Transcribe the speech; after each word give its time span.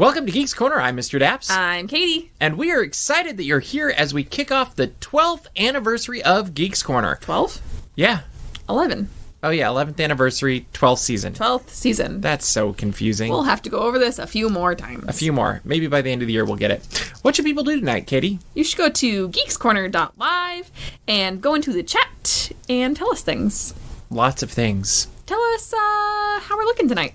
Welcome 0.00 0.24
to 0.24 0.32
Geeks 0.32 0.54
Corner. 0.54 0.80
I'm 0.80 0.96
Mr. 0.96 1.20
Daps. 1.20 1.50
I'm 1.50 1.86
Katie. 1.86 2.30
and 2.40 2.56
we 2.56 2.72
are 2.72 2.80
excited 2.82 3.36
that 3.36 3.44
you're 3.44 3.60
here 3.60 3.90
as 3.94 4.14
we 4.14 4.24
kick 4.24 4.50
off 4.50 4.74
the 4.74 4.86
12th 4.88 5.46
anniversary 5.58 6.22
of 6.22 6.54
Geeks 6.54 6.82
Corner. 6.82 7.18
12? 7.20 7.60
Yeah. 7.96 8.20
11. 8.66 9.10
Oh, 9.42 9.50
yeah, 9.50 9.66
11th 9.66 10.00
anniversary, 10.02 10.66
12th 10.72 11.00
season. 11.00 11.34
12th 11.34 11.68
season. 11.68 12.22
That's 12.22 12.46
so 12.46 12.72
confusing. 12.72 13.30
We'll 13.30 13.42
have 13.42 13.60
to 13.60 13.68
go 13.68 13.80
over 13.80 13.98
this 13.98 14.18
a 14.18 14.26
few 14.26 14.48
more 14.48 14.74
times. 14.74 15.04
a 15.06 15.12
few 15.12 15.34
more. 15.34 15.60
Maybe 15.64 15.86
by 15.86 16.00
the 16.00 16.10
end 16.10 16.22
of 16.22 16.28
the 16.28 16.32
year 16.32 16.46
we'll 16.46 16.56
get 16.56 16.70
it. 16.70 17.12
What 17.20 17.36
should 17.36 17.44
people 17.44 17.64
do 17.64 17.78
tonight, 17.78 18.06
Katie? 18.06 18.38
You 18.54 18.64
should 18.64 18.78
go 18.78 18.88
to 18.88 19.28
geekscorner.live 19.28 20.70
and 21.08 21.42
go 21.42 21.54
into 21.54 21.74
the 21.74 21.82
chat 21.82 22.52
and 22.70 22.96
tell 22.96 23.12
us 23.12 23.20
things. 23.20 23.74
Lots 24.08 24.42
of 24.42 24.50
things. 24.50 25.08
Tell 25.26 25.42
us 25.52 25.74
uh, 25.74 26.40
how 26.40 26.56
we're 26.56 26.64
looking 26.64 26.88
tonight. 26.88 27.12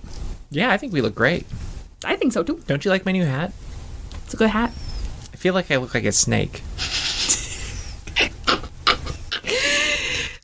Yeah, 0.51 0.69
I 0.69 0.77
think 0.77 0.93
we 0.93 1.01
look 1.01 1.15
great. 1.15 1.47
I 2.05 2.15
think 2.15 2.33
so 2.33 2.43
too. 2.43 2.61
Don't 2.67 2.83
you 2.85 2.91
like 2.91 3.05
my 3.05 3.11
new 3.11 3.25
hat? 3.25 3.51
It's 4.23 4.33
a 4.33 4.37
good 4.37 4.49
hat. 4.49 4.71
I 5.33 5.37
feel 5.37 5.53
like 5.53 5.69
I 5.71 5.77
look 5.77 5.93
like 5.93 6.05
a 6.05 6.11
snake. 6.11 6.61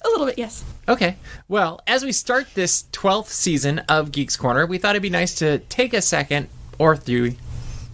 A 0.03 0.09
little 0.09 0.25
bit, 0.25 0.37
yes. 0.37 0.63
Okay. 0.87 1.15
Well, 1.47 1.81
as 1.87 2.03
we 2.03 2.11
start 2.11 2.47
this 2.53 2.83
12th 2.91 3.27
season 3.27 3.79
of 3.87 4.11
Geeks 4.11 4.35
Corner, 4.37 4.65
we 4.65 4.77
thought 4.77 4.91
it'd 4.91 5.01
be 5.01 5.09
nice 5.09 5.35
to 5.35 5.59
take 5.59 5.93
a 5.93 6.01
second, 6.01 6.49
or 6.79 6.97
three, 6.97 7.37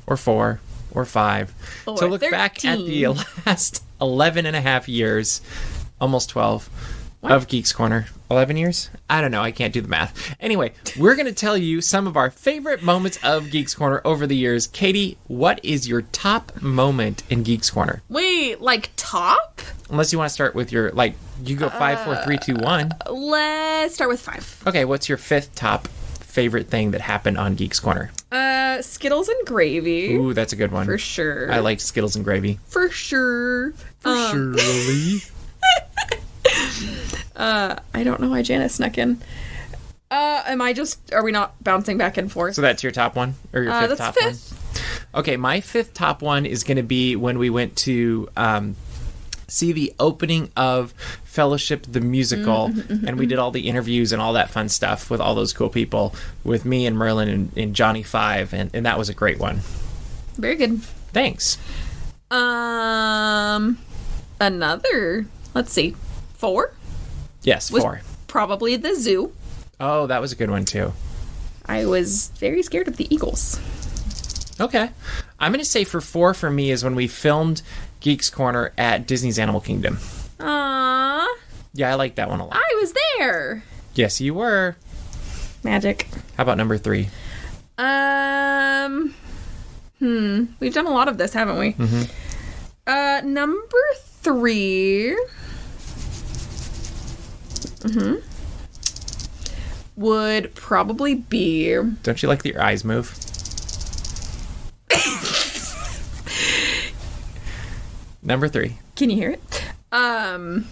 or 0.05 0.17
four, 0.17 0.59
or 0.91 1.05
five, 1.05 1.53
Or 1.85 1.97
to 1.97 2.07
look 2.07 2.21
back 2.21 2.63
at 2.65 2.77
the 2.79 3.07
last 3.45 3.83
11 4.01 4.45
and 4.45 4.55
a 4.55 4.61
half 4.61 4.87
years, 4.87 5.41
almost 5.99 6.29
12, 6.29 6.69
of 7.23 7.47
Geeks 7.47 7.73
Corner. 7.73 8.07
11 8.29 8.57
years? 8.57 8.89
I 9.09 9.21
don't 9.21 9.31
know. 9.31 9.41
I 9.41 9.51
can't 9.51 9.73
do 9.73 9.81
the 9.81 9.87
math. 9.87 10.35
Anyway, 10.39 10.73
we're 10.97 11.15
going 11.15 11.27
to 11.27 11.33
tell 11.33 11.57
you 11.57 11.79
some 11.81 12.07
of 12.07 12.17
our 12.17 12.29
favorite 12.29 12.83
moments 12.83 13.17
of 13.23 13.51
Geeks 13.51 13.73
Corner 13.73 14.01
over 14.03 14.27
the 14.27 14.35
years. 14.35 14.67
Katie, 14.67 15.17
what 15.27 15.63
is 15.63 15.87
your 15.87 16.01
top 16.01 16.61
moment 16.61 17.23
in 17.29 17.43
Geeks 17.43 17.69
Corner? 17.69 18.01
Wait, 18.09 18.59
like 18.61 18.91
top? 18.97 19.61
Unless 19.89 20.11
you 20.11 20.19
want 20.19 20.29
to 20.29 20.33
start 20.33 20.55
with 20.55 20.71
your, 20.71 20.91
like, 20.91 21.15
you 21.43 21.55
go 21.55 21.69
five, 21.69 22.01
four, 22.01 22.17
three, 22.17 22.37
two, 22.37 22.55
one. 22.55 22.91
Let's 23.09 23.95
start 23.95 24.09
with 24.09 24.19
five. 24.19 24.63
Okay, 24.67 24.83
what's 24.83 25.07
your 25.07 25.17
fifth 25.17 25.55
top 25.55 25.87
favorite 25.87 26.67
thing 26.67 26.91
that 26.91 27.01
happened 27.01 27.37
on 27.37 27.55
Geeks 27.55 27.79
Corner? 27.79 28.11
Uh, 28.31 28.81
Skittles 28.81 29.29
and 29.29 29.47
gravy. 29.47 30.15
Ooh, 30.15 30.33
that's 30.33 30.51
a 30.51 30.57
good 30.57 30.71
one. 30.71 30.85
For 30.85 30.97
sure. 30.97 31.51
I 31.51 31.59
like 31.59 31.79
Skittles 31.79 32.15
and 32.17 32.25
gravy. 32.25 32.59
For 32.67 32.89
sure. 32.89 33.73
Um, 34.03 34.57
Surely. 34.57 35.21
I 37.37 38.03
don't 38.03 38.19
know 38.19 38.29
why 38.29 38.41
Janice 38.41 38.75
snuck 38.75 38.97
in. 38.97 39.21
Uh, 40.09 40.41
am 40.47 40.61
I 40.61 40.73
just? 40.73 41.13
Are 41.13 41.23
we 41.23 41.31
not 41.31 41.61
bouncing 41.63 41.97
back 41.97 42.17
and 42.17 42.31
forth? 42.31 42.55
So 42.55 42.61
that's 42.61 42.81
your 42.81 42.91
top 42.91 43.15
one, 43.15 43.35
or 43.53 43.61
your 43.63 43.71
Uh, 43.73 43.81
fifth 43.81 43.89
that's 43.97 43.99
top 44.01 44.15
fifth. 44.15 44.51
one? 45.13 45.21
Okay, 45.21 45.37
my 45.37 45.59
fifth 45.61 45.93
top 45.93 46.21
one 46.21 46.45
is 46.45 46.63
going 46.63 46.77
to 46.77 46.83
be 46.83 47.15
when 47.15 47.37
we 47.39 47.49
went 47.49 47.75
to 47.77 48.29
um, 48.37 48.75
see 49.47 49.71
the 49.73 49.93
opening 49.99 50.49
of 50.55 50.93
Fellowship 51.25 51.85
the 51.89 51.99
musical, 52.01 52.69
Mm-hmm, 52.69 53.07
and 53.07 53.19
we 53.19 53.25
did 53.25 53.37
all 53.37 53.51
the 53.51 53.67
interviews 53.67 54.11
and 54.13 54.21
all 54.21 54.33
that 54.33 54.49
fun 54.49 54.69
stuff 54.69 55.09
with 55.11 55.19
all 55.21 55.35
those 55.35 55.53
cool 55.53 55.69
people, 55.69 56.15
with 56.43 56.63
me 56.65 56.85
and 56.87 56.97
Merlin 56.97 57.27
and, 57.29 57.51
and 57.57 57.75
Johnny 57.75 58.01
Five, 58.03 58.53
and, 58.53 58.71
and 58.73 58.85
that 58.85 58.97
was 58.97 59.09
a 59.09 59.13
great 59.13 59.39
one. 59.39 59.59
Very 60.37 60.55
good. 60.55 60.81
Thanks. 61.13 61.57
Um, 62.31 63.77
another. 64.39 65.25
Let's 65.53 65.71
see, 65.71 65.95
four 66.35 66.73
Yes, 67.47 67.71
was 67.71 67.81
four. 67.81 68.01
probably 68.27 68.75
the 68.75 68.93
zoo. 68.93 69.31
Oh, 69.79 70.05
that 70.07 70.19
was 70.19 70.33
a 70.33 70.35
good 70.35 70.49
one 70.51 70.65
too. 70.65 70.91
I 71.65 71.85
was 71.85 72.27
very 72.39 72.61
scared 72.61 72.89
of 72.89 72.97
the 72.97 73.07
eagles. 73.13 73.57
Okay. 74.59 74.89
I'm 75.39 75.53
going 75.53 75.63
to 75.63 75.69
say 75.69 75.85
for 75.85 76.01
four 76.01 76.33
for 76.33 76.49
me 76.49 76.71
is 76.71 76.83
when 76.83 76.93
we 76.93 77.07
filmed 77.07 77.61
Geeks 78.01 78.29
Corner 78.29 78.73
at 78.77 79.07
Disney's 79.07 79.39
Animal 79.39 79.61
Kingdom. 79.61 79.95
Aww, 80.39 81.25
Yeah, 81.73 81.89
I 81.89 81.95
like 81.95 82.15
that 82.15 82.29
one 82.29 82.41
a 82.41 82.45
lot. 82.45 82.57
I 82.57 82.77
was 82.81 82.93
there. 83.17 83.63
Yes, 83.95 84.19
you 84.19 84.33
were. 84.33 84.75
Magic. 85.63 86.09
How 86.35 86.43
about 86.43 86.57
number 86.57 86.77
three? 86.77 87.07
Um, 87.77 89.13
hmm. 89.99 90.45
We've 90.59 90.73
done 90.73 90.85
a 90.87 90.91
lot 90.91 91.07
of 91.07 91.17
this, 91.17 91.31
haven't 91.31 91.59
we? 91.59 91.73
Mm-hmm. 91.73 92.11
Uh, 92.87 93.21
number 93.23 93.77
three. 94.21 95.15
Hmm. 97.83 98.15
Would 99.95 100.53
probably 100.55 101.15
be. 101.15 101.73
Don't 102.03 102.21
you 102.21 102.29
like 102.29 102.43
that 102.43 102.53
your 102.53 102.61
eyes 102.61 102.83
move? 102.83 103.17
number 108.21 108.47
three. 108.47 108.77
Can 108.95 109.09
you 109.09 109.15
hear 109.15 109.31
it? 109.31 109.63
Um. 109.91 110.67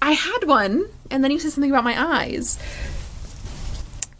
I 0.00 0.12
had 0.12 0.44
one, 0.44 0.86
and 1.10 1.24
then 1.24 1.30
you 1.30 1.38
said 1.38 1.52
something 1.52 1.70
about 1.70 1.84
my 1.84 2.20
eyes. 2.20 2.58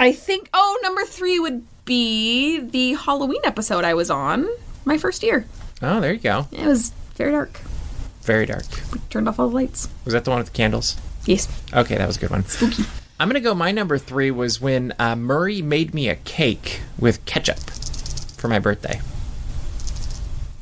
I 0.00 0.12
think. 0.12 0.48
Oh, 0.52 0.80
number 0.82 1.04
three 1.04 1.38
would 1.38 1.64
be 1.84 2.60
the 2.60 2.94
Halloween 2.94 3.42
episode 3.44 3.84
I 3.84 3.94
was 3.94 4.10
on 4.10 4.48
my 4.84 4.98
first 4.98 5.22
year. 5.22 5.46
Oh, 5.82 6.00
there 6.00 6.12
you 6.12 6.18
go. 6.18 6.48
It 6.50 6.66
was 6.66 6.90
very 7.16 7.32
dark. 7.32 7.60
Very 8.24 8.46
dark. 8.46 8.64
We 8.92 9.00
turned 9.10 9.28
off 9.28 9.38
all 9.38 9.48
the 9.48 9.54
lights. 9.54 9.88
Was 10.04 10.14
that 10.14 10.24
the 10.24 10.30
one 10.30 10.38
with 10.38 10.48
the 10.48 10.56
candles? 10.56 10.96
Yes. 11.26 11.46
Okay, 11.72 11.96
that 11.96 12.06
was 12.06 12.16
a 12.16 12.20
good 12.20 12.30
one. 12.30 12.44
Spooky. 12.46 12.84
I'm 13.20 13.28
going 13.28 13.40
to 13.40 13.46
go. 13.46 13.54
My 13.54 13.70
number 13.70 13.98
three 13.98 14.30
was 14.30 14.60
when 14.60 14.92
uh, 14.98 15.14
Murray 15.14 15.62
made 15.62 15.94
me 15.94 16.08
a 16.08 16.16
cake 16.16 16.80
with 16.98 17.24
ketchup 17.26 17.58
for 17.60 18.48
my 18.48 18.58
birthday. 18.58 19.00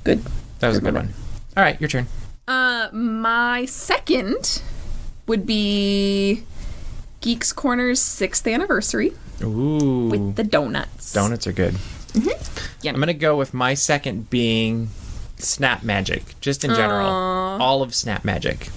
Good. 0.05 0.25
That 0.59 0.69
was 0.69 0.79
a 0.79 0.81
good 0.81 0.95
one. 0.95 1.15
All 1.57 1.63
right, 1.63 1.81
your 1.81 1.89
turn. 1.89 2.07
Uh, 2.49 2.89
my 2.93 3.65
second 3.67 4.61
would 5.27 5.47
be 5.47 6.43
Geeks 7.21 7.53
Corner's 7.53 8.01
sixth 8.01 8.47
anniversary 8.47 9.13
Ooh. 9.43 10.09
with 10.09 10.35
the 10.35 10.45
donuts. 10.45 11.13
Donuts 11.13 11.47
are 11.47 11.53
good. 11.53 11.77
Yeah. 12.15 12.35
I'm 12.85 12.99
gonna 12.99 13.15
go 13.15 13.37
with 13.37 13.55
my 13.55 13.75
second 13.75 14.29
being 14.29 14.89
Snap 15.43 15.83
Magic, 15.83 16.39
just 16.41 16.65
in 16.65 16.75
general, 16.75 17.09
all 17.09 17.83
of 17.83 17.95
Snap 17.95 18.25
Magic. 18.25 18.69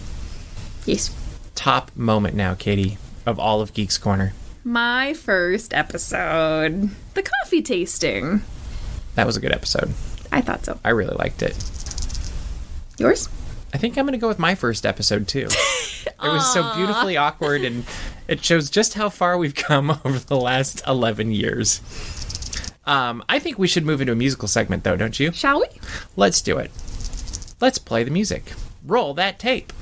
Yes. 0.85 1.13
Top 1.55 1.91
moment 1.95 2.35
now, 2.35 2.53
Katie, 2.53 2.97
of 3.25 3.39
all 3.39 3.61
of 3.61 3.73
Geeks 3.73 3.97
Corner. 3.97 4.33
My 4.63 5.13
first 5.13 5.73
episode, 5.73 6.89
the 7.13 7.23
coffee 7.23 7.61
tasting. 7.61 8.41
That 9.15 9.25
was 9.25 9.37
a 9.37 9.39
good 9.39 9.51
episode. 9.51 9.93
I 10.31 10.41
thought 10.41 10.65
so. 10.65 10.79
I 10.83 10.89
really 10.89 11.15
liked 11.15 11.41
it. 11.41 11.55
Yours? 12.97 13.29
I 13.73 13.77
think 13.77 13.97
I'm 13.97 14.05
gonna 14.05 14.17
go 14.17 14.27
with 14.27 14.39
my 14.39 14.55
first 14.55 14.85
episode 14.85 15.27
too. 15.27 15.47
it 16.05 16.15
was 16.21 16.53
so 16.53 16.75
beautifully 16.75 17.17
awkward, 17.17 17.63
and 17.63 17.85
it 18.27 18.43
shows 18.43 18.69
just 18.69 18.93
how 18.93 19.09
far 19.09 19.37
we've 19.37 19.55
come 19.55 19.91
over 20.05 20.19
the 20.19 20.37
last 20.37 20.81
11 20.87 21.31
years. 21.31 21.81
Um, 22.85 23.23
I 23.27 23.39
think 23.39 23.57
we 23.57 23.67
should 23.67 23.85
move 23.85 24.01
into 24.01 24.13
a 24.13 24.15
musical 24.15 24.47
segment, 24.47 24.83
though, 24.83 24.95
don't 24.95 25.19
you? 25.19 25.31
Shall 25.31 25.59
we? 25.61 25.67
Let's 26.15 26.41
do 26.41 26.57
it. 26.57 26.71
Let's 27.59 27.77
play 27.77 28.03
the 28.03 28.11
music. 28.11 28.53
Roll 28.85 29.13
that 29.15 29.39
tape. 29.39 29.73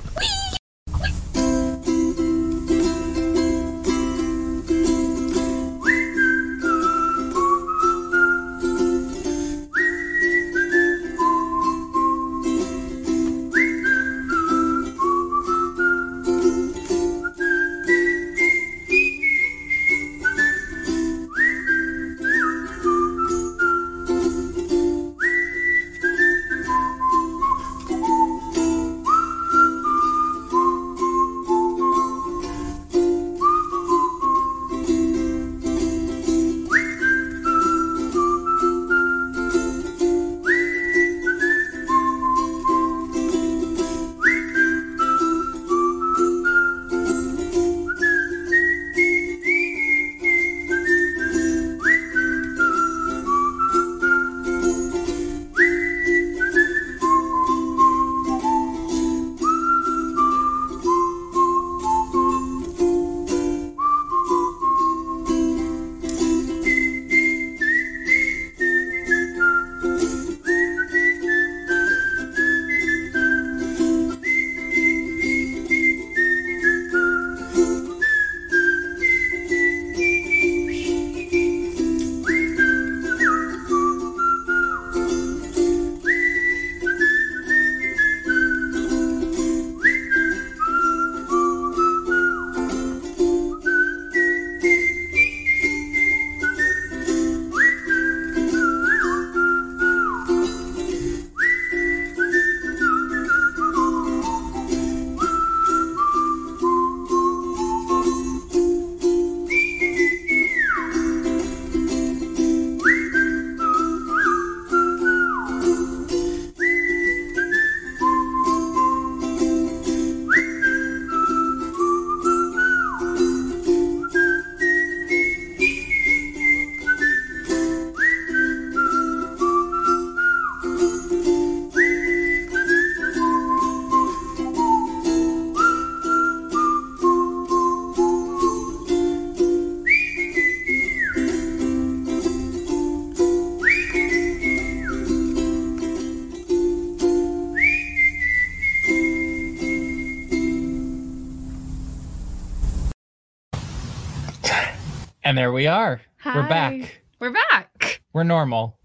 There 155.44 155.52
we 155.52 155.66
are. 155.66 156.00
We're 156.24 156.48
back. 156.48 157.02
We're 157.18 157.30
back. 157.50 158.00
We're 158.14 158.24
normal. 158.24 158.78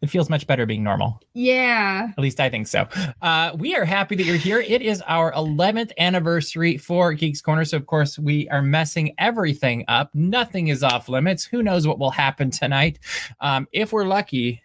It 0.00 0.08
feels 0.08 0.30
much 0.30 0.46
better 0.46 0.64
being 0.64 0.82
normal. 0.82 1.20
Yeah. 1.34 2.08
At 2.08 2.18
least 2.18 2.40
I 2.40 2.48
think 2.48 2.68
so. 2.68 2.88
Uh, 3.20 3.54
we 3.58 3.76
are 3.76 3.84
happy 3.84 4.16
that 4.16 4.24
you're 4.24 4.36
here. 4.38 4.60
It 4.60 4.80
is 4.80 5.02
our 5.08 5.30
11th 5.32 5.92
anniversary 5.98 6.78
for 6.78 7.12
Geeks 7.12 7.42
Corner. 7.42 7.66
So, 7.66 7.76
of 7.76 7.84
course, 7.84 8.18
we 8.18 8.48
are 8.48 8.62
messing 8.62 9.14
everything 9.18 9.84
up. 9.88 10.08
Nothing 10.14 10.68
is 10.68 10.82
off 10.82 11.10
limits. 11.10 11.44
Who 11.44 11.62
knows 11.62 11.86
what 11.86 11.98
will 11.98 12.10
happen 12.10 12.50
tonight? 12.50 12.98
Um, 13.40 13.68
if 13.72 13.92
we're 13.92 14.06
lucky, 14.06 14.62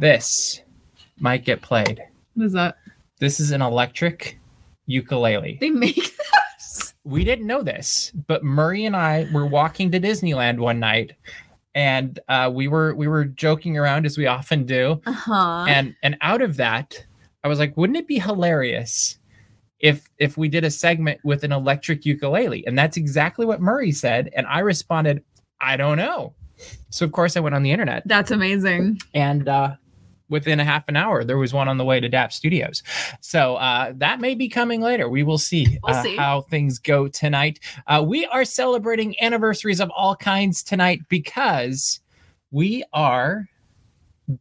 this 0.00 0.60
might 1.18 1.46
get 1.46 1.62
played. 1.62 2.02
What 2.34 2.44
is 2.44 2.52
that? 2.52 2.76
This 3.20 3.40
is 3.40 3.52
an 3.52 3.62
electric 3.62 4.38
ukulele. 4.84 5.56
They 5.62 5.70
make. 5.70 6.14
We 7.08 7.24
didn't 7.24 7.46
know 7.46 7.62
this, 7.62 8.12
but 8.26 8.44
Murray 8.44 8.84
and 8.84 8.94
I 8.96 9.26
were 9.32 9.46
walking 9.46 9.90
to 9.92 10.00
Disneyland 10.00 10.58
one 10.58 10.78
night, 10.78 11.12
and 11.74 12.18
uh, 12.28 12.50
we 12.52 12.68
were 12.68 12.94
we 12.94 13.08
were 13.08 13.24
joking 13.24 13.76
around 13.78 14.06
as 14.06 14.18
we 14.18 14.26
often 14.26 14.64
do, 14.66 15.00
Uh 15.06 15.12
huh. 15.12 15.64
and 15.68 15.94
and 16.02 16.16
out 16.20 16.42
of 16.42 16.56
that, 16.56 17.06
I 17.44 17.48
was 17.48 17.58
like, 17.58 17.76
wouldn't 17.76 17.96
it 17.98 18.06
be 18.06 18.18
hilarious 18.18 19.18
if 19.80 20.08
if 20.18 20.36
we 20.36 20.48
did 20.48 20.64
a 20.64 20.70
segment 20.70 21.20
with 21.24 21.44
an 21.44 21.52
electric 21.52 22.04
ukulele? 22.04 22.66
And 22.66 22.78
that's 22.78 22.96
exactly 22.96 23.46
what 23.46 23.60
Murray 23.60 23.92
said, 23.92 24.30
and 24.36 24.46
I 24.46 24.58
responded, 24.60 25.22
I 25.60 25.76
don't 25.76 25.96
know. 25.98 26.34
So 26.90 27.04
of 27.04 27.12
course 27.12 27.36
I 27.36 27.40
went 27.40 27.54
on 27.54 27.62
the 27.62 27.70
internet, 27.70 28.02
That's 28.06 28.32
amazing. 28.32 28.98
and 29.14 29.48
uh, 29.48 29.76
within 30.28 30.60
a 30.60 30.64
half 30.64 30.86
an 30.88 30.96
hour 30.96 31.24
there 31.24 31.38
was 31.38 31.52
one 31.52 31.68
on 31.68 31.76
the 31.78 31.84
way 31.84 32.00
to 32.00 32.08
DAP 32.08 32.32
Studios. 32.32 32.82
So 33.20 33.56
uh, 33.56 33.92
that 33.96 34.20
may 34.20 34.34
be 34.34 34.48
coming 34.48 34.80
later. 34.80 35.08
We 35.08 35.22
will 35.22 35.38
see, 35.38 35.78
We'll 35.82 35.96
uh, 35.96 36.02
see. 36.02 36.16
how 36.16 36.42
things 36.42 36.78
go 36.78 37.08
tonight. 37.08 37.60
Uh, 37.86 38.04
we 38.06 38.26
are 38.26 38.44
celebrating 38.44 39.14
anniversaries 39.20 39.80
of 39.80 39.90
all 39.96 40.14
kinds 40.16 40.62
tonight 40.62 41.00
because 41.08 42.00
we 42.50 42.84
are 42.92 43.46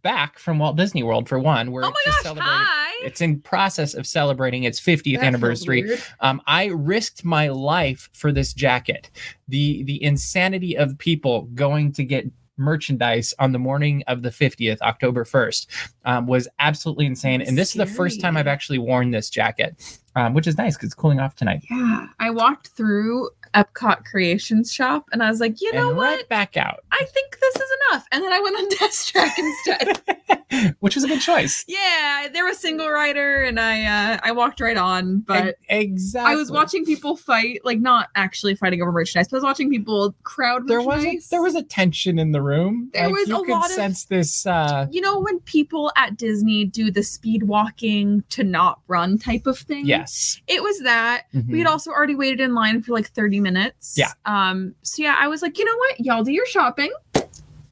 back 0.01 0.37
from 0.37 0.59
Walt 0.59 0.75
Disney 0.75 1.01
World 1.03 1.29
for 1.29 1.39
one. 1.39 1.71
We're 1.71 1.85
Oh 1.85 1.89
my 1.91 1.95
just 2.05 2.17
gosh. 2.17 2.23
celebrating. 2.23 2.51
Hi. 2.53 3.05
It's 3.05 3.21
in 3.21 3.39
process 3.39 3.93
of 3.93 4.05
celebrating 4.05 4.63
its 4.63 4.81
50th 4.81 5.15
That 5.19 5.23
anniversary. 5.25 5.97
Um, 6.19 6.41
I 6.47 6.65
risked 6.65 7.23
my 7.23 7.47
life 7.49 8.09
for 8.13 8.31
this 8.33 8.53
jacket. 8.53 9.09
The 9.47 9.83
the 9.83 10.03
insanity 10.03 10.75
of 10.75 10.97
people 10.97 11.43
going 11.53 11.93
to 11.93 12.03
get 12.03 12.25
merchandise 12.57 13.33
on 13.39 13.51
the 13.51 13.59
morning 13.59 14.03
of 14.07 14.21
the 14.21 14.29
50th, 14.29 14.81
October 14.81 15.23
1st, 15.23 15.67
um, 16.05 16.27
was 16.27 16.47
absolutely 16.59 17.05
insane. 17.05 17.41
And 17.41 17.57
this 17.57 17.69
is 17.69 17.75
the 17.75 17.85
first 17.85 18.21
time 18.21 18.37
I've 18.37 18.47
actually 18.47 18.79
worn 18.79 19.11
this 19.11 19.29
jacket, 19.29 19.99
um, 20.15 20.33
which 20.33 20.47
is 20.47 20.57
nice 20.57 20.75
because 20.75 20.87
it's 20.87 20.95
cooling 20.95 21.19
off 21.19 21.35
tonight. 21.35 21.63
Yeah. 21.69 22.07
I 22.19 22.29
walked 22.29 22.69
through 22.69 23.29
Epcot 23.53 24.05
Creations 24.05 24.71
shop 24.71 25.05
and 25.11 25.21
I 25.23 25.29
was 25.29 25.39
like, 25.39 25.61
you 25.61 25.71
know 25.73 25.89
and 25.89 25.97
what? 25.97 26.05
right 26.17 26.29
back 26.29 26.57
out, 26.57 26.79
I 26.91 27.03
think 27.13 27.37
this 27.39 27.55
is 27.55 27.69
enough. 27.91 28.05
And 28.11 28.23
then 28.23 28.33
I 28.33 28.39
went 28.39 28.55
on 28.57 28.69
Test 28.77 29.09
Track 29.09 29.37
instead. 29.37 30.75
which 30.79 30.95
was 30.95 31.03
a 31.03 31.07
good 31.07 31.19
choice. 31.21 31.63
yeah, 31.67 32.27
there 32.31 32.45
was 32.45 32.57
single 32.57 32.89
rider 32.89 33.43
and 33.43 33.59
I 33.59 33.83
uh 33.85 34.19
I 34.23 34.31
walked 34.31 34.59
right 34.61 34.77
on, 34.77 35.19
but 35.19 35.49
E- 35.49 35.53
exactly. 35.69 36.33
I 36.33 36.35
was 36.35 36.51
watching 36.51 36.85
people 36.85 37.15
fight, 37.17 37.61
like 37.63 37.79
not 37.79 38.09
actually 38.15 38.55
fighting 38.55 38.81
over 38.81 38.91
merchandise, 38.91 39.27
but 39.27 39.35
I 39.35 39.39
was 39.39 39.43
watching 39.43 39.69
people 39.69 40.15
crowd 40.23 40.67
There 40.67 40.81
was 40.81 41.03
a, 41.05 41.19
there 41.31 41.41
was 41.41 41.55
a 41.55 41.63
tension 41.63 42.17
in 42.19 42.31
the 42.31 42.41
room. 42.41 42.89
There 42.93 43.05
Like, 43.07 43.13
was 43.15 43.27
you 43.29 43.35
a 43.35 43.39
could 43.39 43.49
lot 43.49 43.65
of- 43.69 43.71
sense 43.75 44.05
this. 44.05 44.45
Uh, 44.45 44.87
you 44.91 45.01
know 45.01 45.19
when 45.19 45.39
people 45.41 45.91
at 45.95 46.17
Disney 46.17 46.65
do 46.65 46.91
the 46.91 47.03
speed 47.03 47.43
walking 47.43 48.23
to 48.29 48.43
not 48.43 48.79
run 48.87 49.17
type 49.17 49.45
of 49.47 49.57
thing? 49.59 49.85
yes. 49.85 50.41
It 50.47 50.63
was 50.63 50.79
that. 50.81 51.23
We 51.33 51.41
Mhm. 51.41 51.57
had 51.59 51.67
also 51.67 51.91
already 51.91 52.15
waited 52.15 52.39
in 52.39 52.53
line 52.53 52.81
for 52.81 52.93
like 52.93 53.07
30 53.37 53.39
minutes. 53.41 53.95
Yeah. 53.97 54.11
Um, 54.25 54.75
so 54.81 55.03
yeah, 55.03 55.15
I 55.19 55.27
was 55.27 55.41
like, 55.41 55.57
you 55.57 55.65
know 55.65 55.77
what? 55.77 55.99
Y'all 55.99 56.23
do 56.23 56.31
your 56.31 56.45
shopping. 56.45 56.91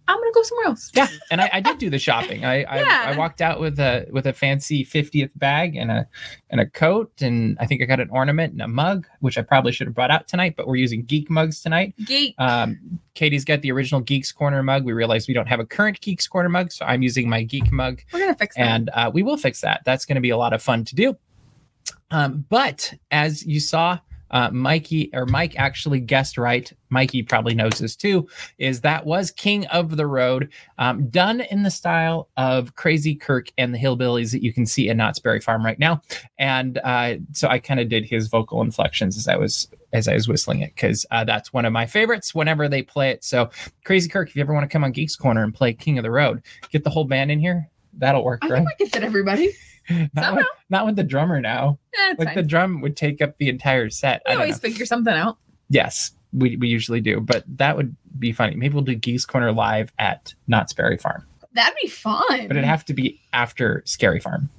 I'm 0.08 0.20
gonna 0.20 0.32
go 0.36 0.44
somewhere 0.44 0.68
else. 0.68 0.92
Yeah, 0.94 1.08
and 1.32 1.42
I, 1.42 1.50
I 1.52 1.62
did 1.62 1.80
do 1.80 1.90
the 1.90 1.98
shopping. 1.98 2.46
I, 2.46 2.62
I 2.66 2.80
Yeah. 2.82 3.04
I 3.08 3.18
walked 3.18 3.42
out 3.42 3.60
with 3.60 3.80
a 3.80 4.06
with 4.12 4.28
a 4.28 4.34
fancy 4.34 4.86
50th 4.86 5.32
bag 5.36 5.76
and 5.76 5.90
a 5.90 6.08
and 6.52 6.62
a 6.62 6.68
coat, 6.68 7.12
and 7.24 7.58
I 7.60 7.66
think 7.66 7.82
I 7.82 7.86
got 7.86 8.00
an 8.00 8.10
ornament 8.12 8.54
and 8.54 8.62
a 8.62 8.68
mug, 8.68 9.08
which 9.22 9.40
I 9.40 9.42
probably 9.42 9.72
should 9.72 9.88
have 9.88 9.96
brought 9.96 10.12
out 10.12 10.28
tonight. 10.28 10.54
But 10.56 10.68
we're 10.68 10.76
using 10.76 11.04
geek 11.06 11.32
mugs 11.32 11.60
tonight. 11.60 11.96
Geek. 12.06 12.36
Um, 12.38 13.00
Katie's 13.16 13.46
got 13.46 13.64
the 13.64 13.72
original 13.72 14.00
Geeks 14.00 14.32
Corner 14.32 14.62
mug. 14.62 14.84
We 14.86 14.94
realized 14.94 15.28
we 15.28 15.34
don't 15.34 15.48
have 15.48 15.60
a 15.60 15.66
current 15.66 16.00
Geeks 16.02 16.28
Corner 16.28 16.50
mug, 16.50 16.72
so 16.72 16.86
I'm 16.86 17.02
using 17.02 17.28
my 17.28 17.42
geek 17.42 17.72
mug, 17.72 18.04
We're 18.14 18.20
gonna 18.20 18.36
fix 18.36 18.58
that. 18.58 18.62
and 18.62 18.90
uh, 18.94 19.10
we 19.12 19.24
will 19.24 19.38
fix 19.38 19.62
that. 19.62 19.82
That's 19.86 20.06
going 20.06 20.16
to 20.18 20.22
be 20.22 20.30
a 20.30 20.38
lot 20.38 20.54
of 20.54 20.62
fun 20.62 20.86
to 20.86 20.94
do. 20.94 21.18
Um, 22.12 22.46
but 22.50 22.94
as 23.10 23.44
you 23.44 23.60
saw, 23.60 23.98
uh, 24.32 24.50
Mikey 24.52 25.10
or 25.14 25.26
Mike 25.26 25.56
actually 25.58 26.00
guessed 26.00 26.38
right. 26.38 26.72
Mikey 26.90 27.24
probably 27.24 27.56
knows 27.56 27.80
this 27.80 27.96
too. 27.96 28.28
Is 28.58 28.82
that 28.82 29.06
was 29.06 29.32
King 29.32 29.66
of 29.68 29.98
the 29.98 30.08
Road, 30.08 30.50
um, 30.78 31.08
done 31.10 31.42
in 31.42 31.64
the 31.64 31.72
style 31.72 32.30
of 32.38 32.76
Crazy 32.76 33.16
Kirk 33.16 33.48
and 33.58 33.74
the 33.74 33.80
Hillbillies 33.80 34.32
that 34.32 34.44
you 34.44 34.54
can 34.54 34.66
see 34.66 34.90
in 34.90 34.98
Knott's 34.98 35.20
Berry 35.20 35.40
Farm 35.40 35.66
right 35.66 35.80
now. 35.80 36.02
And 36.38 36.80
uh, 36.84 37.16
so 37.34 37.48
I 37.48 37.60
kind 37.60 37.80
of 37.80 37.90
did 37.90 38.06
his 38.06 38.28
vocal 38.28 38.62
inflections 38.62 39.18
as 39.18 39.28
I 39.28 39.36
was 39.36 39.68
as 39.94 40.08
I 40.08 40.14
was 40.14 40.28
whistling 40.28 40.62
it 40.62 40.76
because 40.76 41.06
uh, 41.12 41.24
that's 41.24 41.54
one 41.54 41.64
of 41.66 41.72
my 41.72 41.86
favorites 41.86 42.36
whenever 42.36 42.68
they 42.68 42.82
play 42.82 43.12
it. 43.12 43.24
So 43.24 43.50
Crazy 43.86 44.10
Kirk, 44.10 44.30
if 44.30 44.36
you 44.36 44.42
ever 44.42 44.54
want 44.54 44.70
to 44.70 44.74
come 44.74 44.84
on 44.84 44.92
Geeks 44.92 45.16
Corner 45.16 45.44
and 45.44 45.54
play 45.54 45.74
King 45.74 45.98
of 45.98 46.04
the 46.04 46.12
Road, 46.12 46.44
get 46.70 46.84
the 46.84 46.90
whole 46.90 47.06
band 47.06 47.32
in 47.32 47.40
here. 47.40 47.70
That'll 47.98 48.26
work, 48.26 48.40
I 48.44 48.50
right? 48.50 48.58
think 48.58 48.70
I 48.70 48.74
can 48.76 48.88
fit 48.90 49.04
everybody. 49.04 49.54
not, 50.14 50.36
with, 50.36 50.46
not 50.70 50.86
with 50.86 50.96
the 50.96 51.04
drummer 51.04 51.40
now. 51.42 51.78
Yeah, 51.98 52.14
Like 52.18 52.28
fine. 52.30 52.36
the 52.36 52.44
drum 52.44 52.82
would 52.82 52.96
take 52.98 53.22
up 53.22 53.38
the 53.38 53.50
entire 53.50 53.90
set. 53.90 54.22
we 54.28 54.32
I 54.34 54.36
always 54.36 54.56
know. 54.56 54.70
figure 54.70 54.86
something 54.86 55.14
out. 55.14 55.38
Yes, 55.70 56.12
we, 56.34 56.58
we 56.58 56.68
usually 56.68 57.02
do, 57.02 57.20
but 57.20 57.44
that 57.58 57.76
would 57.78 57.96
be 58.20 58.32
funny. 58.32 58.56
Maybe 58.56 58.74
we'll 58.74 58.84
do 58.84 58.96
Geese 58.96 59.26
Corner 59.26 59.52
live 59.52 59.92
at 60.00 60.34
Knott's 60.48 60.74
Berry 60.74 60.98
Farm, 60.98 61.26
That'd 61.54 61.76
be 61.82 61.88
fun. 61.88 62.24
but 62.30 62.52
it'd 62.52 62.64
have 62.66 62.86
to 62.86 62.94
be 62.94 63.20
after 63.34 63.82
Scary 63.86 64.20
Farm. 64.20 64.50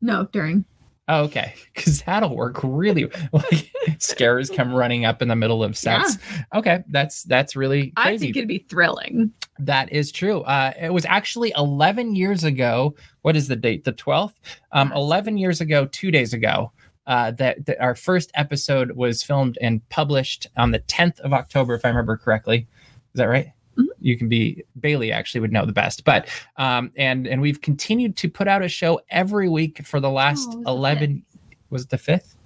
no 0.00 0.26
during. 0.32 0.64
Oh, 1.08 1.22
okay, 1.24 1.54
because 1.74 2.02
that'll 2.02 2.34
work 2.34 2.58
really. 2.62 3.08
Like 3.32 3.70
scares 3.98 4.50
come 4.50 4.72
running 4.72 5.04
up 5.04 5.22
in 5.22 5.28
the 5.28 5.36
middle 5.36 5.62
of 5.62 5.76
sets. 5.76 6.18
Okay, 6.54 6.82
that's 6.88 7.22
that's 7.24 7.54
really 7.54 7.92
I 7.96 8.18
think 8.18 8.36
it'd 8.36 8.48
be 8.48 8.66
thrilling. 8.68 9.32
That 9.58 9.92
is 9.92 10.10
true. 10.10 10.40
Uh, 10.42 10.72
it 10.80 10.92
was 10.92 11.04
actually 11.04 11.52
11 11.56 12.16
years 12.16 12.44
ago. 12.44 12.94
What 13.22 13.36
is 13.36 13.48
the 13.48 13.56
date? 13.56 13.84
The 13.84 13.92
12th? 13.92 14.34
Um, 14.72 14.92
11 14.92 15.38
years 15.38 15.60
ago, 15.60 15.86
two 15.86 16.10
days 16.10 16.34
ago, 16.34 16.72
uh, 17.06 17.30
that, 17.32 17.64
that 17.66 17.80
our 17.80 17.94
first 17.94 18.30
episode 18.34 18.92
was 18.92 19.22
filmed 19.22 19.56
and 19.60 19.86
published 19.88 20.46
on 20.56 20.72
the 20.72 20.80
10th 20.80 21.20
of 21.20 21.32
October, 21.32 21.74
if 21.74 21.84
I 21.84 21.88
remember 21.88 22.16
correctly. 22.16 22.66
Is 23.14 23.18
that 23.18 23.26
right? 23.26 23.52
You 24.00 24.16
can 24.18 24.28
be 24.28 24.64
Bailey 24.80 25.12
actually 25.12 25.40
would 25.40 25.52
know 25.52 25.64
the 25.66 25.72
best, 25.72 26.04
but 26.04 26.28
um, 26.56 26.90
and 26.96 27.26
and 27.26 27.40
we've 27.40 27.60
continued 27.60 28.16
to 28.18 28.28
put 28.28 28.48
out 28.48 28.62
a 28.62 28.68
show 28.68 29.00
every 29.10 29.48
week 29.48 29.84
for 29.84 30.00
the 30.00 30.10
last 30.10 30.48
Oh, 30.48 30.52
it 30.52 30.56
was 30.56 30.64
the 30.64 30.70
11. 30.70 31.22
Was 31.70 31.82
it 31.84 31.90
the 31.90 31.98
fifth? 31.98 32.36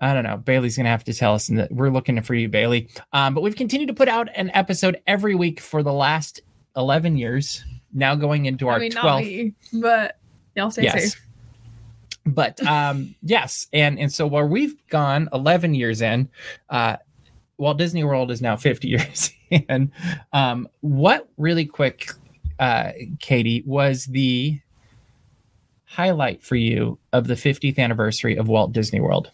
I 0.00 0.12
don't 0.12 0.24
know. 0.24 0.36
Bailey's 0.36 0.76
gonna 0.76 0.90
have 0.90 1.04
to 1.04 1.14
tell 1.14 1.34
us, 1.34 1.48
and 1.48 1.66
we're 1.70 1.88
looking 1.90 2.20
for 2.22 2.34
you, 2.34 2.48
Bailey. 2.48 2.88
Um, 3.12 3.32
but 3.34 3.40
we've 3.40 3.56
continued 3.56 3.86
to 3.88 3.94
put 3.94 4.08
out 4.08 4.28
an 4.34 4.50
episode 4.52 5.00
every 5.06 5.34
week 5.34 5.58
for 5.60 5.82
the 5.82 5.92
last 5.92 6.40
eleven 6.76 7.16
years. 7.16 7.64
Now 7.94 8.14
going 8.14 8.44
into 8.44 8.68
our 8.68 8.76
I 8.76 8.78
mean, 8.80 8.90
twelfth. 8.92 9.24
me, 9.24 9.54
but 9.72 10.18
y'all 10.54 10.70
stay 10.70 10.82
Yes. 10.82 11.12
safe. 11.14 11.22
But 12.26 12.60
um, 12.66 13.14
yes, 13.22 13.68
and 13.72 13.98
and 13.98 14.12
so 14.12 14.26
where 14.26 14.46
we've 14.46 14.74
gone 14.88 15.28
eleven 15.32 15.74
years 15.74 16.02
in, 16.02 16.28
uh, 16.68 16.96
Walt 17.58 17.78
Disney 17.78 18.04
World 18.04 18.30
is 18.30 18.40
now 18.42 18.56
fifty 18.56 18.88
years 18.96 19.32
in. 19.50 19.90
Um, 20.32 20.68
what 20.80 21.28
really 21.36 21.64
quick, 21.66 22.10
uh, 22.58 22.92
Katie, 23.18 23.62
was 23.66 24.06
the 24.06 24.60
highlight 25.84 26.42
for 26.42 26.56
you 26.56 26.98
of 27.12 27.26
the 27.26 27.34
50th 27.34 27.78
anniversary 27.78 28.36
of 28.36 28.48
Walt 28.48 28.72
Disney 28.72 29.00
World? 29.00 29.30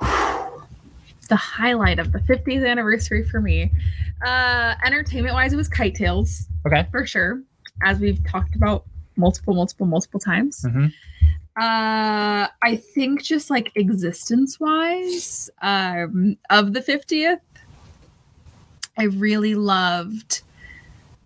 the 0.00 1.36
highlight 1.36 1.98
of 1.98 2.12
the 2.12 2.20
50th 2.20 2.66
anniversary 2.66 3.22
for 3.22 3.40
me. 3.40 3.70
Uh 4.24 4.74
entertainment 4.84 5.34
wise, 5.34 5.52
it 5.52 5.56
was 5.56 5.68
Kite 5.68 5.94
Tails 5.94 6.46
Okay. 6.66 6.86
for 6.90 7.04
sure, 7.06 7.42
as 7.82 7.98
we've 7.98 8.18
talked 8.26 8.54
about 8.54 8.84
multiple, 9.16 9.54
multiple, 9.54 9.86
multiple 9.86 10.20
times. 10.20 10.62
Mhm. 10.66 10.92
Uh 11.60 12.46
I 12.62 12.76
think 12.76 13.22
just 13.22 13.50
like 13.50 13.72
existence 13.74 14.60
wise, 14.60 15.50
um, 15.62 16.36
of 16.50 16.72
the 16.72 16.80
50th, 16.80 17.40
I 18.96 19.04
really 19.04 19.54
loved 19.54 20.42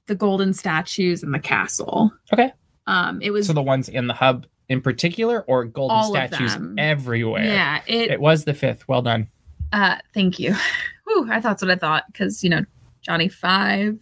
the 0.07 0.15
golden 0.15 0.53
statues 0.53 1.23
and 1.23 1.33
the 1.35 1.39
castle. 1.39 2.12
Okay. 2.33 2.53
Um 2.87 3.21
it 3.23 3.31
was 3.31 3.47
So 3.47 3.53
the 3.53 3.62
ones 3.62 3.89
in 3.89 4.07
the 4.07 4.15
hub 4.15 4.47
in 4.69 4.81
particular, 4.81 5.43
or 5.49 5.65
golden 5.65 6.03
statues 6.05 6.57
everywhere? 6.79 7.45
yeah, 7.45 7.83
it, 7.87 8.11
It 8.12 8.21
was 8.21 8.45
the 8.45 8.55
fifth. 8.55 8.89
Well 8.89 9.03
done. 9.03 9.29
Uh, 9.73 9.97
thank 10.15 10.39
you. 10.39 10.55
Whew, 11.07 11.27
I 11.31 11.35
thought 11.41 11.51
that's 11.59 11.62
what 11.62 11.71
I 11.71 11.77
thought 11.77 12.05
because 12.11 12.43
you 12.43 12.49
know 12.51 12.65
Johnny 13.03 13.29
Five. 13.29 13.99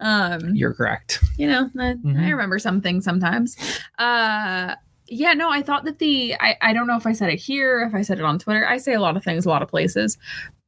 Um, 0.00 0.54
You're 0.54 0.74
correct. 0.74 1.24
you 1.38 1.46
know, 1.48 1.70
I, 1.78 1.94
Mhm. 1.94 2.20
I 2.20 2.28
remember 2.30 2.58
something 2.58 3.00
sometimes. 3.00 3.56
Uh, 3.98 4.74
yeah, 5.08 5.32
no, 5.32 5.50
I 5.50 5.62
thought 5.62 5.84
that 5.84 5.98
the 5.98 6.34
I 6.40 6.56
I 6.60 6.72
don't 6.72 6.86
know 6.86 6.96
if 6.96 7.06
I 7.06 7.12
said 7.12 7.30
it 7.30 7.38
here, 7.40 7.82
if 7.82 7.94
I 7.94 8.02
said 8.02 8.18
it 8.18 8.24
on 8.24 8.38
Twitter. 8.38 8.66
I 8.66 8.78
say 8.78 8.94
a 8.94 9.00
lot 9.00 9.16
of 9.16 9.24
things, 9.24 9.46
a 9.46 9.48
lot 9.48 9.62
of 9.62 9.68
places, 9.68 10.16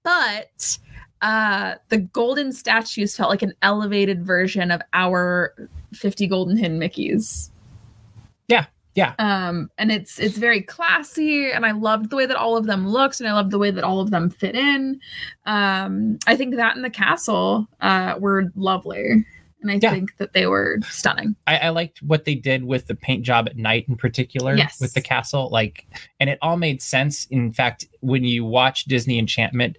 but 0.02 0.78
uh 1.22 1.74
the 1.90 1.98
golden 1.98 2.50
statues 2.52 3.14
felt 3.14 3.28
like 3.28 3.42
an 3.42 3.52
elevated 3.60 4.24
version 4.24 4.70
of 4.70 4.80
our 4.94 5.54
50 5.92 6.26
golden 6.26 6.56
hidden 6.56 6.80
mickeys 6.80 7.50
Yeah, 8.48 8.64
yeah. 8.94 9.12
um 9.18 9.70
and 9.76 9.92
it's 9.92 10.18
it's 10.18 10.38
very 10.38 10.62
classy 10.62 11.50
and 11.52 11.66
i 11.66 11.72
loved 11.72 12.08
the 12.08 12.16
way 12.16 12.24
that 12.24 12.38
all 12.38 12.56
of 12.56 12.64
them 12.64 12.88
looked 12.88 13.20
and 13.20 13.28
i 13.28 13.34
loved 13.34 13.50
the 13.50 13.58
way 13.58 13.70
that 13.70 13.84
all 13.84 14.00
of 14.00 14.10
them 14.10 14.30
fit 14.30 14.54
in 14.54 14.98
um 15.44 16.18
i 16.26 16.34
think 16.34 16.56
that 16.56 16.74
and 16.74 16.82
the 16.82 16.88
castle 16.88 17.68
uh 17.82 18.14
were 18.18 18.50
lovely 18.56 19.22
and 19.62 19.70
i 19.70 19.78
Yeah. 19.80 19.90
think 19.92 20.16
that 20.18 20.32
they 20.32 20.46
were 20.46 20.78
stunning. 20.88 21.36
I, 21.46 21.58
I 21.58 21.68
liked 21.70 22.02
what 22.02 22.24
they 22.24 22.34
did 22.34 22.64
with 22.64 22.86
the 22.86 22.94
paint 22.94 23.24
job 23.24 23.46
at 23.48 23.56
night 23.56 23.86
in 23.88 23.96
particular 23.96 24.56
Yes. 24.56 24.80
with 24.80 24.94
the 24.94 25.00
castle 25.00 25.48
like 25.50 25.86
and 26.18 26.30
it 26.30 26.38
all 26.42 26.56
made 26.56 26.80
sense. 26.82 27.26
In 27.30 27.52
fact 27.52 27.86
when 28.00 28.24
you 28.24 28.44
watch 28.44 28.84
disney 28.84 29.18
enchantment 29.18 29.76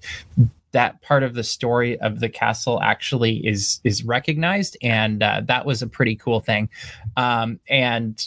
that 0.71 1.01
part 1.01 1.21
of 1.23 1.33
the 1.33 1.43
story 1.43 1.99
of 1.99 2.21
the 2.21 2.29
castle 2.29 2.81
actually 2.81 3.45
is 3.45 3.81
is 3.83 4.03
recognized 4.05 4.77
and 4.81 5.21
uh, 5.21 5.41
that 5.45 5.65
was 5.65 5.81
a 5.81 5.87
pretty 5.87 6.15
cool 6.15 6.39
thing. 6.39 6.69
Um, 7.17 7.59
and 7.69 8.25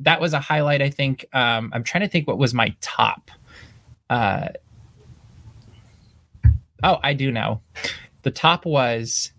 that 0.00 0.20
was 0.20 0.32
a 0.32 0.40
highlight 0.40 0.82
i 0.82 0.90
think. 0.90 1.24
Um, 1.32 1.70
i'm 1.72 1.84
trying 1.84 2.02
to 2.02 2.08
think 2.08 2.26
what 2.26 2.38
was 2.38 2.52
my 2.52 2.74
top 2.80 3.30
uh, 4.10 4.48
oh 6.82 6.98
i 7.02 7.12
do 7.14 7.30
know. 7.30 7.60
The 8.22 8.30
top 8.30 8.64
was 8.64 9.32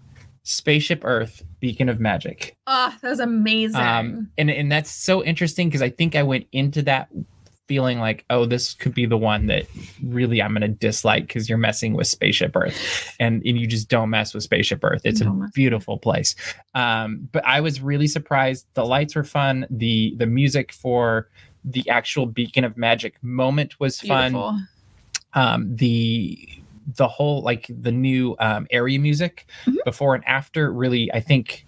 spaceship 0.44 1.02
earth 1.04 1.44
beacon 1.66 1.90
of 1.90 2.00
magic 2.00 2.56
oh 2.68 2.94
that 3.02 3.10
was 3.10 3.20
amazing 3.20 3.82
um, 3.82 4.30
and 4.38 4.52
and 4.52 4.72
that's 4.72 4.92
so 4.92 5.24
interesting 5.24 5.68
because 5.68 5.82
I 5.82 5.90
think 5.90 6.16
I 6.16 6.24
went 6.24 6.48
into 6.52 6.82
that 6.84 7.10
feeling 7.68 8.00
like, 8.00 8.26
oh, 8.30 8.46
this 8.46 8.76
could 8.76 8.94
be 8.94 9.06
the 9.06 9.18
one 9.18 9.48
that 9.48 9.66
really 10.04 10.42
I'm 10.42 10.52
going 10.52 10.62
to 10.62 10.68
dislike 10.68 11.28
because 11.28 11.50
you're 11.50 11.58
messing 11.58 11.94
with 11.94 12.08
Spaceship 12.08 12.56
Earth, 12.56 13.16
and 13.20 13.42
and 13.46 13.58
you 13.60 13.68
just 13.68 13.90
don't 13.90 14.10
mess 14.10 14.34
with 14.34 14.44
Spaceship 14.44 14.84
Earth. 14.84 15.02
It's 15.04 15.22
a 15.22 15.50
beautiful 15.54 15.98
place. 15.98 16.36
Um, 16.74 17.28
but 17.32 17.46
I 17.46 17.62
was 17.62 17.82
really 17.82 18.08
surprised. 18.08 18.68
The 18.74 18.86
lights 18.86 19.16
were 19.16 19.24
fun. 19.24 19.66
the 19.70 20.14
The 20.18 20.28
music 20.28 20.72
for 20.72 21.30
the 21.64 21.90
actual 21.90 22.28
Beacon 22.28 22.64
of 22.64 22.78
Magic 22.78 23.22
moment 23.24 23.80
was 23.80 24.00
fun 24.00 24.68
um, 25.34 25.76
the 25.76 26.48
the 26.96 27.08
whole 27.08 27.42
like 27.42 27.66
the 27.70 27.92
new 27.92 28.36
um, 28.40 28.68
area 28.72 29.00
music 29.00 29.48
Mhm. 29.66 29.76
before 29.86 30.14
and 30.16 30.24
after 30.26 30.72
really 30.72 31.12
i 31.14 31.20
think 31.20 31.66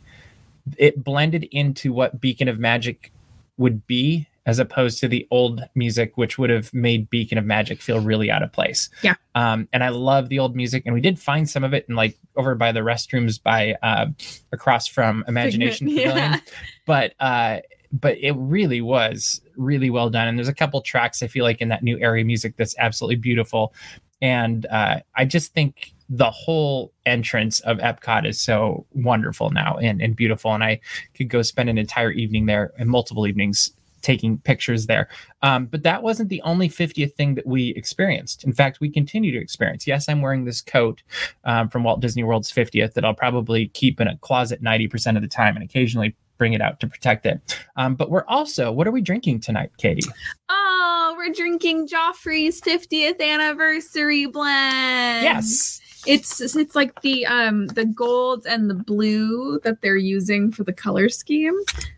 it 0.77 1.03
blended 1.03 1.43
into 1.51 1.91
what 1.93 2.19
beacon 2.21 2.47
of 2.47 2.59
magic 2.59 3.11
would 3.57 3.87
be 3.87 4.27
as 4.45 4.59
opposed 4.59 4.99
to 4.99 5.07
the 5.09 5.27
old 5.31 5.61
music 5.75 6.15
which 6.17 6.37
would 6.37 6.49
have 6.49 6.73
made 6.73 7.09
beacon 7.09 7.37
of 7.37 7.45
magic 7.45 7.81
feel 7.81 7.99
really 7.99 8.29
out 8.29 8.43
of 8.43 8.51
place 8.51 8.89
Yeah. 9.01 9.15
um, 9.35 9.67
and 9.73 9.83
i 9.83 9.89
love 9.89 10.29
the 10.29 10.39
old 10.39 10.55
music 10.55 10.83
and 10.85 10.93
we 10.93 11.01
did 11.01 11.17
find 11.19 11.49
some 11.49 11.63
of 11.63 11.73
it 11.73 11.85
in 11.89 11.95
like 11.95 12.17
over 12.35 12.53
by 12.55 12.71
the 12.71 12.81
restrooms 12.81 13.41
by 13.41 13.75
uh, 13.81 14.05
across 14.51 14.87
from 14.87 15.23
imagination 15.27 15.87
Figment, 15.87 16.05
pavilion 16.07 16.31
yeah. 16.33 16.39
but 16.85 17.13
uh 17.19 17.59
but 17.91 18.17
it 18.19 18.33
really 18.37 18.81
was 18.81 19.41
really 19.55 19.89
well 19.89 20.09
done 20.09 20.27
and 20.27 20.37
there's 20.37 20.47
a 20.49 20.53
couple 20.53 20.81
tracks 20.81 21.23
i 21.23 21.27
feel 21.27 21.43
like 21.43 21.61
in 21.61 21.69
that 21.69 21.81
new 21.81 21.97
area 21.99 22.23
music 22.23 22.55
that's 22.57 22.75
absolutely 22.77 23.15
beautiful 23.15 23.73
and 24.21 24.65
uh 24.67 24.99
i 25.15 25.25
just 25.25 25.53
think 25.53 25.93
the 26.09 26.31
whole 26.31 26.93
entrance 27.05 27.59
of 27.61 27.77
epcot 27.79 28.25
is 28.25 28.39
so 28.39 28.85
wonderful 28.93 29.49
now 29.49 29.77
and, 29.77 30.01
and 30.01 30.15
beautiful. 30.15 30.53
And 30.53 30.63
i 30.63 30.79
could 31.15 31.29
go 31.29 31.41
spend 31.41 31.69
an 31.69 31.77
entire 31.77 32.11
evening 32.11 32.45
there 32.45 32.71
and 32.77 32.89
multiple 32.89 33.27
evenings 33.27 33.71
taking 34.03 34.37
pictures 34.37 34.85
there. 34.85 35.09
Um, 35.41 35.65
but 35.65 35.83
that 35.83 36.03
wasn't 36.03 36.29
the 36.29 36.41
only 36.43 36.69
50th 36.69 37.15
thing 37.15 37.33
that 37.33 37.47
we 37.47 37.69
experienced. 37.69 38.43
In 38.43 38.53
fact 38.53 38.79
we 38.79 38.89
continue 38.89 39.31
to 39.31 39.37
experience. 39.37 39.85
Yes 39.85 40.07
i'm 40.07 40.21
wearing 40.21 40.45
this 40.45 40.61
coat 40.61 41.03
um, 41.43 41.67
from 41.69 41.83
walt 41.83 41.99
disney 41.99 42.23
world's 42.23 42.51
50th 42.51 42.93
that 42.93 43.03
i'll 43.03 43.13
probably 43.13 43.67
keep 43.69 43.99
in 43.99 44.07
a 44.07 44.17
closet 44.19 44.63
90% 44.63 45.15
of 45.15 45.21
the 45.21 45.27
time 45.27 45.55
and 45.55 45.63
occasionally 45.63 46.15
bring 46.37 46.53
it 46.53 46.61
out 46.61 46.79
to 46.79 46.87
protect 46.87 47.25
it. 47.25 47.59
Um, 47.75 47.95
but 47.95 48.09
we're 48.09 48.25
also, 48.27 48.71
what 48.71 48.87
are 48.87 48.91
we 48.91 49.01
drinking 49.01 49.41
tonight, 49.41 49.71
Katie? 49.77 50.07
Oh, 50.49 51.15
we're 51.17 51.33
drinking 51.33 51.87
Joffrey's 51.87 52.61
50th 52.61 53.21
anniversary 53.21 54.25
blend. 54.25 55.23
Yes. 55.23 55.81
It's 56.05 56.39
it's 56.39 56.73
like 56.73 57.01
the 57.01 57.25
um 57.25 57.67
the 57.67 57.83
gold 57.83 58.45
and 58.45 58.69
the 58.69 58.75
blue 58.75 59.59
that 59.65 59.81
they're 59.81 59.97
using 59.97 60.51
for 60.51 60.63
the 60.63 60.71
color 60.71 61.09
scheme. 61.09 61.55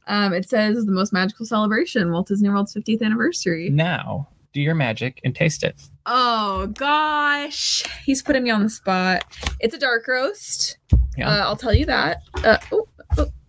Um 0.08 0.34
it 0.34 0.50
says 0.50 0.86
the 0.86 0.92
most 0.92 1.14
magical 1.14 1.46
celebration, 1.46 2.12
Walt 2.12 2.28
Disney 2.28 2.50
World's 2.50 2.74
50th 2.74 3.04
anniversary. 3.04 3.70
Now, 3.70 4.28
do 4.52 4.62
your 4.62 4.74
magic 4.74 5.22
and 5.24 5.36
taste 5.36 5.64
it. 5.64 5.76
Oh 6.08 6.68
gosh. 6.74 7.84
He's 8.04 8.24
putting 8.24 8.44
me 8.44 8.50
on 8.50 8.64
the 8.64 8.70
spot. 8.70 9.26
It's 9.60 9.76
a 9.76 9.80
dark 9.80 10.08
roast. 10.08 10.78
Yeah. 11.16 11.30
Uh, 11.30 11.44
I'll 11.46 11.56
tell 11.58 11.74
you 11.74 11.86
that. 11.86 12.24
Uh, 12.44 12.58
oh, 12.72 12.88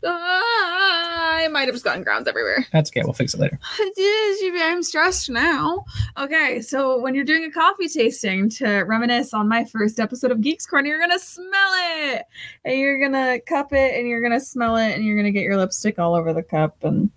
I 0.03 1.49
might 1.53 1.67
have 1.67 1.75
just 1.75 1.85
gotten 1.85 2.03
grounds 2.03 2.27
everywhere. 2.29 2.67
That's 2.73 2.91
okay. 2.91 3.03
We'll 3.05 3.13
fix 3.13 3.35
it 3.35 3.41
later. 3.41 3.59
I'm 4.63 4.83
stressed 4.83 5.31
now. 5.31 5.85
Okay, 6.19 6.61
so 6.61 7.01
when 7.01 7.15
you're 7.15 7.25
doing 7.25 7.45
a 7.45 7.51
coffee 7.51 7.89
tasting 7.89 8.49
to 8.51 8.67
reminisce 8.81 9.35
on 9.35 9.49
my 9.49 9.65
first 9.65 9.99
episode 10.01 10.31
of 10.31 10.41
Geeks 10.41 10.67
Corner, 10.67 10.89
you're 10.89 11.01
gonna 11.01 11.19
smell 11.19 11.71
it, 12.03 12.25
and 12.65 12.79
you're 12.79 13.01
gonna 13.01 13.41
cup 13.41 13.73
it, 13.73 13.95
and 13.99 14.09
you're 14.09 14.23
gonna 14.23 14.41
smell 14.41 14.77
it, 14.77 14.93
and 14.95 15.05
you're 15.05 15.17
gonna 15.17 15.31
get 15.31 15.43
your 15.43 15.57
lipstick 15.57 15.99
all 15.99 16.15
over 16.15 16.33
the 16.33 16.43
cup, 16.43 16.83
and 16.85 17.11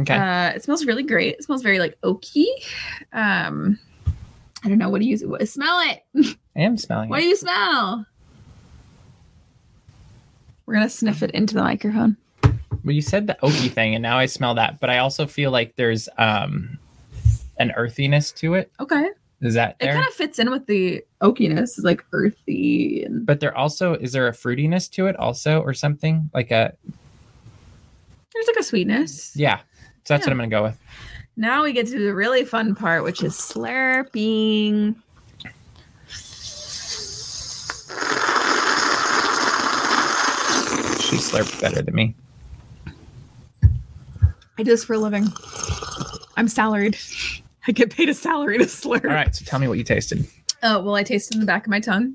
Okay. 0.00 0.14
uh, 0.16 0.50
it 0.54 0.62
smells 0.62 0.84
really 0.86 1.02
great. 1.02 1.34
It 1.34 1.44
smells 1.44 1.62
very 1.62 1.78
like 1.80 1.98
oaky. 2.02 2.46
Um, 3.12 3.78
I 4.64 4.68
don't 4.68 4.78
know 4.78 4.90
what 4.90 5.00
do 5.00 5.06
you 5.08 5.16
what, 5.28 5.46
smell 5.48 5.80
it. 5.90 6.04
I 6.56 6.60
am 6.60 6.76
smelling 6.76 7.08
What 7.08 7.18
it. 7.20 7.22
do 7.22 7.28
you 7.28 7.36
smell? 7.36 8.06
We're 10.68 10.74
gonna 10.74 10.90
sniff 10.90 11.22
it 11.22 11.30
into 11.30 11.54
the 11.54 11.62
microphone. 11.62 12.18
Well, 12.84 12.92
you 12.94 13.00
said 13.00 13.26
the 13.26 13.38
oaky 13.42 13.70
thing, 13.70 13.94
and 13.94 14.02
now 14.02 14.18
I 14.18 14.26
smell 14.26 14.54
that. 14.56 14.80
But 14.80 14.90
I 14.90 14.98
also 14.98 15.26
feel 15.26 15.50
like 15.50 15.76
there's 15.76 16.10
um 16.18 16.78
an 17.58 17.70
earthiness 17.72 18.30
to 18.32 18.52
it. 18.52 18.70
Okay, 18.78 19.08
Is 19.40 19.54
that 19.54 19.76
it 19.80 19.86
kind 19.86 20.06
of 20.06 20.12
fits 20.12 20.38
in 20.38 20.50
with 20.50 20.66
the 20.66 21.02
oakiness. 21.22 21.62
It's 21.62 21.78
like 21.84 22.04
earthy 22.12 23.02
and 23.02 23.24
but 23.24 23.40
there 23.40 23.56
also 23.56 23.94
is 23.94 24.12
there 24.12 24.28
a 24.28 24.32
fruitiness 24.32 24.90
to 24.90 25.06
it 25.06 25.16
also, 25.16 25.62
or 25.62 25.72
something 25.72 26.28
like 26.34 26.50
a 26.50 26.74
there's 28.34 28.46
like 28.46 28.56
a 28.56 28.62
sweetness. 28.62 29.32
yeah. 29.34 29.60
So 30.04 30.12
that's 30.14 30.26
Yeah. 30.26 30.26
what 30.26 30.32
I'm 30.32 30.36
gonna 30.38 30.48
go 30.50 30.62
with. 30.64 30.78
Now 31.38 31.64
we 31.64 31.72
get 31.72 31.86
to 31.86 31.98
the 31.98 32.14
really 32.14 32.44
fun 32.44 32.74
part, 32.74 33.04
which 33.04 33.22
is 33.22 33.32
slurping. 33.32 34.96
She 41.28 41.36
slurped 41.36 41.60
better 41.60 41.82
than 41.82 41.94
me. 41.94 42.14
I 43.62 44.62
do 44.62 44.64
this 44.64 44.84
for 44.84 44.94
a 44.94 44.98
living. 44.98 45.26
I'm 46.36 46.48
salaried. 46.48 46.96
I 47.66 47.72
get 47.72 47.90
paid 47.90 48.08
a 48.08 48.14
salary 48.14 48.58
to 48.58 48.64
slurp. 48.64 49.04
All 49.04 49.10
right. 49.10 49.34
So 49.34 49.44
tell 49.44 49.58
me 49.58 49.68
what 49.68 49.78
you 49.78 49.84
tasted. 49.84 50.26
Oh, 50.62 50.80
well, 50.82 50.94
I 50.94 51.02
tasted 51.02 51.34
in 51.34 51.40
the 51.40 51.46
back 51.46 51.66
of 51.66 51.70
my 51.70 51.80
tongue. 51.80 52.14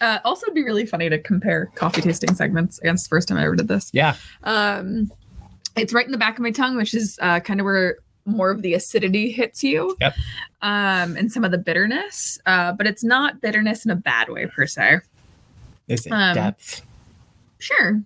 Uh, 0.00 0.18
also, 0.24 0.46
it'd 0.46 0.54
be 0.54 0.64
really 0.64 0.86
funny 0.86 1.08
to 1.08 1.18
compare 1.18 1.66
coffee 1.74 2.00
tasting 2.00 2.34
segments 2.34 2.78
against 2.80 3.04
the 3.04 3.08
first 3.14 3.28
time 3.28 3.38
I 3.38 3.44
ever 3.44 3.54
did 3.54 3.68
this. 3.68 3.90
Yeah. 3.92 4.16
Um, 4.42 5.12
it's 5.76 5.92
right 5.92 6.04
in 6.06 6.12
the 6.12 6.18
back 6.18 6.34
of 6.36 6.42
my 6.42 6.50
tongue, 6.50 6.76
which 6.76 6.94
is 6.94 7.18
uh, 7.22 7.40
kind 7.40 7.60
of 7.60 7.64
where 7.64 7.98
more 8.24 8.50
of 8.50 8.62
the 8.62 8.74
acidity 8.74 9.30
hits 9.30 9.62
you. 9.62 9.96
Yep. 10.00 10.16
Um, 10.62 11.16
and 11.16 11.30
some 11.30 11.44
of 11.44 11.50
the 11.50 11.58
bitterness, 11.58 12.40
uh, 12.46 12.72
but 12.72 12.86
it's 12.86 13.04
not 13.04 13.40
bitterness 13.40 13.84
in 13.84 13.90
a 13.90 13.96
bad 13.96 14.28
way 14.28 14.46
per 14.46 14.66
se. 14.66 15.00
Is 15.88 16.06
it 16.06 16.12
Um, 16.12 16.34
depth? 16.34 16.82
Sure. 17.58 18.02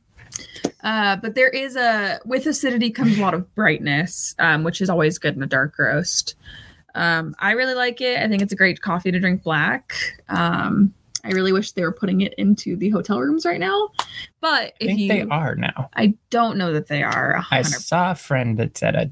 Uh, 0.83 1.17
but 1.17 1.35
there 1.35 1.49
is 1.49 1.77
a 1.77 2.21
with 2.25 2.47
acidity 2.47 2.91
comes 2.91 3.19
a 3.19 3.21
lot 3.21 3.35
of 3.35 3.53
brightness, 3.55 4.35
um, 4.39 4.63
which 4.65 4.81
is 4.81 4.89
always 4.91 5.19
good 5.19 5.35
in 5.37 5.43
a 5.43 5.47
dark 5.47 5.79
roast. 5.79 6.35
Um, 6.95 7.35
I 7.39 7.53
really 7.53 7.75
like 7.75 8.01
it. 8.01 8.19
I 8.23 8.29
think 8.29 8.43
it's 8.43 8.53
a 8.53 8.57
great 8.57 8.81
coffee 8.81 9.11
to 9.11 9.19
drink 9.21 9.43
black. 9.43 9.93
Um, 10.29 10.95
I 11.25 11.31
really 11.31 11.53
wish 11.53 11.73
they 11.73 11.83
were 11.83 11.93
putting 11.93 12.21
it 12.21 12.35
into 12.35 12.77
the 12.77 12.89
hotel 12.91 13.21
rooms 13.21 13.45
right 13.45 13.59
now. 13.61 13.89
But 14.41 14.49
I 14.67 14.73
if 14.81 14.87
think 14.87 15.01
you, 15.01 15.09
they 15.09 15.23
are 15.23 15.57
now. 15.57 15.91
I 15.95 16.15
don't 16.31 16.57
know 16.57 16.73
that 16.73 16.87
they 16.87 17.03
are. 17.03 17.35
a 17.35 17.39
I 17.41 17.63
hundred- 17.63 17.81
saw 17.81 18.13
a 18.13 18.15
friend 18.15 18.57
that 18.59 18.79
said 18.79 18.95
a 18.95 19.11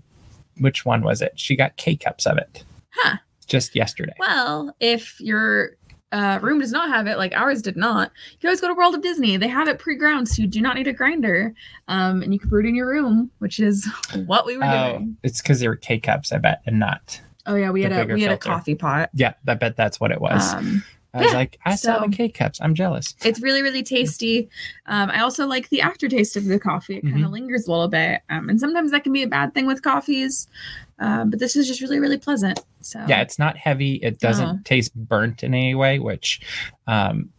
which 0.61 0.85
one 0.85 1.03
was 1.03 1.21
it? 1.21 1.33
She 1.35 1.57
got 1.57 1.77
K 1.77 1.97
cups 1.97 2.27
of 2.27 2.39
it. 2.39 2.63
Huh. 2.91 3.17
Just 3.47 3.75
yesterday. 3.75 4.15
Well, 4.19 4.75
if 4.81 5.21
your 5.21 5.77
uh, 6.15 6.39
room 6.41 6.61
does 6.61 6.73
not 6.73 6.89
have 6.89 7.07
it, 7.07 7.19
like 7.19 7.33
ours 7.35 7.61
did 7.61 7.77
not, 7.77 8.11
you 8.33 8.39
can 8.39 8.49
always 8.49 8.61
go 8.61 8.69
to 8.69 8.75
World 8.75 8.95
of 8.95 9.03
Disney. 9.03 9.37
They 9.37 9.49
have 9.49 9.69
it 9.69 9.79
pre-ground, 9.79 10.29
so 10.29 10.41
you 10.43 10.49
do 10.49 10.61
not 10.63 10.77
need 10.77 10.87
a 10.87 10.93
grinder, 10.93 11.53
um, 11.89 12.23
and 12.23 12.33
you 12.33 12.39
can 12.39 12.49
brew 12.49 12.61
it 12.61 12.67
in 12.67 12.75
your 12.75 12.89
room, 12.89 13.31
which 13.41 13.59
is 13.61 13.87
what 14.27 14.47
we 14.47 14.57
were 14.57 14.65
Oh, 14.65 14.93
doing. 14.93 15.17
it's 15.23 15.43
because 15.43 15.61
they 15.61 15.69
were 15.69 15.77
K 15.77 15.99
cups, 15.99 16.33
I 16.33 16.39
bet, 16.39 16.63
and 16.67 16.79
not. 16.79 17.21
Oh 17.47 17.57
yeah, 17.57 17.71
we 17.71 17.83
had 17.83 17.93
a 17.93 18.15
we 18.15 18.23
had 18.23 18.33
a 18.33 18.39
coffee 18.39 18.75
pot. 18.75 19.11
Yeah, 19.13 19.35
I 19.47 19.53
bet 19.55 19.77
that's 19.77 20.01
what 20.01 20.11
it 20.13 20.21
was. 20.21 20.55
Um, 20.55 20.83
I 21.15 21.19
was 21.19 21.27
Yeah, 21.31 21.39
like, 21.39 21.59
I 21.65 21.77
saw 21.77 22.01
so- 22.01 22.07
the 22.09 22.17
K 22.17 22.29
cups. 22.29 22.59
I'm 22.61 22.75
jealous. 22.75 23.15
It's 23.25 23.41
really, 23.41 23.63
really 23.63 23.85
tasty. 23.85 24.49
Um, 24.87 25.11
I 25.11 25.21
also 25.21 25.47
like 25.47 25.69
the 25.69 25.81
aftertaste 25.81 26.37
of 26.37 26.45
the 26.45 26.59
coffee. 26.59 26.97
It 26.97 27.03
kind 27.03 27.25
of 27.25 27.31
lingers 27.31 27.69
a 27.69 27.71
little 27.71 27.87
bit. 27.89 28.21
Um, 28.29 28.49
and 28.49 28.59
sometimes 28.59 28.91
that 28.91 29.05
can 29.05 29.13
be 29.13 29.23
a 29.23 29.29
bad 29.29 29.55
thing 29.55 29.67
with 29.67 29.81
coffees. 29.83 30.49
Um, 30.99 31.31
but 31.31 31.39
this 31.39 31.55
is 31.55 31.69
just 31.69 31.81
really, 31.81 32.01
really 32.01 32.19
pleasant. 32.19 32.61
So 32.81 33.05
Yeah, 33.09 33.21
it's 33.23 33.39
not 33.39 33.57
heavy. 33.57 33.95
It 34.03 34.19
doesn't 34.19 34.65
taste 34.65 34.93
burnt 34.95 35.45
in 35.45 35.55
any 35.55 35.75
way, 35.77 36.01
which 36.01 36.41
um, 36.89 37.31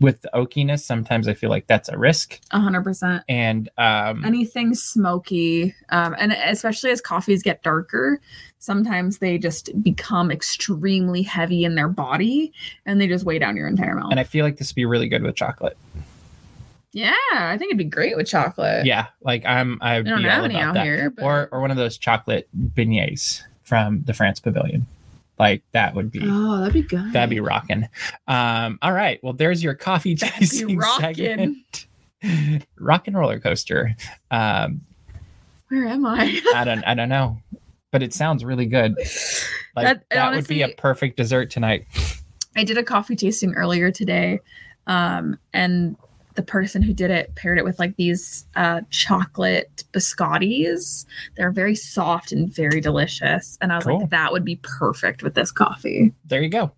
with 0.00 0.22
the 0.22 0.30
oakiness, 0.34 0.80
sometimes 0.80 1.28
I 1.28 1.34
feel 1.34 1.50
like 1.50 1.66
that's 1.66 1.88
a 1.88 1.96
risk. 1.96 2.40
a 2.50 2.60
hundred 2.60 2.82
percent. 2.82 3.22
And 3.28 3.68
um, 3.78 4.24
Anything 4.24 4.74
smoky, 4.74 5.74
um, 5.90 6.14
and 6.18 6.32
especially 6.32 6.90
as 6.90 7.00
coffees 7.00 7.42
get 7.42 7.62
darker, 7.62 8.20
sometimes 8.58 9.18
they 9.18 9.38
just 9.38 9.70
become 9.82 10.30
extremely 10.30 11.22
heavy 11.22 11.64
in 11.64 11.74
their 11.76 11.88
body, 11.88 12.52
and 12.86 13.00
they 13.00 13.06
just 13.06 13.24
weigh 13.24 13.38
down 13.38 13.56
your 13.56 13.68
entire 13.68 13.94
mouth. 13.94 14.10
and 14.10 14.18
I 14.20 14.24
feel 14.24 14.44
like 14.44 14.56
this 14.56 14.70
would 14.70 14.76
be 14.76 14.84
really 14.84 15.08
good 15.08 15.22
with 15.22 15.36
chocolate. 15.36 15.76
yeah, 16.92 17.12
I 17.32 17.56
think 17.58 17.70
it'd 17.70 17.78
be 17.78 17.84
great 17.84 18.16
with 18.16 18.26
chocolate. 18.26 18.86
Yeah, 18.86 19.06
like 19.22 19.44
I'm. 19.44 19.78
I'd 19.80 20.04
we 20.04 20.10
don't 20.10 20.22
be 20.22 20.28
have 20.28 20.38
all 20.40 20.44
any 20.44 20.54
about 20.54 20.68
out 20.68 20.74
that. 20.74 20.84
here, 20.84 21.10
but 21.10 21.24
Or 21.24 21.48
or 21.52 21.60
one 21.60 21.70
of 21.70 21.76
those 21.76 21.98
chocolate 21.98 22.48
beignets 22.56 23.42
from 23.62 24.02
the 24.04 24.12
France 24.12 24.40
Pavilion. 24.40 24.86
Like 25.38 25.62
that 25.72 25.94
would 25.94 26.10
be. 26.12 26.20
oh, 26.22 26.58
that'd 26.58 26.72
be 26.72 26.82
good. 26.82 27.12
That'd 27.12 27.30
be 27.30 27.40
rocking. 27.40 27.88
Um, 28.28 28.78
all 28.82 28.92
right. 28.92 29.18
Well, 29.22 29.32
there's 29.32 29.62
your 29.62 29.74
coffee 29.74 30.14
tasting 30.14 30.80
segment. 31.00 31.86
Rock 32.78 33.06
and 33.08 33.16
roller 33.18 33.40
coaster. 33.40 33.94
Um, 34.30 34.80
Where 35.68 35.86
am 35.86 36.06
I? 36.06 36.40
I 36.54 36.64
don't 36.64 36.84
I 36.84 36.94
don't 36.94 37.08
know, 37.08 37.38
but 37.90 38.02
it 38.02 38.12
sounds 38.14 38.44
really 38.44 38.66
good. 38.66 38.96
Like 39.76 39.86
That- 39.86 40.04
that, 40.10 40.26
and 40.28 40.36
would 40.36 40.46
be 40.46 40.62
a 40.62 40.68
perfect 40.68 41.16
dessert 41.16 41.50
tonight. 41.50 41.86
I 42.56 42.62
did 42.62 42.78
a 42.78 42.84
coffee 42.84 43.16
tasting 43.16 43.54
earlier 43.54 43.90
today, 43.90 44.38
um, 44.86 45.36
and 45.52 45.96
the 46.34 46.42
person 46.42 46.82
who 46.82 46.92
did 46.92 47.10
it 47.10 47.34
paired 47.36 47.58
it 47.58 47.64
with 47.64 47.78
like 47.78 47.94
these 47.96 48.44
uh, 48.56 48.80
chocolate 48.90 49.84
biscottis. 49.92 51.04
They're 51.36 51.52
very 51.52 51.74
soft 51.74 52.32
and 52.32 52.52
very 52.52 52.80
delicious, 52.80 53.56
and 53.60 53.72
I 53.72 53.76
was 53.76 53.84
Cool. 53.84 54.00
like, 54.00 54.10
that 54.10 54.32
would 54.32 54.44
be 54.44 54.56
perfect 54.62 55.22
with 55.22 55.34
this 55.34 55.52
coffee. 55.52 56.12
There 56.26 56.42
you 56.42 56.48
go. 56.48 56.72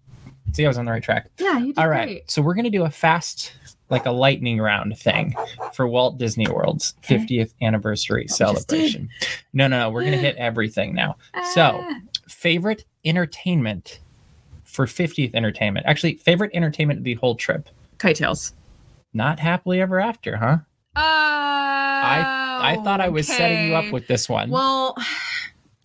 See, 0.52 0.64
I 0.64 0.68
was 0.68 0.78
on 0.78 0.84
the 0.84 0.92
right 0.92 1.02
track. 1.02 1.28
Yeah, 1.38 1.58
you 1.58 1.66
did 1.72 1.78
All 1.78 1.88
right. 1.88 2.06
great. 2.06 2.30
So 2.30 2.40
we're 2.42 2.54
gonna 2.54 2.70
do 2.70 2.84
a 2.84 2.90
fast, 2.90 3.52
like 3.90 4.06
a 4.06 4.10
lightning 4.10 4.58
round 4.60 4.96
thing 4.98 5.34
for 5.72 5.86
Walt 5.88 6.18
Disney 6.18 6.46
World's 6.48 6.94
Okay. 7.04 7.16
50th 7.18 7.52
anniversary 7.62 8.24
did. 8.24 8.30
celebration. 8.34 9.08
No, 9.52 9.66
no, 9.68 9.78
no. 9.80 9.90
We're 9.90 10.04
gonna 10.04 10.16
hit 10.18 10.36
everything 10.36 10.94
now. 10.94 11.16
So- 11.54 11.80
Ah. 11.82 12.00
Favorite 12.28 12.84
entertainment 13.04 14.00
for 14.64 14.86
50th 14.86 15.34
entertainment. 15.34 15.86
Actually, 15.86 16.14
favorite 16.16 16.50
entertainment 16.54 16.98
of 16.98 17.04
the 17.04 17.14
whole 17.14 17.34
trip. 17.34 17.68
kite 17.98 18.16
tails. 18.16 18.52
Not 19.16 19.40
happily 19.40 19.80
ever 19.80 19.98
after, 19.98 20.36
huh? 20.36 20.58
Oh, 20.94 21.00
I 21.00 22.60
I 22.60 22.76
thought 22.84 23.00
I 23.00 23.08
was 23.08 23.26
setting 23.26 23.68
you 23.68 23.74
up 23.74 23.90
with 23.90 24.06
this 24.08 24.28
one. 24.28 24.50
Well, 24.50 24.94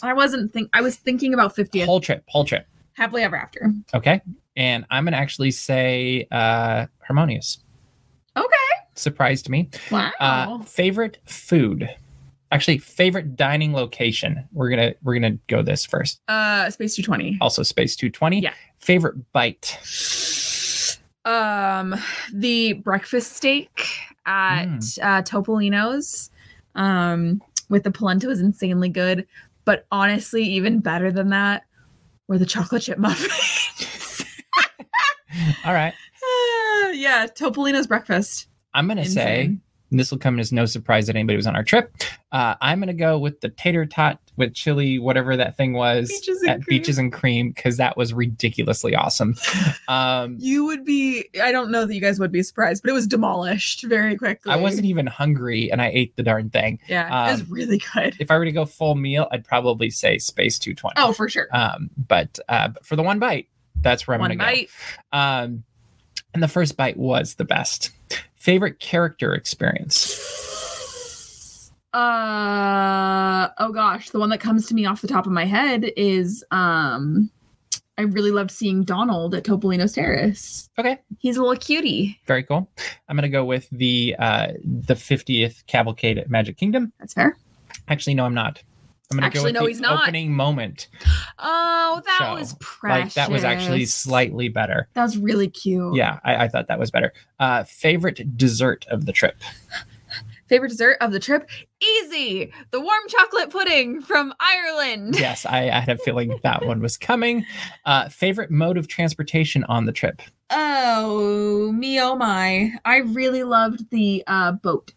I 0.03 0.11
wasn't 0.11 0.51
think. 0.51 0.69
I 0.73 0.81
was 0.81 0.97
thinking 0.97 1.33
about 1.33 1.55
50th 1.55 1.85
whole 1.85 2.01
trip, 2.01 2.25
whole 2.27 2.43
trip. 2.43 2.67
happily 2.91 3.23
ever 3.23 3.37
after. 3.37 3.71
Okay. 3.93 4.19
And 4.57 4.85
I'm 4.89 5.05
gonna 5.05 5.15
actually 5.15 5.51
say 5.51 6.27
uh 6.29 6.87
harmonious. 7.07 7.59
Okay. 8.35 8.45
Surprised 8.95 9.47
me. 9.47 9.69
Wow. 9.89 10.11
Uh 10.19 10.59
favorite 10.63 11.19
food. 11.23 11.89
Actually, 12.51 12.79
favorite 12.79 13.37
dining 13.37 13.71
location. 13.71 14.45
We're 14.51 14.69
gonna 14.69 14.93
we're 15.03 15.13
gonna 15.13 15.37
go 15.47 15.61
this 15.61 15.85
first. 15.85 16.19
Uh, 16.27 16.69
Space 16.69 16.97
220. 16.97 17.37
Also, 17.39 17.63
Space 17.63 17.95
220. 17.95 18.41
Yeah. 18.41 18.53
Favorite 18.79 19.31
bite. 19.31 19.79
Um, 21.25 21.95
the 22.33 22.73
breakfast 22.73 23.33
steak 23.33 23.85
at 24.25 24.65
Mm. 24.65 24.99
uh, 25.03 25.21
Topolino's, 25.23 26.31
um, 26.75 27.41
with 27.69 27.83
the 27.83 27.91
polenta 27.91 28.27
was 28.27 28.41
insanely 28.41 28.89
good. 28.89 29.27
But 29.65 29.85
honestly, 29.91 30.43
even 30.43 30.79
better 30.79 31.11
than 31.11 31.29
that 31.29 31.63
were 32.27 32.37
the 32.39 32.45
chocolate 32.45 32.81
chip 32.83 32.97
muffins. 32.99 34.25
All 35.65 35.73
right. 35.73 35.93
Ah, 36.23 36.89
yeah, 36.93 37.27
Topolino's 37.27 37.87
breakfast. 37.87 38.47
I'm 38.73 38.87
gonna 38.87 39.05
say 39.05 39.41
Insane. 39.41 39.61
and 39.91 39.99
this 39.99 40.11
will 40.11 40.17
come 40.17 40.39
as 40.39 40.51
no 40.51 40.65
surprise 40.65 41.07
that 41.07 41.15
anybody 41.15 41.35
was 41.35 41.45
on 41.47 41.55
our 41.55 41.63
trip. 41.63 41.93
Uh, 42.31 42.55
I'm 42.61 42.79
gonna 42.79 42.93
go 42.93 43.19
with 43.19 43.41
the 43.41 43.49
tater 43.49 43.85
tot 43.85 44.19
with 44.41 44.53
chili, 44.53 44.99
whatever 44.99 45.37
that 45.37 45.55
thing 45.55 45.71
was 45.71 46.09
Beaches 46.09 46.43
and 46.43 46.63
Cream. 46.65 46.77
Beaches 46.77 46.97
and 46.97 47.13
Cream, 47.13 47.51
because 47.51 47.77
that 47.77 47.95
was 47.95 48.13
ridiculously 48.13 48.93
awesome. 48.93 49.35
Um, 49.87 50.35
You 50.41 50.65
would 50.65 50.83
be. 50.83 51.29
I 51.41 51.53
don't 51.53 51.71
know 51.71 51.85
that 51.85 51.95
you 51.95 52.01
guys 52.01 52.19
would 52.19 52.31
be 52.33 52.43
surprised, 52.43 52.83
but 52.83 52.89
it 52.89 52.93
was 52.93 53.07
demolished 53.07 53.83
very 53.83 54.17
quickly. 54.17 54.51
I 54.51 54.57
wasn't 54.57 54.85
even 54.85 55.07
hungry 55.07 55.71
and 55.71 55.81
I 55.81 55.87
ate 55.93 56.15
the 56.17 56.23
darn 56.23 56.49
thing. 56.49 56.79
Yeah, 56.89 57.29
it 57.29 57.31
was 57.31 57.41
um, 57.41 57.47
really 57.49 57.81
good. 57.93 58.17
If 58.19 58.29
I 58.29 58.37
were 58.37 58.45
to 58.45 58.51
go 58.51 58.65
full 58.65 58.95
meal, 58.95 59.27
I'd 59.31 59.45
probably 59.45 59.89
say 59.89 60.17
Space 60.17 60.59
220. 60.59 60.95
Oh, 60.97 61.13
for 61.13 61.29
sure. 61.29 61.47
Um, 61.53 61.89
but 61.95 62.37
uh, 62.49 62.67
but 62.69 62.85
for 62.85 62.95
the 62.97 63.03
one 63.03 63.19
bite, 63.19 63.47
that's 63.81 64.07
where 64.07 64.15
I'm 64.15 64.21
One 64.21 64.31
gonna 64.37 64.43
bite. 64.43 64.69
go. 65.13 65.17
Um, 65.17 65.63
and 66.33 66.41
the 66.43 66.47
first 66.47 66.75
bite 66.77 66.97
was 66.97 67.35
the 67.35 67.45
best. 67.45 67.91
Favorite 68.35 68.79
character 68.79 69.33
experience. 69.33 70.15
Uh 71.93 73.49
oh 73.59 73.71
gosh, 73.71 74.09
the 74.11 74.19
one 74.19 74.29
that 74.29 74.39
comes 74.39 74.65
to 74.67 74.73
me 74.73 74.85
off 74.85 75.01
the 75.01 75.07
top 75.07 75.25
of 75.25 75.31
my 75.31 75.45
head 75.45 75.91
is 75.97 76.43
um 76.51 77.29
I 77.97 78.03
really 78.03 78.31
loved 78.31 78.51
seeing 78.51 78.83
Donald 78.83 79.35
at 79.35 79.43
Topolino's 79.43 79.93
Terrace. 79.93 80.69
Okay, 80.79 80.97
He's 81.19 81.37
a 81.37 81.41
little 81.41 81.57
cutie. 81.57 82.19
very 82.25 82.43
cool. 82.43 82.69
I'm 83.07 83.15
gonna 83.15 83.29
go 83.29 83.45
with 83.45 83.69
the 83.71 84.15
uh, 84.17 84.47
the 84.63 84.95
50th 84.95 85.65
cavalcade 85.67 86.17
at 86.17 86.29
Magic 86.29 86.57
Kingdom. 86.57 86.93
That's 86.99 87.13
fair. 87.13 87.37
Actually, 87.87 88.15
no, 88.15 88.25
I'm 88.25 88.33
not. 88.33 88.61
I'm 89.11 89.17
gonna 89.17 89.27
Actually, 89.27 89.51
go 89.51 89.59
no, 89.59 89.63
with 89.65 89.71
he's 89.71 89.81
the 89.81 89.87
not. 89.87 90.03
opening 90.03 90.31
moment. 90.33 90.87
Oh, 91.37 92.01
that 92.05 92.17
So, 92.19 92.33
was 92.35 92.55
precious. 92.61 93.05
Like 93.07 93.13
that 93.15 93.29
was 93.29 93.43
actually 93.43 93.83
slightly 93.85 94.47
better. 94.47 94.87
That 94.93 95.03
was 95.03 95.17
really 95.17 95.49
cute. 95.49 95.95
Yeah, 95.95 96.19
I, 96.23 96.45
I 96.45 96.47
thought 96.47 96.67
that 96.69 96.79
was 96.79 96.91
better. 96.91 97.11
Uh, 97.37 97.65
favorite 97.65 98.37
dessert 98.37 98.85
of 98.89 99.05
the 99.05 99.11
trip. 99.11 99.35
Favorite 100.51 100.67
dessert 100.67 100.97
of 100.99 101.13
the 101.13 101.19
trip? 101.19 101.49
Easy. 101.81 102.51
The 102.71 102.81
warm 102.81 103.01
chocolate 103.07 103.49
pudding 103.51 104.01
from 104.01 104.33
Ireland. 104.41 105.17
Yes, 105.17 105.45
I, 105.45 105.69
I 105.69 105.79
had 105.79 105.97
a 105.97 105.97
feeling 105.99 106.37
that 106.43 106.65
one 106.65 106.81
was 106.81 106.97
coming. 106.97 107.45
Uh, 107.85 108.09
favorite 108.09 108.51
mode 108.51 108.75
of 108.77 108.89
transportation 108.89 109.63
on 109.69 109.85
the 109.85 109.93
trip. 109.93 110.21
Oh, 110.49 111.71
me 111.71 112.01
oh 112.01 112.17
my. 112.17 112.73
I 112.83 112.97
really 112.97 113.43
loved 113.43 113.89
the 113.91 114.25
uh 114.27 114.51
boat 114.51 114.91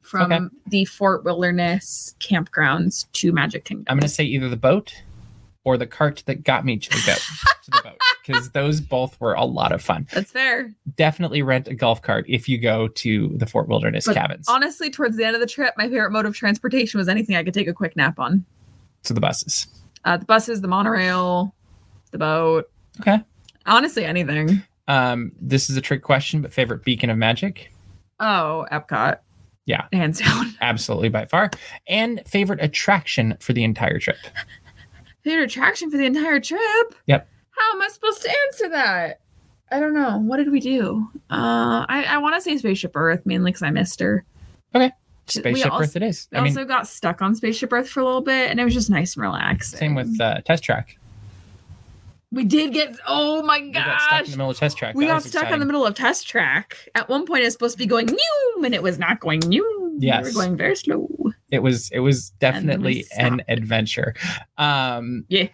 from 0.00 0.32
Okay. 0.32 0.44
the 0.68 0.84
Fort 0.86 1.22
Wilderness 1.22 2.14
campgrounds 2.18 3.04
to 3.12 3.30
Magic 3.30 3.66
Kingdom. 3.66 3.84
I'm 3.88 3.98
going 3.98 4.08
to 4.08 4.14
say 4.14 4.24
either 4.24 4.48
the 4.48 4.56
boat 4.56 4.94
or 5.64 5.76
the 5.76 5.86
cart 5.86 6.22
that 6.24 6.44
got 6.44 6.64
me 6.64 6.78
to 6.78 6.88
the 6.88 7.02
boat. 7.06 7.22
to 7.64 7.70
the 7.72 7.80
boat, 7.84 7.98
because 8.26 8.50
those 8.50 8.80
both 8.80 9.20
were 9.20 9.34
a 9.34 9.44
lot 9.44 9.72
of 9.72 9.82
fun. 9.82 10.06
That's 10.12 10.30
fair. 10.30 10.70
Definitely 10.96 11.42
rent 11.42 11.68
a 11.68 11.74
golf 11.74 12.02
cart 12.02 12.24
if 12.28 12.48
you 12.48 12.58
go 12.58 12.88
to 12.88 13.28
the 13.36 13.46
Fort 13.46 13.68
Wilderness 13.68 14.06
But 14.06 14.14
cabins. 14.16 14.46
Honestly, 14.48 14.90
towards 14.90 15.16
the 15.16 15.24
end 15.24 15.34
of 15.34 15.40
the 15.40 15.46
trip, 15.46 15.74
my 15.76 15.84
favorite 15.88 16.10
mode 16.10 16.26
of 16.26 16.34
transportation 16.34 16.98
was 16.98 17.08
anything 17.08 17.36
I 17.36 17.44
could 17.44 17.54
take 17.54 17.68
a 17.68 17.72
quick 17.74 17.96
nap 17.96 18.18
on. 18.18 18.44
to 19.04 19.12
the 19.12 19.20
buses. 19.20 19.66
Uh, 20.04 20.16
the 20.16 20.24
buses, 20.24 20.60
the 20.60 20.68
monorail, 20.68 21.54
the 22.10 22.18
boat. 22.18 22.70
Okay. 23.00 23.22
Honestly, 23.66 24.04
anything. 24.04 24.62
Um, 24.88 25.32
this 25.40 25.70
is 25.70 25.76
a 25.76 25.80
trick 25.80 26.02
question, 26.02 26.42
but 26.42 26.52
favorite 26.52 26.84
beacon 26.84 27.08
of 27.10 27.16
magic? 27.18 27.72
Oh, 28.20 28.66
Epcot. 28.70 29.18
Yeah. 29.66 29.86
Hands 29.92 30.18
down. 30.18 30.54
Absolutely 30.60 31.08
by 31.08 31.24
far. 31.24 31.50
And 31.88 32.22
favorite 32.26 32.62
attraction 32.62 33.36
for 33.40 33.54
the 33.54 33.64
entire 33.64 33.98
trip? 33.98 34.18
Favorite 35.22 35.44
attraction 35.44 35.90
for 35.90 35.96
the 35.96 36.04
entire 36.04 36.38
trip? 36.38 36.94
Yep. 37.06 37.26
How 37.56 37.72
am 37.74 37.82
I 37.82 37.88
supposed 37.88 38.22
to 38.22 38.30
answer 38.46 38.68
that? 38.70 39.20
I 39.70 39.80
don't 39.80 39.94
know. 39.94 40.18
What 40.18 40.36
did 40.36 40.50
we 40.50 40.60
do? 40.60 41.06
Uh, 41.30 41.84
I, 41.88 42.04
I 42.08 42.18
want 42.18 42.34
to 42.36 42.40
say 42.40 42.56
Spaceship 42.58 42.92
Earth 42.94 43.22
mainly 43.24 43.50
because 43.50 43.62
I 43.62 43.70
missed 43.70 44.00
her. 44.00 44.24
Okay. 44.74 44.92
Spaceship 45.26 45.72
also- 45.72 45.84
Earth 45.84 45.96
it 45.96 46.02
is. 46.02 46.28
We 46.32 46.38
I 46.38 46.42
mean, 46.42 46.52
also 46.52 46.64
got 46.66 46.86
stuck 46.86 47.22
on 47.22 47.34
Spaceship 47.34 47.72
Earth 47.72 47.88
for 47.88 48.00
a 48.00 48.04
little 48.04 48.20
bit, 48.20 48.50
and 48.50 48.60
it 48.60 48.64
was 48.64 48.74
just 48.74 48.90
nice 48.90 49.14
and 49.16 49.22
relaxing. 49.22 49.78
same 49.78 49.94
with 49.94 50.20
uh, 50.20 50.40
Test 50.42 50.62
Track. 50.64 50.98
We 52.30 52.44
did 52.44 52.72
get. 52.72 52.96
Oh 53.06 53.42
my 53.44 53.60
We 53.60 53.70
got 53.70 54.00
stuck 54.00 54.12
in 54.20 54.24
gosh. 54.24 54.30
the 54.32 54.36
middle 54.36 54.50
of 54.50 54.58
Test 54.58 54.76
Track. 54.76 54.94
We 54.96 55.06
That 55.06 55.12
got 55.12 55.22
stuck 55.22 55.50
in 55.52 55.60
the 55.60 55.66
middle 55.66 55.86
of 55.86 55.94
test 55.94 56.26
track. 56.26 56.76
At 56.96 57.08
one 57.08 57.26
point, 57.26 57.42
it 57.42 57.44
was 57.44 57.52
supposed 57.52 57.74
to 57.74 57.78
be 57.78 57.86
going 57.86 58.06
new, 58.06 58.62
and 58.64 58.74
it 58.74 58.82
was 58.82 58.98
not 58.98 59.20
going 59.20 59.38
new. 59.46 59.96
We 60.00 60.06
Yes. 60.08 60.24
were 60.24 60.32
going 60.32 60.56
very 60.56 60.74
slow. 60.74 61.08
It 61.52 61.60
was 61.60 61.90
it 61.92 62.00
was 62.00 62.30
definitely 62.40 63.04
an 63.16 63.42
adventure. 63.46 64.14
Um, 64.58 65.24
Yeah. 65.28 65.46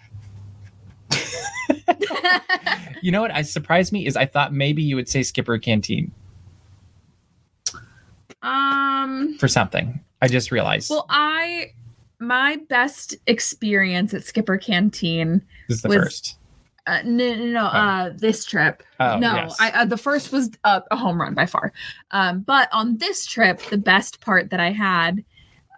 you 3.02 3.10
know 3.12 3.20
what? 3.20 3.30
I 3.30 3.42
surprised 3.42 3.92
me 3.92 4.06
is 4.06 4.16
I 4.16 4.26
thought 4.26 4.52
maybe 4.52 4.82
you 4.82 4.96
would 4.96 5.08
say 5.08 5.22
Skipper 5.22 5.58
Canteen 5.58 6.12
um. 8.42 9.36
for 9.38 9.48
something. 9.48 10.00
I 10.22 10.28
just 10.28 10.50
realized 10.50 10.90
Well, 10.90 11.06
I 11.08 11.72
my 12.18 12.56
best 12.68 13.16
experience 13.26 14.12
at 14.14 14.24
Skipper 14.24 14.58
Canteen 14.58 15.42
this 15.68 15.78
is 15.78 15.82
the 15.82 15.88
was- 15.88 15.98
first. 15.98 16.36
Uh, 16.86 17.02
no, 17.04 17.34
no, 17.34 17.44
no. 17.44 17.64
Uh, 17.66 18.10
this 18.16 18.44
trip. 18.44 18.82
Oh, 18.98 19.18
no, 19.18 19.34
yes. 19.34 19.56
I 19.60 19.70
uh, 19.70 19.84
the 19.84 19.98
first 19.98 20.32
was 20.32 20.50
uh, 20.64 20.80
a 20.90 20.96
home 20.96 21.20
run 21.20 21.34
by 21.34 21.44
far. 21.46 21.72
Um, 22.10 22.40
but 22.40 22.68
on 22.72 22.96
this 22.96 23.26
trip, 23.26 23.60
the 23.64 23.78
best 23.78 24.20
part 24.22 24.50
that 24.50 24.60
I 24.60 24.72
had 24.72 25.22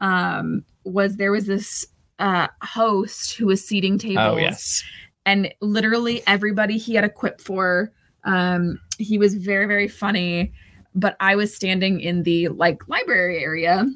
um, 0.01 0.65
was 0.85 1.17
there 1.17 1.33
was 1.33 1.47
this 1.47 1.87
uh, 2.19 2.47
host 2.63 3.35
who 3.35 3.47
was 3.47 3.63
seating 3.63 3.99
tables, 3.99 4.19
oh 4.21 4.37
yes. 4.39 4.85
And 5.27 5.53
literally 5.61 6.23
everybody 6.27 6.79
he 6.79 6.95
had 6.95 7.05
a 7.05 7.09
quip 7.09 7.41
for. 7.41 7.93
Um, 8.25 8.81
he 8.99 9.19
was 9.19 9.35
very 9.35 9.67
very 9.67 9.89
funny, 9.89 10.53
but 10.95 11.17
I 11.21 11.37
was 11.37 11.55
standing 11.55 12.01
in 12.01 12.23
the 12.23 12.49
like 12.49 12.87
library 12.89 13.43
area 13.43 13.87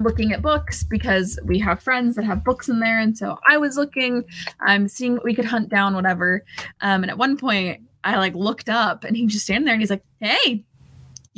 looking 0.00 0.32
at 0.32 0.40
books 0.42 0.82
because 0.82 1.38
we 1.44 1.58
have 1.58 1.82
friends 1.82 2.16
that 2.16 2.24
have 2.24 2.42
books 2.42 2.68
in 2.68 2.80
there 2.80 2.98
and 2.98 3.16
so 3.16 3.38
i 3.46 3.58
was 3.58 3.76
looking 3.76 4.24
i'm 4.60 4.88
seeing 4.88 5.12
what 5.12 5.24
we 5.24 5.34
could 5.34 5.44
hunt 5.44 5.68
down 5.68 5.94
whatever 5.94 6.42
um 6.80 7.02
and 7.02 7.10
at 7.10 7.18
one 7.18 7.36
point 7.36 7.82
i 8.02 8.16
like 8.16 8.34
looked 8.34 8.70
up 8.70 9.04
and 9.04 9.14
he 9.14 9.26
just 9.26 9.44
standing 9.44 9.66
there 9.66 9.74
and 9.74 9.82
he's 9.82 9.90
like 9.90 10.02
hey 10.20 10.64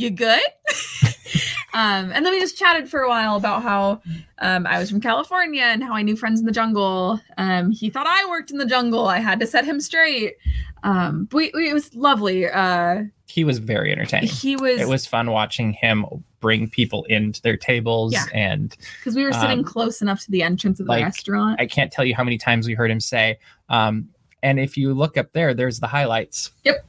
you 0.03 0.11
good 0.11 0.41
um 1.75 2.11
and 2.13 2.25
then 2.27 2.33
we 2.33 2.41
just 2.41 2.59
chatted 2.59 2.89
for 2.89 3.01
a 3.01 3.09
while 3.09 3.37
about 3.37 3.63
how 3.63 4.01
um 4.41 4.67
i 4.67 4.79
was 4.79 4.91
from 4.91 5.01
california 5.01 5.63
and 5.63 5.83
how 5.83 5.95
i 5.95 6.03
knew 6.03 6.17
friends 6.17 6.41
in 6.41 6.47
the 6.47 6.53
jungle 6.53 7.19
um 7.39 7.71
he 7.71 7.89
thought 7.89 8.07
i 8.07 8.29
worked 8.29 8.51
in 8.51 8.59
the 8.59 8.67
jungle 8.67 9.07
i 9.07 9.19
had 9.19 9.41
to 9.41 9.47
set 9.47 9.65
him 9.65 9.81
straight 9.81 10.35
um 10.83 11.25
but 11.31 11.37
we, 11.37 11.51
we, 11.55 11.71
it 11.71 11.73
was 11.75 11.95
lovely 11.95 12.47
uh 12.49 13.03
He 13.27 13.45
was 13.45 13.59
very 13.59 13.93
entertaining. 13.93 14.29
he 14.29 14.57
was 14.57 14.81
It 14.81 14.89
was 14.89 15.07
fun 15.07 15.31
watching 15.31 15.73
him 15.73 16.05
bring 16.41 16.69
people 16.69 17.05
into 17.05 17.41
their 17.41 17.57
tables 17.57 18.13
Yeah. 18.13 18.27
and 18.35 18.77
because 18.99 19.15
we 19.15 19.25
were 19.25 19.33
sitting 19.33 19.61
um, 19.61 19.65
close 19.65 20.03
enough 20.03 20.21
to 20.25 20.31
the 20.31 20.43
entrance 20.43 20.81
of 20.81 20.87
the 20.87 20.93
like, 20.93 21.05
restaurant 21.05 21.61
I 21.61 21.67
can't 21.67 21.91
tell 21.93 22.05
you 22.05 22.15
how 22.15 22.25
many 22.25 22.37
times 22.37 22.67
we 22.67 22.75
heard 22.75 22.91
him 22.91 23.01
say, 23.01 23.39
um, 23.69 24.09
and 24.43 24.59
if 24.59 24.77
you 24.77 24.93
look 24.93 25.17
up 25.17 25.33
there, 25.33 25.55
there's 25.55 25.79
the 25.79 25.87
highlights. 25.87 26.51
Yep. 26.65 26.85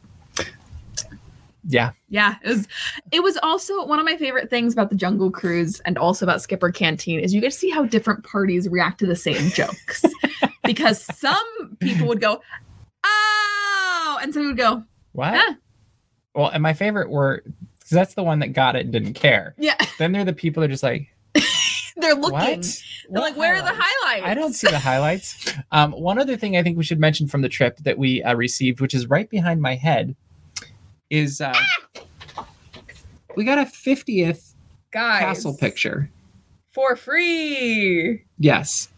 Yeah. 1.68 1.92
Yeah, 2.10 2.36
it 2.44 2.50
was. 2.50 2.68
It 3.12 3.24
was 3.24 3.38
also 3.42 3.86
one 3.86 4.00
of 4.00 4.06
my 4.06 4.18
favorite 4.18 4.50
things 4.50 4.74
about 4.74 4.90
the 4.90 4.96
Jungle 4.96 5.32
Cruise, 5.32 5.80
and 5.82 5.98
also 5.98 6.26
about 6.26 6.42
Skipper 6.42 6.72
Canteen, 6.72 7.20
is 7.20 7.34
you 7.34 7.42
get 7.42 7.52
to 7.52 7.58
see 7.58 7.70
how 7.70 7.86
different 7.86 8.24
parties 8.24 8.68
react 8.70 9.00
to 9.00 9.06
the 9.06 9.16
same 9.16 9.50
jokes. 9.52 10.04
because 10.64 11.02
some 11.18 11.78
people 11.80 12.08
would 12.08 12.22
go, 12.22 12.42
"Oh," 13.04 14.20
and 14.22 14.34
some 14.34 14.48
would 14.48 14.58
go, 14.58 14.84
What? 15.14 15.34
Yeah. 15.34 15.54
Well, 16.36 16.50
and 16.50 16.64
my 16.64 16.74
favorite 16.74 17.10
were, 17.10 17.44
because 17.46 17.92
that's 17.92 18.14
the 18.16 18.24
one 18.24 18.40
that 18.40 18.50
got 18.50 18.76
it 18.76 18.82
and 18.82 18.92
didn't 18.92 19.14
care. 19.14 19.56
"Yeah." 19.58 19.76
Then 20.00 20.12
there 20.12 20.22
are 20.22 20.26
the 20.26 20.34
people 20.34 20.62
that 20.62 20.70
are 20.70 20.74
just 20.74 20.84
like, 20.84 21.08
They're 21.96 22.16
looking. 22.16 22.32
what? 22.32 22.62
They're 22.62 22.82
What 23.10 23.22
like, 23.22 23.38
"Where 23.38 23.56
are 23.56 23.62
the 23.62 23.68
highlights?" 23.68 23.82
highlights?" 24.04 24.26
I 24.28 24.34
don't 24.34 24.54
see 24.54 24.68
the 24.68 24.80
highlights. 24.80 25.54
Um, 25.72 25.92
one 25.94 26.20
other 26.20 26.36
thing 26.36 26.58
I 26.58 26.64
think 26.64 26.78
we 26.78 26.84
should 26.84 27.00
mention 27.00 27.28
from 27.28 27.42
the 27.42 27.50
trip 27.50 27.78
that 27.80 27.98
we 27.98 28.22
uh, 28.24 28.36
received, 28.36 28.82
which 28.82 28.94
is 28.94 29.08
right 29.10 29.30
behind 29.30 29.62
my 29.62 29.76
head, 29.76 30.16
is 31.14 31.42
uh, 31.42 31.54
we 33.36 33.44
got 33.46 33.60
a 33.60 33.66
50th 33.66 34.54
Guys, 34.92 35.20
castle 35.20 35.56
picture. 35.56 36.10
for 36.72 36.96
free. 36.96 38.24
Yes. 38.40 38.90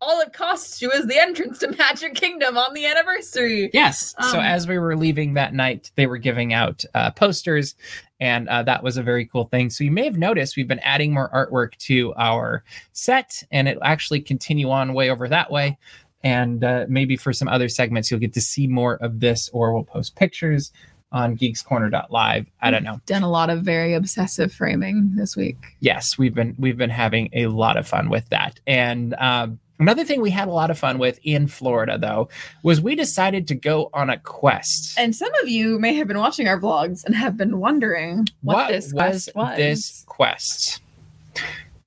All 0.00 0.20
it 0.20 0.32
costs 0.32 0.80
you 0.82 0.90
is 0.90 1.06
the 1.06 1.18
entrance 1.20 1.58
to 1.58 1.70
Magic 1.76 2.14
Kingdom 2.14 2.56
on 2.56 2.74
the 2.74 2.86
anniversary. 2.86 3.70
Yes. 3.72 4.14
so 4.30 4.38
Um, 4.38 4.44
as 4.44 4.66
we 4.66 4.78
were 4.78 4.96
leaving 4.96 5.34
that 5.34 5.54
night, 5.54 5.90
they 5.94 6.06
were 6.06 6.16
giving 6.18 6.52
out 6.54 6.82
uh, 6.94 7.10
posters, 7.12 7.76
and 8.18 8.48
uh, 8.48 8.62
that 8.64 8.82
was 8.82 8.96
a 8.96 9.02
very 9.02 9.26
cool 9.26 9.44
thing. 9.44 9.70
So 9.70 9.84
you 9.84 9.90
may 9.92 10.04
have 10.04 10.16
noticed 10.16 10.56
we've 10.56 10.66
been 10.66 10.78
adding 10.80 11.12
more 11.12 11.30
artwork 11.30 11.76
to 11.86 12.14
our 12.16 12.64
set, 12.92 13.44
and 13.52 13.68
it'll 13.68 13.84
actually 13.84 14.22
continue 14.22 14.70
on 14.70 14.94
way 14.94 15.10
over 15.10 15.28
that 15.28 15.50
way. 15.52 15.78
And 16.24 16.64
uh, 16.64 16.86
maybe 16.88 17.16
for 17.16 17.32
some 17.32 17.48
other 17.48 17.68
segments, 17.68 18.10
you'll 18.10 18.20
get 18.20 18.32
to 18.34 18.40
see 18.40 18.66
more 18.66 18.94
of 18.96 19.20
this, 19.20 19.48
or 19.52 19.72
we'll 19.72 19.84
post 19.84 20.16
pictures 20.16 20.72
on 21.12 21.36
geekscorner.live. 21.36 22.46
I 22.60 22.70
don't 22.70 22.84
know. 22.84 23.00
Done 23.06 23.22
a 23.22 23.30
lot 23.30 23.50
of 23.50 23.62
very 23.62 23.94
obsessive 23.94 24.52
framing 24.52 25.12
this 25.16 25.36
week. 25.36 25.56
yes 25.80 26.16
we've 26.18 26.34
been 26.34 26.54
we've 26.58 26.76
been 26.76 26.90
having 26.90 27.28
a 27.32 27.46
lot 27.46 27.76
of 27.76 27.86
fun 27.88 28.08
with 28.10 28.28
that 28.28 28.60
and 28.66 29.14
um, 29.14 29.58
another 29.78 30.04
thing 30.04 30.20
we 30.20 30.30
had 30.30 30.46
a 30.46 30.52
lot 30.52 30.70
of 30.70 30.78
fun 30.78 30.98
with 30.98 31.18
in 31.24 31.46
florida 31.48 31.96
though 31.98 32.28
was 32.62 32.80
we 32.80 32.94
decided 32.94 33.48
to 33.48 33.54
go 33.54 33.90
on 33.94 34.08
a 34.10 34.18
quest 34.18 34.96
And 34.98 35.14
some 35.16 35.30
of 35.42 35.48
you 35.48 35.78
may 35.78 35.94
have 35.94 36.06
been 36.06 36.18
watching 36.18 36.46
our 36.46 36.60
vlogs 36.60 37.04
and 37.04 37.14
have 37.14 37.36
been 37.36 37.58
wondering 37.58 38.26
what, 38.42 38.68
this 38.68 38.92
quest 38.92 39.30
was. 39.34 39.56
this 39.56 40.04
quest 40.06 40.80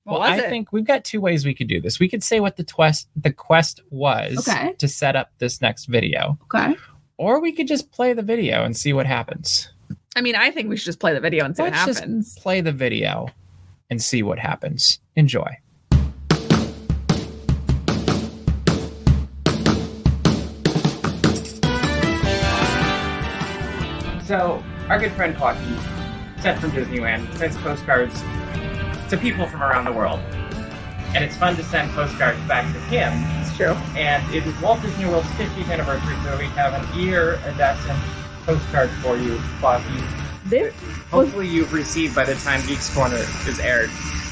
What 0.04 0.20
well 0.20 0.22
i 0.22 0.36
it? 0.36 0.48
think 0.50 0.72
we've 0.72 0.86
got 0.86 1.04
two 1.04 1.20
ways 1.20 1.46
we 1.46 1.54
could 1.54 1.68
do 1.68 1.80
this 1.80 1.98
we 1.98 2.08
could 2.08 2.22
say 2.24 2.40
what 2.40 2.56
the 2.56 2.64
quest 2.64 3.08
the 3.16 3.32
quest 3.32 3.80
was 3.90 4.46
Okay. 4.46 4.74
to 4.78 4.88
set 4.88 5.16
up 5.16 5.30
this 5.38 5.60
next 5.62 5.86
video 5.86 6.36
Okay. 6.52 6.76
Or 7.16 7.40
we 7.40 7.52
could 7.52 7.68
just 7.68 7.92
play 7.92 8.12
the 8.12 8.22
video 8.22 8.64
and 8.64 8.76
see 8.76 8.92
what 8.92 9.06
happens 9.06 9.70
I 10.16 10.20
mean, 10.20 10.36
I 10.36 10.50
think 10.50 10.68
we 10.68 10.76
should 10.76 10.86
just 10.86 11.00
play 11.00 11.12
the 11.12 11.20
video 11.20 11.44
and 11.44 11.56
see 11.56 11.62
Let's 11.62 11.76
what 11.76 11.86
just 11.86 12.00
happens. 12.00 12.38
play 12.38 12.60
the 12.60 12.72
video 12.72 13.28
and 13.90 14.00
see 14.00 14.22
what 14.22 14.38
happens 14.38 15.00
enjoy 15.16 15.58
So, 24.24 24.64
our 24.88 24.98
good 24.98 25.12
friend 25.12 25.36
Flocky, 25.36 26.40
sent 26.40 26.58
from 26.58 26.70
Disneyland, 26.70 27.36
sends 27.36 27.58
postcards 27.58 28.22
to 29.10 29.18
people 29.18 29.46
from 29.46 29.62
around 29.62 29.84
the 29.84 29.92
world. 29.92 30.18
And 31.14 31.22
it's 31.22 31.36
fun 31.36 31.56
to 31.56 31.62
send 31.62 31.90
postcards 31.90 32.40
back 32.48 32.64
to 32.72 32.80
him. 32.80 33.12
True. 33.56 33.74
And 33.96 34.34
it 34.34 34.46
is 34.46 34.60
Walt 34.60 34.82
Disney 34.82 35.06
World's 35.06 35.28
50th 35.28 35.70
anniversary, 35.70 36.16
so 36.24 36.36
we 36.36 36.46
have 36.56 36.74
an 36.74 37.00
iridescent 37.00 37.98
postcard 38.44 38.90
for 39.02 39.16
you, 39.16 39.36
Flocky. 39.60 40.02
This 40.44 40.74
Hopefully, 41.10 41.46
you've 41.46 41.72
received 41.72 42.14
by 42.14 42.24
the 42.24 42.34
time 42.34 42.60
Geeks 42.66 42.92
Corner 42.92 43.24
is 43.46 43.60
aired. 43.60 43.88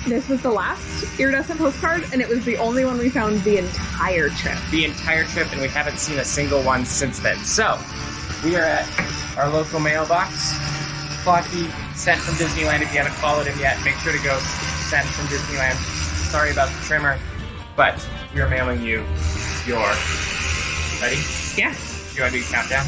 this 0.07 0.29
was 0.29 0.43
the 0.43 0.51
last 0.51 1.21
iridescent 1.21 1.61
postcard, 1.61 2.05
and 2.13 2.21
it 2.21 2.29
was 2.29 2.45
the 2.45 2.57
only 2.57 2.85
one 2.85 2.99
we 2.99 3.09
found 3.09 3.41
the 3.45 3.59
entire 3.59 4.29
trip. 4.31 4.59
The 4.73 4.85
entire 4.85 5.25
trip, 5.25 5.53
and 5.53 5.61
we 5.61 5.69
haven't 5.69 5.99
seen 5.99 6.19
a 6.19 6.25
single 6.25 6.61
one 6.63 6.85
since 6.85 7.21
then. 7.21 7.39
So, 7.39 7.79
we 8.43 8.57
are 8.57 8.65
at 8.65 9.39
our 9.39 9.49
local 9.49 9.79
mailbox. 9.79 10.59
Flocky 11.23 11.71
sent 11.95 12.21
from 12.21 12.35
Disneyland. 12.35 12.83
If 12.83 12.93
you 12.93 12.99
haven't 12.99 13.15
followed 13.15 13.47
him 13.47 13.59
yet, 13.61 13.79
make 13.85 13.95
sure 13.99 14.13
to 14.13 14.23
go 14.25 14.37
sent 14.91 15.07
from 15.07 15.27
Disneyland. 15.27 15.77
Sorry 16.33 16.51
about 16.51 16.69
the 16.69 16.85
trimmer, 16.85 17.17
but 17.77 17.97
we 18.35 18.41
are 18.41 18.49
mailing 18.49 18.83
you 18.83 19.05
your. 19.67 19.93
Ready? 21.01 21.21
Yeah. 21.57 21.75
You 22.15 22.23
want 22.23 22.33
to 22.33 22.39
do 22.39 22.45
a 22.45 22.49
countdown? 22.51 22.85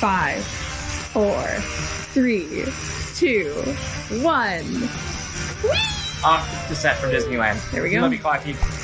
Five, 0.00 0.44
four, 0.44 1.42
three, 2.12 2.64
two, 3.14 3.52
one. 4.22 4.88
Off 6.24 6.68
the 6.68 6.74
set 6.74 6.96
from 6.96 7.10
Disneyland. 7.10 7.70
There 7.70 7.82
we 7.82 7.90
go. 7.90 8.00
Love 8.00 8.12
you, 8.12 8.18
Flocky. 8.18 8.83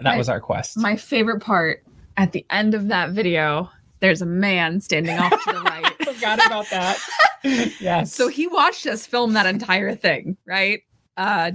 That 0.00 0.10
My- 0.12 0.16
was 0.16 0.28
our 0.28 0.40
quest. 0.40 0.76
My 0.78 0.96
favorite 0.96 1.40
part 1.40 1.84
at 2.16 2.32
the 2.32 2.44
end 2.50 2.74
of 2.74 2.88
that 2.88 3.10
video, 3.10 3.70
there's 4.00 4.22
a 4.22 4.26
man 4.26 4.80
standing 4.80 5.18
off 5.18 5.30
to 5.44 5.52
the 5.52 5.60
right. 5.62 5.94
forgot 6.04 6.44
about 6.46 6.68
that. 6.70 6.98
yes. 7.80 8.14
So 8.14 8.28
he 8.28 8.46
watched 8.46 8.86
us 8.86 9.06
film 9.06 9.34
that 9.34 9.46
entire 9.46 9.94
thing, 9.94 10.36
right? 10.46 10.82
Uh 11.16 11.52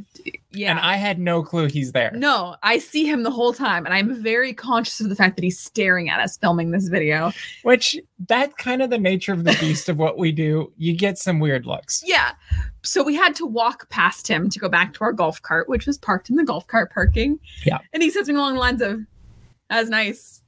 yeah. 0.51 0.71
and 0.71 0.79
I 0.79 0.95
had 0.95 1.17
no 1.17 1.41
clue 1.41 1.67
he's 1.67 1.91
there. 1.91 2.11
no, 2.13 2.55
I 2.61 2.77
see 2.77 3.05
him 3.05 3.23
the 3.23 3.31
whole 3.31 3.53
time, 3.53 3.85
and 3.85 3.93
I'm 3.93 4.21
very 4.21 4.53
conscious 4.53 4.99
of 5.01 5.09
the 5.09 5.15
fact 5.15 5.35
that 5.37 5.43
he's 5.43 5.59
staring 5.59 6.09
at 6.09 6.19
us 6.19 6.37
filming 6.37 6.71
this 6.71 6.87
video. 6.87 7.31
Which 7.63 7.97
that's 8.27 8.53
kind 8.55 8.81
of 8.81 8.89
the 8.89 8.97
nature 8.97 9.33
of 9.33 9.43
the 9.43 9.57
beast 9.59 9.89
of 9.89 9.97
what 9.97 10.17
we 10.17 10.31
do. 10.31 10.71
You 10.77 10.95
get 10.95 11.17
some 11.17 11.39
weird 11.39 11.65
looks. 11.65 12.03
Yeah. 12.05 12.33
So 12.83 13.03
we 13.03 13.15
had 13.15 13.35
to 13.35 13.45
walk 13.45 13.89
past 13.89 14.27
him 14.27 14.49
to 14.49 14.59
go 14.59 14.69
back 14.69 14.93
to 14.95 15.03
our 15.03 15.13
golf 15.13 15.41
cart, 15.41 15.67
which 15.67 15.87
was 15.87 15.97
parked 15.97 16.29
in 16.29 16.35
the 16.35 16.43
golf 16.43 16.67
cart 16.67 16.91
parking. 16.93 17.39
Yeah. 17.65 17.79
And 17.93 18.03
he 18.03 18.09
says 18.09 18.27
something 18.27 18.37
along 18.37 18.53
the 18.53 18.59
lines 18.59 18.81
of, 18.81 18.99
"That's 19.69 19.89
nice," 19.89 20.41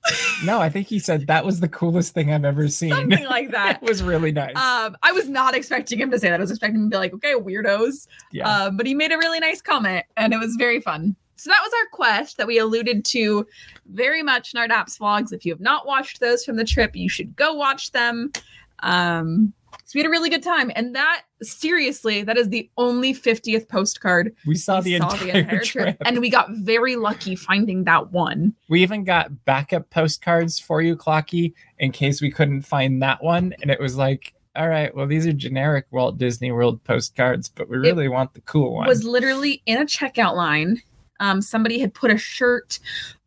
No, 0.43 0.59
I 0.59 0.69
think 0.69 0.87
he 0.87 0.99
said 0.99 1.27
that 1.27 1.45
was 1.45 1.59
the 1.59 1.67
coolest 1.67 2.13
thing 2.13 2.31
I've 2.31 2.45
ever 2.45 2.67
seen. 2.67 2.91
something 2.91 3.25
like 3.25 3.51
that. 3.51 3.81
it 3.81 3.87
was 3.87 4.03
really 4.03 4.31
nice. 4.31 4.55
Um, 4.55 4.95
I 5.03 5.11
was 5.11 5.27
not 5.27 5.55
expecting 5.55 5.99
him 5.99 6.11
to 6.11 6.19
say 6.19 6.29
that. 6.29 6.39
I 6.39 6.41
was 6.41 6.51
expecting 6.51 6.79
him 6.81 6.89
to 6.89 6.95
be 6.95 6.97
like, 6.97 7.13
"Okay, 7.13 7.33
weirdos." 7.33 8.07
yeah. 8.31 8.49
Um, 8.49 8.77
but 8.77 8.85
he 8.85 8.93
made 8.93 9.11
a 9.11 9.17
really 9.17 9.39
nice 9.39 9.61
comment, 9.61 10.05
and 10.15 10.33
it 10.33 10.39
was 10.39 10.55
very 10.55 10.79
fun. 10.79 11.15
So 11.39 11.49
that 11.51 11.61
was 11.63 11.71
our 11.73 11.87
quest 11.91 12.37
that 12.37 12.47
we 12.47 12.57
alluded 12.57 13.05
to 13.05 13.45
very 13.91 14.23
much 14.23 14.53
in 14.55 14.59
our 14.59 14.67
Daps 14.67 14.97
vlogs. 14.97 15.31
If 15.31 15.45
you 15.45 15.51
have 15.53 15.59
not 15.61 15.85
watched 15.85 16.19
those 16.19 16.43
from 16.43 16.55
the 16.55 16.63
trip, 16.65 16.95
you 16.95 17.07
should 17.09 17.35
go 17.35 17.53
watch 17.53 17.91
them. 17.91 18.31
Um, 18.79 19.53
So 19.87 19.95
we 19.95 20.01
had 20.01 20.07
a 20.07 20.11
really 20.11 20.29
good 20.29 20.43
time. 20.43 20.69
And 20.75 20.93
that 20.95 21.21
seriously, 21.41 22.21
that 22.21 22.37
is 22.37 22.49
the 22.49 22.69
only 22.77 23.13
50th 23.13 23.69
postcard 23.69 24.35
We 24.45 24.55
saw, 24.55 24.79
we 24.79 24.83
the, 24.83 24.95
entire 24.95 25.59
trip. 25.63 25.95
And 26.01 26.19
we 26.19 26.29
got 26.29 26.49
very 26.51 26.97
lucky 26.97 27.37
finding 27.37 27.85
that 27.85 28.11
one. 28.11 28.53
We 28.67 28.83
even 28.83 29.05
got 29.05 29.45
backup 29.45 29.89
postcards 29.89 30.59
for 30.59 30.81
you, 30.81 30.97
Flocky, 30.97 31.53
in 31.79 31.93
case 31.93 32.21
we 32.21 32.29
couldn't 32.29 32.63
find 32.63 33.01
that 33.01 33.23
one. 33.23 33.55
And 33.61 33.71
it 33.71 33.79
was 33.79 33.95
like, 33.95 34.33
all 34.57 34.67
right, 34.67 34.93
well, 34.93 35.07
these 35.07 35.25
are 35.25 35.31
generic 35.31 35.85
Walt 35.91 36.17
Disney 36.17 36.51
World 36.51 36.83
postcards, 36.83 37.47
but 37.47 37.69
we 37.69 37.77
really 37.77 38.09
want 38.09 38.33
the 38.33 38.41
cool 38.41 38.73
one. 38.73 38.87
Was 38.87 39.05
literally 39.05 39.61
in 39.67 39.77
a 39.77 39.85
checkout 39.85 40.35
line. 40.35 40.81
Um, 41.19 41.41
somebody 41.41 41.79
had 41.79 41.93
put 41.93 42.11
a 42.11 42.17
shirt 42.17 42.79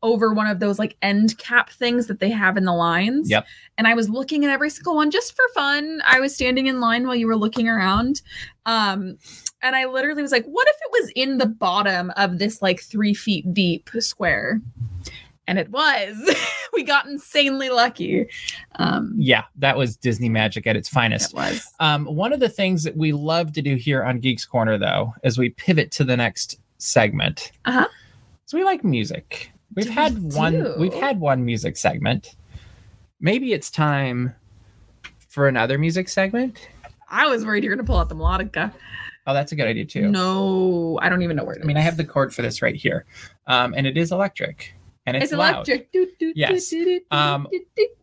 over 0.03 0.33
one 0.33 0.47
of 0.47 0.61
those 0.61 0.79
like 0.79 0.97
end 1.03 1.37
cap 1.39 1.71
things 1.71 2.07
that 2.07 2.21
they 2.21 2.31
have 2.31 2.57
in 2.57 2.65
the 2.65 2.73
lines. 2.73 3.31
Yep. 3.31 3.47
And 3.79 3.87
I 3.87 3.95
was 3.95 4.09
looking 4.09 4.45
at 4.45 4.51
every 4.51 4.71
single 4.71 4.95
one 4.95 5.11
just 5.11 5.35
for 5.35 5.45
fun. 5.55 6.01
I 6.07 6.21
was 6.21 6.35
standing 6.35 6.67
in 6.67 6.81
line 6.81 7.07
while 7.07 7.17
you 7.17 7.27
were 7.27 7.37
looking 7.37 7.69
around. 7.69 8.23
Um, 8.67 9.19
and 9.63 9.77
I 9.77 9.87
literally 9.87 10.23
was 10.23 10.33
like, 10.33 10.47
what 10.47 10.69
if 10.69 10.77
it 10.77 11.03
was 11.03 11.13
in 11.17 11.39
the 11.39 11.47
bottom 11.47 12.13
of 12.17 12.39
this 12.39 12.63
like 12.63 12.81
three 12.81 13.15
feet 13.15 13.53
deep 13.53 13.91
square? 13.99 14.61
And 15.47 15.59
it 15.59 15.71
was. 15.71 16.17
we 16.73 16.83
got 16.83 17.07
insanely 17.07 17.71
lucky. 17.71 18.27
Um, 18.77 19.13
yeah, 19.17 19.45
that 19.57 19.77
was 19.77 19.97
Disney 19.97 20.29
magic 20.29 20.67
at 20.67 20.77
its 20.77 20.89
finest. 20.89 21.33
it 21.33 21.37
was. 21.37 21.67
Um, 21.81 22.07
one 22.07 22.33
of 22.33 22.41
the 22.41 22.49
things 22.49 22.85
that 22.85 22.97
we 22.97 23.13
love 23.13 23.53
to 23.55 23.63
do 23.63 23.77
here 23.77 24.05
on 24.05 24.21
Geeks 24.21 24.45
Corner, 24.45 24.79
though, 24.79 25.13
as 25.25 25.39
we 25.39 25.51
pivot 25.51 25.91
to 25.93 26.05
the 26.05 26.17
next 26.17 26.59
segment, 26.83 27.53
Uh-huh. 27.65 27.87
So 28.47 28.59
we 28.59 28.65
like 28.65 28.83
music. 28.83 29.53
We've 29.77 29.87
We 29.87 29.93
had 29.93 30.33
one. 30.33 30.79
We've 30.79 30.95
had 30.95 31.21
one 31.21 31.45
music 31.45 31.77
segment. 31.77 32.35
Maybe 33.21 33.53
it's 33.53 33.71
time 33.71 34.35
for 35.29 35.47
another 35.47 35.79
music 35.79 36.09
segment. 36.09 36.69
I 37.09 37.27
was 37.29 37.45
worried 37.45 37.63
you're 37.63 37.75
gonna 37.75 37.87
pull 37.87 37.99
out 37.99 38.09
the 38.09 38.17
melodica. 38.17 38.73
Oh, 39.27 39.35
that's 39.35 39.53
a 39.53 39.57
good 39.57 39.67
idea 39.69 39.85
too. 39.85 40.09
No, 40.11 40.99
I 41.03 41.09
don't 41.09 41.23
even 41.23 41.37
know 41.37 41.45
where 41.45 41.55
it 41.55 41.63
I 41.63 41.67
mean, 41.67 41.77
I 41.77 41.81
have 41.81 41.97
the 41.97 42.05
chord 42.05 42.35
for 42.35 42.43
this 42.43 42.63
right 42.63 42.75
here, 42.75 43.05
um, 43.47 43.75
and 43.77 43.87
it 43.87 43.97
is 43.97 44.11
electric, 44.11 44.75
and 45.07 45.17
it's, 45.17 45.25
It's 45.25 45.33
electric. 45.33 45.93
Do, 45.93 46.09
do, 46.19 46.33
Yes. 46.35 46.73
Um. 47.11 47.47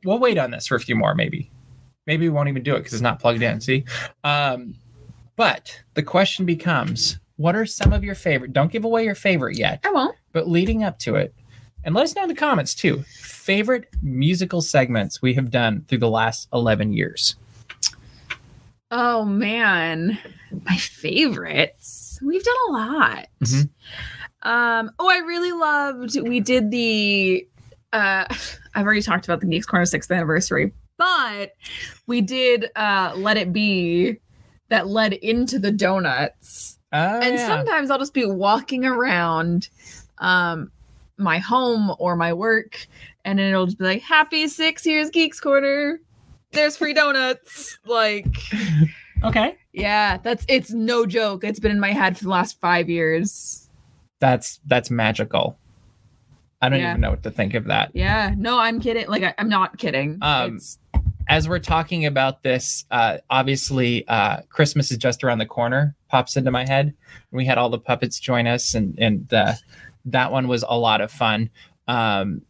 We'll 0.05 0.19
wait 0.19 0.37
on 0.37 0.51
this 0.51 0.67
for 0.67 0.75
a 0.75 0.79
few 0.79 0.95
more, 0.95 1.15
maybe. 1.15 1.51
Maybe 2.05 2.29
we 2.29 2.33
won't 2.33 2.47
even 2.47 2.63
do 2.63 2.75
it 2.75 2.79
because 2.79 2.93
it's 2.93 3.01
not 3.01 3.19
plugged 3.19 3.41
in. 3.41 3.59
See, 3.59 3.83
um, 4.23 4.75
but 5.35 5.83
the 5.95 6.03
question 6.03 6.45
becomes: 6.45 7.19
What 7.37 7.55
are 7.55 7.65
some 7.65 7.93
of 7.93 8.03
your 8.03 8.15
favorite? 8.15 8.51
Don't 8.53 8.71
give 8.71 8.83
away 8.83 9.05
your 9.05 9.15
favorite 9.15 9.57
yet, 9.57 9.79
I 9.85 9.91
won't. 9.91 10.15
but 10.33 10.47
leading 10.49 10.83
up 10.83 10.99
to 10.99 11.15
it, 11.15 11.33
and 11.83 11.95
let 11.95 12.03
us 12.03 12.15
know 12.15 12.23
in 12.23 12.29
the 12.29 12.35
comments 12.35 12.73
too. 12.75 13.03
Favorite 13.19 13.87
musical 14.01 14.61
segments 14.61 15.21
we 15.21 15.33
have 15.35 15.49
done 15.51 15.85
through 15.87 15.99
the 15.99 16.09
last 16.09 16.47
eleven 16.51 16.91
years. 16.93 17.35
Oh 18.89 19.25
man, 19.25 20.17
my 20.65 20.77
favorites. 20.77 22.19
We've 22.23 22.43
done 22.43 22.55
a 22.69 22.71
lot. 22.71 23.27
Mhm. 23.43 23.69
Um. 24.43 24.91
Oh, 24.99 25.09
I 25.09 25.17
really 25.19 25.51
loved. 25.51 26.19
We 26.21 26.39
did 26.39 26.71
the. 26.71 27.47
Uh, 27.93 28.25
I've 28.75 28.85
already 28.85 29.01
talked 29.01 29.25
about 29.25 29.41
the 29.41 29.47
Geeks 29.47 29.65
Corner 29.65 29.85
sixth 29.85 30.09
anniversary, 30.11 30.71
but 30.97 31.51
we 32.07 32.21
did 32.21 32.67
uh 32.75 33.13
"Let 33.17 33.37
It 33.37 33.51
Be," 33.51 34.17
that 34.69 34.87
led 34.87 35.13
into 35.13 35.59
the 35.59 35.71
donuts. 35.71 36.76
Oh, 36.93 37.19
and 37.19 37.35
yeah. 37.35 37.45
sometimes 37.47 37.91
I'll 37.91 37.99
just 37.99 38.13
be 38.13 38.25
walking 38.25 38.85
around 38.85 39.69
um 40.19 40.71
my 41.17 41.37
home 41.39 41.93
or 41.99 42.15
my 42.15 42.31
work 42.33 42.87
and 43.25 43.39
it'll 43.39 43.65
just 43.65 43.77
be 43.79 43.83
like 43.85 44.01
happy 44.01 44.47
six 44.47 44.85
years 44.85 45.09
geeks 45.09 45.39
corner 45.39 45.99
there's 46.51 46.77
free 46.77 46.93
donuts 46.93 47.77
like 47.85 48.27
okay, 49.23 49.57
yeah 49.73 50.17
that's 50.17 50.45
it's 50.47 50.71
no 50.71 51.05
joke 51.05 51.43
it's 51.43 51.59
been 51.59 51.71
in 51.71 51.79
my 51.79 51.91
head 51.91 52.17
for 52.17 52.23
the 52.23 52.29
last 52.29 52.59
five 52.61 52.87
years 52.89 53.67
that's 54.19 54.59
that's 54.67 54.89
magical. 54.89 55.57
I 56.61 56.69
don't 56.69 56.79
Yeah. 56.79 56.89
even 56.91 57.01
know 57.01 57.09
what 57.11 57.21
to 57.23 57.31
think 57.31 57.53
of 57.53 57.65
that. 57.65 57.91
yeah 57.93 58.33
no 58.37 58.57
i'm 58.59 58.79
kidding 58.79 59.07
like 59.07 59.23
I, 59.23 59.33
i'm 59.37 59.49
not 59.49 59.77
kidding 59.77 60.17
Um, 60.21 60.55
it's, 60.55 60.77
as 61.29 61.47
we're 61.47 61.59
talking 61.59 62.05
about 62.05 62.43
this, 62.43 62.85
uh, 62.91 63.17
obviously 63.29 64.07
uh, 64.07 64.41
Christmas 64.49 64.91
is 64.91 64.97
just 64.97 65.23
around 65.23 65.39
the 65.39 65.45
corner. 65.45 65.95
Pops 66.09 66.37
into 66.37 66.51
my 66.51 66.65
head. 66.65 66.93
We 67.31 67.45
had 67.45 67.57
all 67.57 67.69
the 67.69 67.79
puppets 67.79 68.19
join 68.19 68.47
us, 68.47 68.73
and 68.73 68.97
and 68.97 69.31
uh, 69.33 69.53
that 70.05 70.31
one 70.31 70.47
was 70.47 70.63
a 70.67 70.77
lot 70.77 71.01
of 71.01 71.11
fun. 71.11 71.49
Um, 71.87 72.41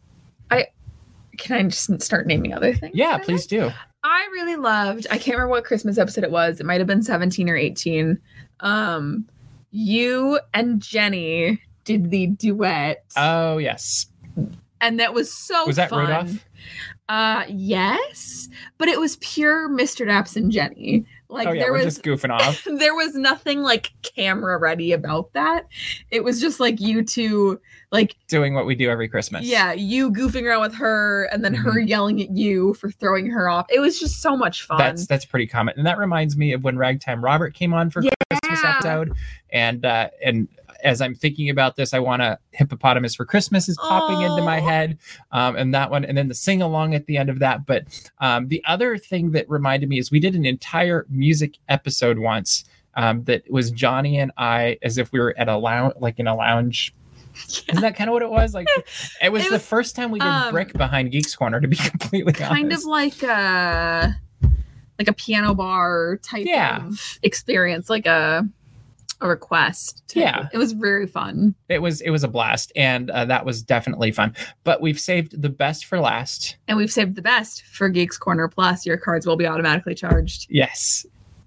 can 1.37 1.57
i 1.57 1.63
just 1.63 2.01
start 2.01 2.27
naming 2.27 2.53
other 2.53 2.73
things 2.73 2.95
yeah, 2.95 3.17
please 3.17 3.47
do. 3.47 3.71
I 4.03 4.27
really 4.31 4.55
loved. 4.55 5.07
I 5.09 5.17
can't 5.17 5.37
remember 5.37 5.51
what 5.51 5.65
Christmas 5.65 5.97
episode 5.97 6.23
it 6.23 6.31
was. 6.31 6.59
It 6.59 6.65
might 6.65 6.79
have 6.79 6.87
been 6.87 7.03
17 7.03 7.49
or 7.49 7.55
18. 7.55 8.19
Um 8.59 9.27
you 9.71 10.39
and 10.53 10.81
Jenny 10.81 11.61
did 11.83 12.09
the 12.09 12.27
duet 12.27 13.03
Oh 13.15 13.57
yes, 13.57 14.07
and 14.81 14.99
that 14.99 15.13
was 15.13 15.31
so 15.31 15.67
was 15.67 15.75
that 15.75 15.89
fun. 15.89 15.99
Rudolph? 15.99 16.45
Uh 17.09 17.45
yes, 17.47 18.49
but 18.77 18.87
it 18.89 18.99
was 18.99 19.15
pure 19.17 19.69
Mr. 19.69 20.05
Daps 20.05 20.35
and 20.35 20.51
Jenny. 20.51 21.05
Like 21.29 21.47
oh 21.47 21.51
yeah, 21.51 21.63
there 21.63 21.73
was 21.73 21.83
just 21.83 22.03
goofing 22.03 22.29
off. 22.39 22.65
there 22.77 22.95
was 22.95 23.15
nothing 23.15 23.61
like 23.61 23.91
camera 24.01 24.57
ready 24.57 24.91
about 24.91 25.31
that. 25.33 25.67
It 26.09 26.23
was 26.23 26.39
just 26.41 26.59
like 26.59 26.79
you 26.79 27.03
two 27.03 27.59
like 27.91 28.15
doing 28.27 28.53
what 28.53 28.65
we 28.65 28.75
do 28.75 28.89
every 28.89 29.07
Christmas. 29.07 29.45
yeah, 29.45 29.71
you 29.73 30.11
goofing 30.11 30.43
around 30.43 30.61
with 30.61 30.75
her 30.75 31.25
and 31.31 31.43
then 31.43 31.53
her 31.53 31.79
yelling 31.79 32.21
at 32.21 32.31
you 32.31 32.73
for 32.75 32.91
throwing 32.91 33.27
her 33.29 33.49
off. 33.49 33.65
It 33.69 33.79
was 33.79 33.99
just 33.99 34.21
so 34.21 34.35
much 34.35 34.63
fun. 34.63 34.77
That's 34.77 35.07
that's 35.07 35.25
pretty 35.25 35.47
common, 35.47 35.75
and 35.77 35.85
that 35.85 35.97
reminds 35.97 36.35
me 36.37 36.53
of 36.53 36.63
when 36.63 36.77
Ragtime 36.77 37.23
Robert 37.23 37.53
came 37.53 37.73
on 37.73 37.89
for 37.89 38.01
Christmas 38.01 38.63
episode, 38.63 39.13
and 39.51 39.85
uh, 39.85 40.09
and 40.23 40.47
as 40.83 41.01
I'm 41.01 41.15
thinking 41.15 41.49
about 41.49 41.75
this, 41.75 41.93
I 41.93 41.99
want 41.99 42.21
a 42.21 42.37
hippopotamus 42.51 43.15
for 43.15 43.25
Christmas 43.25 43.67
is 43.69 43.77
popping 43.77 44.21
into 44.21 44.41
my 44.41 44.59
head, 44.59 44.97
um, 45.31 45.55
and 45.55 45.73
that 45.73 45.91
one, 45.91 46.05
and 46.05 46.17
then 46.17 46.27
the 46.27 46.33
sing 46.35 46.61
along 46.61 46.93
at 46.95 47.05
the 47.05 47.17
end 47.17 47.29
of 47.29 47.39
that. 47.39 47.65
But 47.65 47.83
um, 48.19 48.47
the 48.47 48.63
other 48.65 48.97
thing 48.97 49.31
that 49.31 49.49
reminded 49.49 49.89
me 49.89 49.99
is 49.99 50.11
we 50.11 50.19
did 50.19 50.35
an 50.35 50.45
entire 50.45 51.05
music 51.09 51.57
episode 51.69 52.19
once 52.19 52.65
um, 52.95 53.23
that 53.25 53.43
was 53.51 53.71
Johnny 53.71 54.17
and 54.19 54.31
I 54.37 54.77
as 54.81 54.97
if 54.97 55.11
we 55.11 55.19
were 55.19 55.35
at 55.37 55.47
a 55.47 55.57
lounge, 55.57 55.93
like 55.99 56.19
in 56.19 56.27
a 56.27 56.35
lounge. 56.35 56.93
Isn't 57.69 57.81
that 57.81 57.95
kind 57.95 58.09
of 58.09 58.13
what 58.13 58.23
it 58.23 58.29
was? 58.31 58.55
Like 58.55 58.67
it 59.21 59.31
was 59.31 59.43
It 59.45 59.49
the 59.49 59.55
was, 59.57 59.65
first 59.67 59.95
time 59.95 60.09
we 60.09 60.17
did 60.19 60.27
um, 60.27 60.51
brick 60.51 60.73
behind 60.73 61.11
Geeks 61.11 61.35
Corner. 61.35 61.61
To 61.61 61.67
be 61.67 61.75
completely 61.75 62.33
kind 62.33 62.65
honest, 62.65 62.83
of 62.83 62.89
like 62.89 63.21
a 63.23 64.15
like 64.97 65.07
a 65.07 65.13
piano 65.13 65.53
bar 65.53 66.17
type 66.23 66.45
Yeah. 66.47 66.87
of 66.87 67.19
experience, 67.21 67.87
like 67.91 68.07
a 68.07 68.47
a 69.21 69.27
request. 69.27 70.03
type. 70.07 70.15
Yeah. 70.23 70.47
it 70.53 70.57
was 70.57 70.73
very 70.73 71.07
fun. 71.07 71.55
it 71.69 71.79
was 71.81 72.01
it 72.01 72.11
was 72.11 72.23
a 72.23 72.27
blast 72.27 72.71
and 72.75 73.09
uh, 73.09 73.25
that 73.25 73.45
was 73.45 73.63
definitely 73.63 74.11
fun 74.11 74.35
but 74.63 74.79
we've 74.81 74.99
saved 74.99 75.41
the 75.41 75.49
best 75.49 75.85
for 75.85 75.99
last 75.99 76.57
And 76.67 76.77
we've 76.77 76.91
saved 76.91 77.15
the 77.15 77.21
best 77.21 77.63
for 77.65 77.89
Geeks 77.89 78.17
Corner 78.17 78.47
Plus. 78.47 78.85
Your 78.85 78.97
cards 78.97 79.25
will 79.25 79.35
be 79.37 79.47
automatically 79.47 79.95
charged. 79.95 80.45
yes 80.49 81.05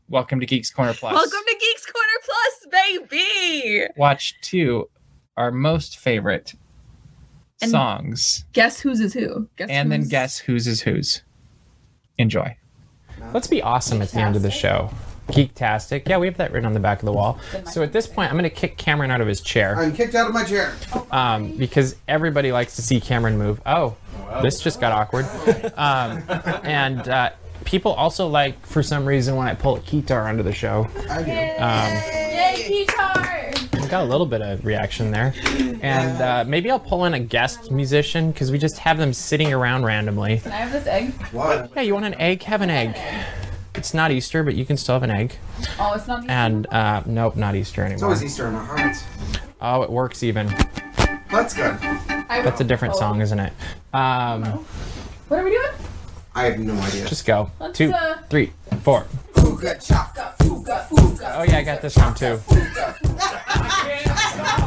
welcome 0.09 0.41
to 0.41 0.47
geeks 0.47 0.71
corner 0.71 0.93
plus 0.95 1.15
Welcome 1.15 1.41
to 1.47 1.57
Geeks 1.61 1.87
Corner 1.87 2.19
Plus, 2.25 3.09
baby. 3.09 3.87
watch 3.97 4.35
two 4.43 4.89
our 5.37 5.53
most 5.53 5.99
favorite 5.99 6.55
And- 7.63 7.71
songs 7.71 8.45
Guess 8.53 8.81
whose 8.81 8.99
is 9.01 9.15
who? 9.15 9.49
Guess 9.57 9.69
and 9.71 9.93
then 9.93 10.09
guess 10.09 10.39
whose 10.39 10.67
is 10.67 10.81
whose 10.83 11.23
enjoy 12.19 12.57
Let's 13.33 13.47
be 13.47 13.63
awesome 13.63 14.01
at 14.03 14.09
the 14.11 14.19
end 14.21 14.35
of 14.35 14.41
the 14.43 14.51
show. 14.51 14.91
Geektastic. 15.33 16.09
Yeah, 16.09 16.19
we 16.19 16.27
have 16.27 16.37
that 16.39 16.53
written 16.53 16.67
on 16.67 16.73
the 16.75 16.81
back 16.81 16.99
of 17.01 17.07
the 17.07 17.13
wall. 17.13 17.39
So 17.71 17.83
at 17.83 17.93
this 17.93 18.07
point, 18.07 18.31
I'm 18.31 18.39
going 18.39 18.49
to 18.49 18.55
kick 18.55 18.77
Cameron 18.77 19.11
out 19.11 19.21
of 19.21 19.27
his 19.27 19.41
chair 19.41 19.77
I'm 19.77 19.93
kicked 19.93 20.15
out 20.15 20.27
of 20.29 20.35
my 20.35 20.45
chair. 20.45 20.75
um, 21.11 21.57
because 21.57 21.97
everybody 22.09 22.53
likes 22.53 22.77
to 22.77 22.83
see 22.83 23.01
Cameron 23.01 23.39
move. 23.39 23.61
Oh, 23.67 23.97
this 24.43 24.61
just 24.61 24.81
got 24.81 24.93
awkward. 24.93 25.27
Um, 25.77 26.23
and 26.65 27.09
uh, 27.09 27.31
people 27.65 27.93
also 27.93 28.27
like, 28.27 28.65
for 28.67 28.83
some 28.83 29.05
reason, 29.07 29.37
when 29.37 29.49
I 29.49 29.55
pull 29.55 29.77
a 29.77 29.81
guitar 29.81 30.29
onto 30.29 30.43
the 30.43 30.53
show. 30.53 30.87
I 31.09 31.23
do. 31.23 31.31
Yay, 31.31 32.85
guitar! 32.87 33.51
We 33.81 33.89
got 33.89 34.03
a 34.05 34.09
little 34.09 34.27
bit 34.27 34.41
of 34.43 34.65
reaction 34.65 35.11
there. 35.11 35.35
And 35.83 36.23
uh, 36.23 36.45
maybe 36.47 36.71
I'll 36.71 36.79
pull 36.79 37.07
in 37.07 37.15
a 37.15 37.19
guest 37.21 37.71
musician 37.73 38.31
because 38.31 38.53
we 38.53 38.59
just 38.59 38.79
have 38.79 38.99
them 38.99 39.13
sitting 39.13 39.53
around 39.53 39.85
randomly. 39.85 40.39
Can 40.39 40.53
I 40.53 40.57
have 40.57 40.73
this 40.73 40.87
egg? 40.87 41.13
What? 41.33 41.71
Yeah, 41.75 41.83
you 41.83 41.95
want 41.95 42.05
an 42.07 42.15
egg? 42.15 42.43
Have 42.45 42.61
an 42.63 42.71
egg. 42.71 42.97
It's 43.81 43.95
not 43.95 44.11
Easter, 44.11 44.43
but 44.45 44.55
you 44.57 44.67
can 44.67 44.77
still 44.77 44.97
have 44.97 45.03
an 45.05 45.11
egg. 45.11 45.37
Oh, 45.79 45.95
it's 45.95 46.07
not. 46.07 46.29
And 46.29 46.67
uh, 46.67 47.03
nope, 47.07 47.35
not 47.35 47.55
Easter 47.55 47.81
anymore. 47.81 47.95
It's 47.95 48.03
always 48.03 48.23
Easter 48.23 48.47
in 48.47 48.55
our 48.55 48.63
hearts. 48.63 49.05
Oh, 49.63 49.81
it 49.81 49.89
works 49.89 50.23
even. 50.23 50.49
That's 51.31 51.55
good. 51.55 51.79
That's 52.29 52.61
a 52.61 52.65
different 52.65 52.95
song, 52.97 53.23
isn't 53.23 53.41
it? 53.41 53.55
Um, 53.95 54.45
What 55.29 55.41
are 55.41 55.45
we 55.45 55.51
doing? 55.53 55.71
I 56.35 56.45
have 56.45 56.59
no 56.59 56.75
idea. 56.75 57.07
just 57.09 57.25
go. 57.25 57.51
Let's, 57.59 57.79
Two, 57.79 57.91
uh, 57.91 58.19
three, 58.29 58.53
four. 58.83 59.05
Fuga 59.35 59.79
chaka, 59.79 60.35
fuga, 60.43 60.87
fuga. 60.91 61.37
Oh 61.39 61.43
yeah, 61.45 61.57
I 61.57 61.63
got 61.63 61.81
this 61.81 61.97
one 61.97 62.13
too. 62.15 62.39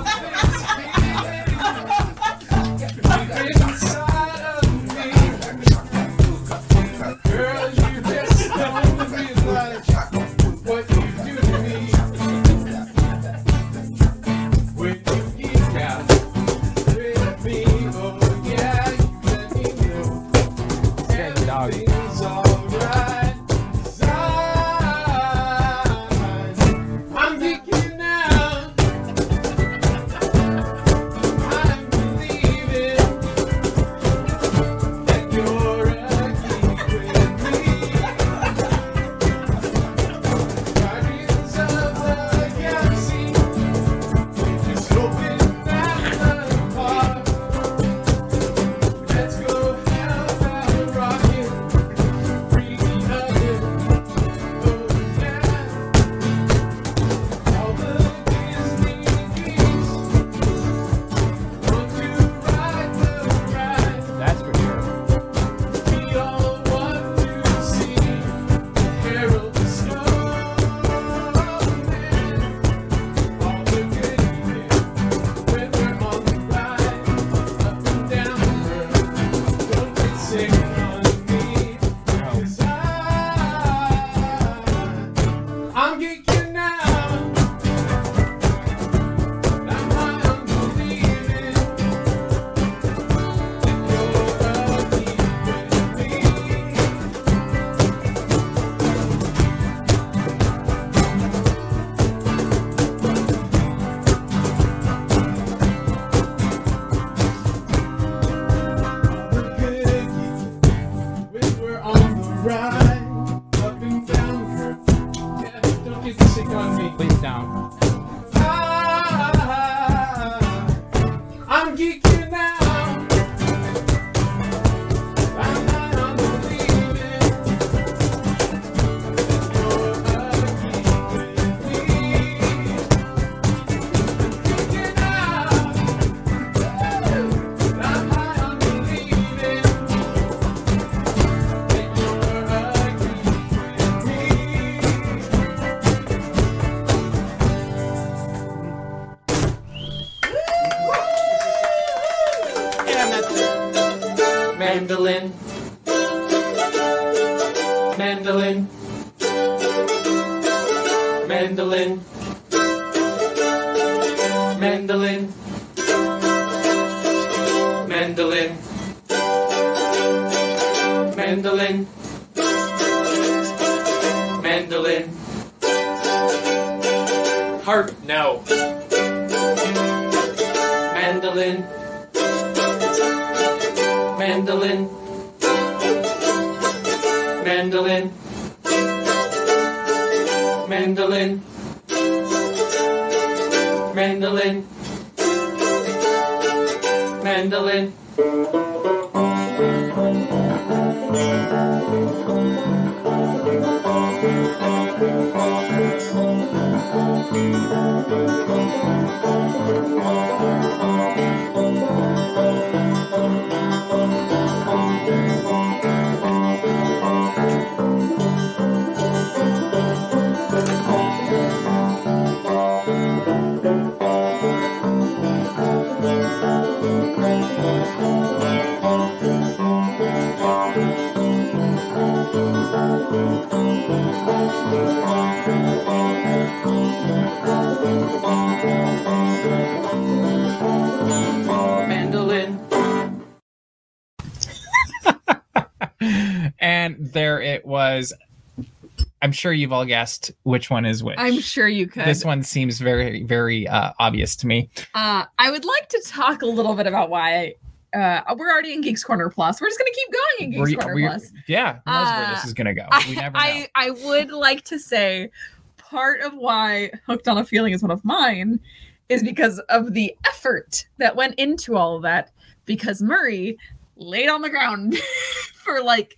I'm 249.24 249.32
sure 249.32 249.54
you've 249.54 249.72
all 249.72 249.86
guessed 249.86 250.32
which 250.44 250.70
one 250.70 250.86
is 250.86 251.02
which. 251.04 251.16
I'm 251.18 251.40
sure 251.40 251.68
you 251.68 251.88
could. 251.88 252.04
This 252.06 252.26
one 252.26 252.44
seems 252.44 252.80
very, 252.80 253.24
very 253.24 253.68
uh, 253.68 253.94
obvious 253.98 254.36
to 254.38 254.48
me. 254.48 254.70
Uh, 254.94 255.24
I 255.40 255.50
would 255.50 255.64
like 255.64 255.88
to 255.90 256.04
talk 256.06 256.42
a 256.42 256.46
little 256.46 256.76
bit 256.76 256.88
about 256.88 257.10
why 257.10 257.56
uh, 257.94 258.22
we're 258.38 258.52
already 258.52 258.74
in 258.74 258.82
Geeks 258.82 259.02
Corner 259.04 259.30
Plus. 259.30 259.62
We're 259.62 259.70
just 259.70 259.80
going 259.80 259.92
to 259.94 260.00
keep 260.00 260.12
going 260.12 260.24
in 260.40 260.50
Geeks 260.52 260.62
We're- 260.62 260.76
Corner 260.76 260.96
we're- 260.96 261.08
Plus. 261.08 261.32
yeah, 261.48 261.80
who 261.86 261.92
knows 261.92 262.06
where 262.08 262.26
Uh, 262.26 262.34
this 262.36 262.46
is 262.46 262.54
gonna 262.54 262.74
go? 262.74 262.86
We 263.08 263.18
I, 263.18 263.22
never 263.22 263.34
know. 263.38 263.44
I, 263.44 263.68
I 263.76 263.90
would 263.92 264.32
like 264.32 264.64
to 264.66 264.78
say 264.78 265.30
part 265.78 266.20
of 266.22 266.34
why 266.34 266.92
Hooked 267.08 267.28
on 267.30 267.38
a 267.38 267.46
Feeling 267.46 267.72
is 267.74 267.82
one 267.82 267.92
of 267.92 268.04
mine 268.04 268.60
is 269.08 269.24
because 269.24 269.60
of 269.70 269.94
the 269.94 270.14
effort 270.28 270.86
that 270.98 271.16
went 271.16 271.36
into 271.36 271.78
all 271.78 271.96
of 271.96 272.02
that. 272.04 272.32
Because 272.66 273.02
Murray 273.02 273.58
laid 273.96 274.28
on 274.28 274.42
the 274.42 274.50
ground 274.50 274.98
for 275.64 275.82
like 275.82 276.16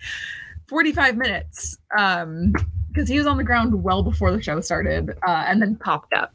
45 0.68 1.18
minutes. 1.18 1.78
Um, 1.98 2.54
because 2.96 3.10
he 3.10 3.18
was 3.18 3.28
on 3.28 3.36
the 3.38 3.44
ground 3.44 3.84
well 3.84 4.02
before 4.04 4.32
the 4.32 4.42
show 4.42 4.62
started, 4.62 5.10
uh, 5.28 5.44
and 5.48 5.62
then 5.62 5.76
popped 5.76 6.14
up. 6.14 6.34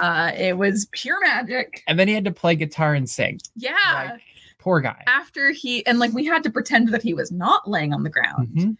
Uh, 0.00 0.32
it 0.36 0.56
was 0.56 0.88
pure 0.92 1.20
magic. 1.20 1.82
and 1.86 1.98
then 1.98 2.08
he 2.08 2.14
had 2.14 2.24
to 2.24 2.30
play 2.32 2.54
guitar 2.56 2.94
and 2.94 3.08
sing. 3.08 3.38
Yeah. 3.56 3.74
Like, 4.12 4.20
Poor 4.60 4.80
guy. 4.80 5.04
After 5.06 5.52
he 5.52 5.86
and 5.86 6.00
like 6.00 6.12
we 6.12 6.24
had 6.24 6.42
to 6.42 6.50
pretend 6.50 6.88
that 6.88 7.00
he 7.02 7.14
was 7.14 7.30
not 7.30 7.68
laying 7.70 7.92
on 7.92 8.02
the 8.02 8.10
ground. 8.10 8.48
Mhm. 8.56 8.76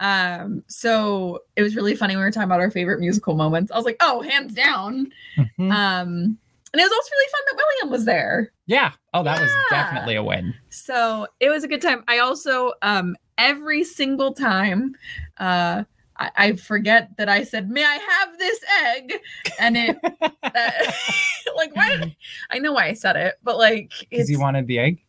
Um, 0.00 0.62
so 0.68 1.40
it 1.56 1.62
was 1.62 1.74
really 1.74 1.96
funny 1.96 2.14
when 2.14 2.20
we 2.20 2.24
were 2.26 2.30
talking 2.30 2.44
about 2.48 2.60
our 2.60 2.70
favorite 2.70 3.00
musical 3.00 3.34
moments. 3.34 3.72
I 3.72 3.76
was 3.76 3.84
like, 3.86 3.96
oh, 4.00 4.20
hands 4.20 4.52
down. 4.52 5.10
Mhm. 5.38 5.72
Um, 5.72 6.38
and 6.74 6.80
it 6.80 6.84
was 6.84 6.92
also 6.92 7.10
really 7.12 7.30
fun 7.30 7.40
that 7.50 7.56
William 7.56 7.90
was 7.92 8.04
there. 8.04 8.52
yeah. 8.66 8.92
Oh, 9.14 9.22
that 9.22 9.40
was 9.40 9.50
definitely 9.70 10.16
a 10.16 10.22
win. 10.22 10.54
So 10.70 11.26
it 11.40 11.48
was 11.50 11.64
a 11.64 11.68
good 11.68 11.82
time. 11.82 12.04
I 12.08 12.18
also 12.18 12.72
um 12.82 13.16
every 13.38 13.84
single 13.84 14.34
time 14.34 14.94
uh 15.38 15.84
I, 16.16 16.30
I 16.36 16.52
forget 16.52 17.10
that 17.16 17.28
I 17.28 17.44
said, 17.44 17.70
"May 17.70 17.84
I 17.84 17.94
have 17.96 18.38
this 18.38 18.60
egg?" 18.84 19.12
And 19.58 19.76
it, 19.76 19.96
uh, 20.22 20.32
like, 21.56 21.74
why? 21.74 21.96
Did, 21.96 22.16
I 22.50 22.58
know 22.58 22.72
why 22.72 22.86
I 22.86 22.92
said 22.94 23.16
it, 23.16 23.34
but 23.42 23.58
like, 23.58 23.92
Because 24.10 24.28
he 24.28 24.36
wanted 24.36 24.66
the 24.66 24.78
egg. 24.78 25.02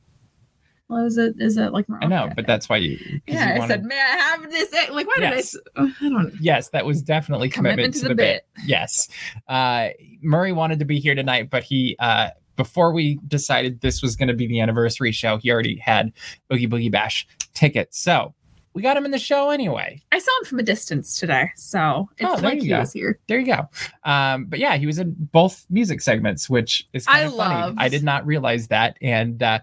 well, 0.88 1.06
is 1.06 1.18
it 1.18 1.36
is 1.40 1.58
it 1.58 1.72
like 1.74 1.86
I 2.02 2.08
know, 2.08 2.30
but 2.36 2.48
that's 2.48 2.70
why 2.70 2.78
you. 2.78 2.98
yeah, 3.28 3.56
you 3.56 3.62
I 3.62 3.68
said, 3.68 3.84
"May 3.84 4.00
I 4.00 4.16
have 4.16 4.50
this 4.50 4.74
egg?" 4.74 4.92
Like, 4.92 5.08
why 5.08 5.14
did 5.18 5.26
I? 5.26 5.36
Yes. 5.36 5.56
uh, 5.76 5.88
I 6.02 6.10
don't. 6.10 6.34
Yes, 6.40 6.70
that 6.70 6.86
was 6.86 7.02
definitely 7.02 7.50
commitment, 7.50 7.94
to, 7.96 8.10
the, 8.10 8.16
bit. 8.16 8.48
Yes. 8.66 9.10
Uh, 9.48 9.90
Murray 10.22 10.52
wanted 10.52 10.80
to 10.80 10.86
be 10.86 11.00
here 11.00 11.16
tonight, 11.16 11.50
but 11.50 11.64
he, 11.64 11.96
uh, 12.00 12.30
before 12.56 12.94
we 12.94 13.20
decided 13.28 13.82
this 13.82 14.02
was 14.02 14.16
going 14.16 14.28
to 14.28 14.34
be 14.34 14.48
the 14.48 14.60
anniversary 14.60 15.12
show, 15.12 15.38
he 15.38 15.52
already 15.52 15.78
had 15.78 16.14
Oogie 16.52 16.68
Boogie 16.68 16.92
Bash 16.92 17.28
tickets. 17.54 18.00
So 18.00 18.34
we 18.74 18.82
got 18.82 18.98
him 18.98 19.06
in 19.06 19.12
the 19.12 19.20
show 19.20 19.50
anyway. 19.50 20.02
I 20.12 20.20
saw 20.20 20.32
him 20.40 20.46
from 20.46 20.60
a 20.60 20.64
distance 20.64 21.20
today, 21.20 21.50
so 21.56 22.10
it's 22.18 22.30
Oh, 22.30 22.36
there 22.38 22.50
like 22.50 22.56
you 22.56 22.62
he 22.64 22.68
go. 22.70 22.80
was 22.80 22.94
here. 22.94 23.20
There 23.28 23.40
you 23.40 23.46
go. 23.46 23.70
Um, 24.04 24.46
but 24.46 24.60
yeah, 24.60 24.78
he 24.78 24.86
was 24.86 25.00
in 25.00 25.16
both 25.32 25.66
music 25.70 26.02
segments, 26.02 26.50
which 26.50 26.88
is 26.94 27.06
kind 27.06 27.20
I 27.20 27.28
of 27.28 27.36
funny. 27.36 27.76
I 27.78 27.90
did 27.90 28.04
not 28.04 28.26
realize 28.26 28.68
that. 28.70 28.98
And 29.02 29.42
uh, 29.44 29.60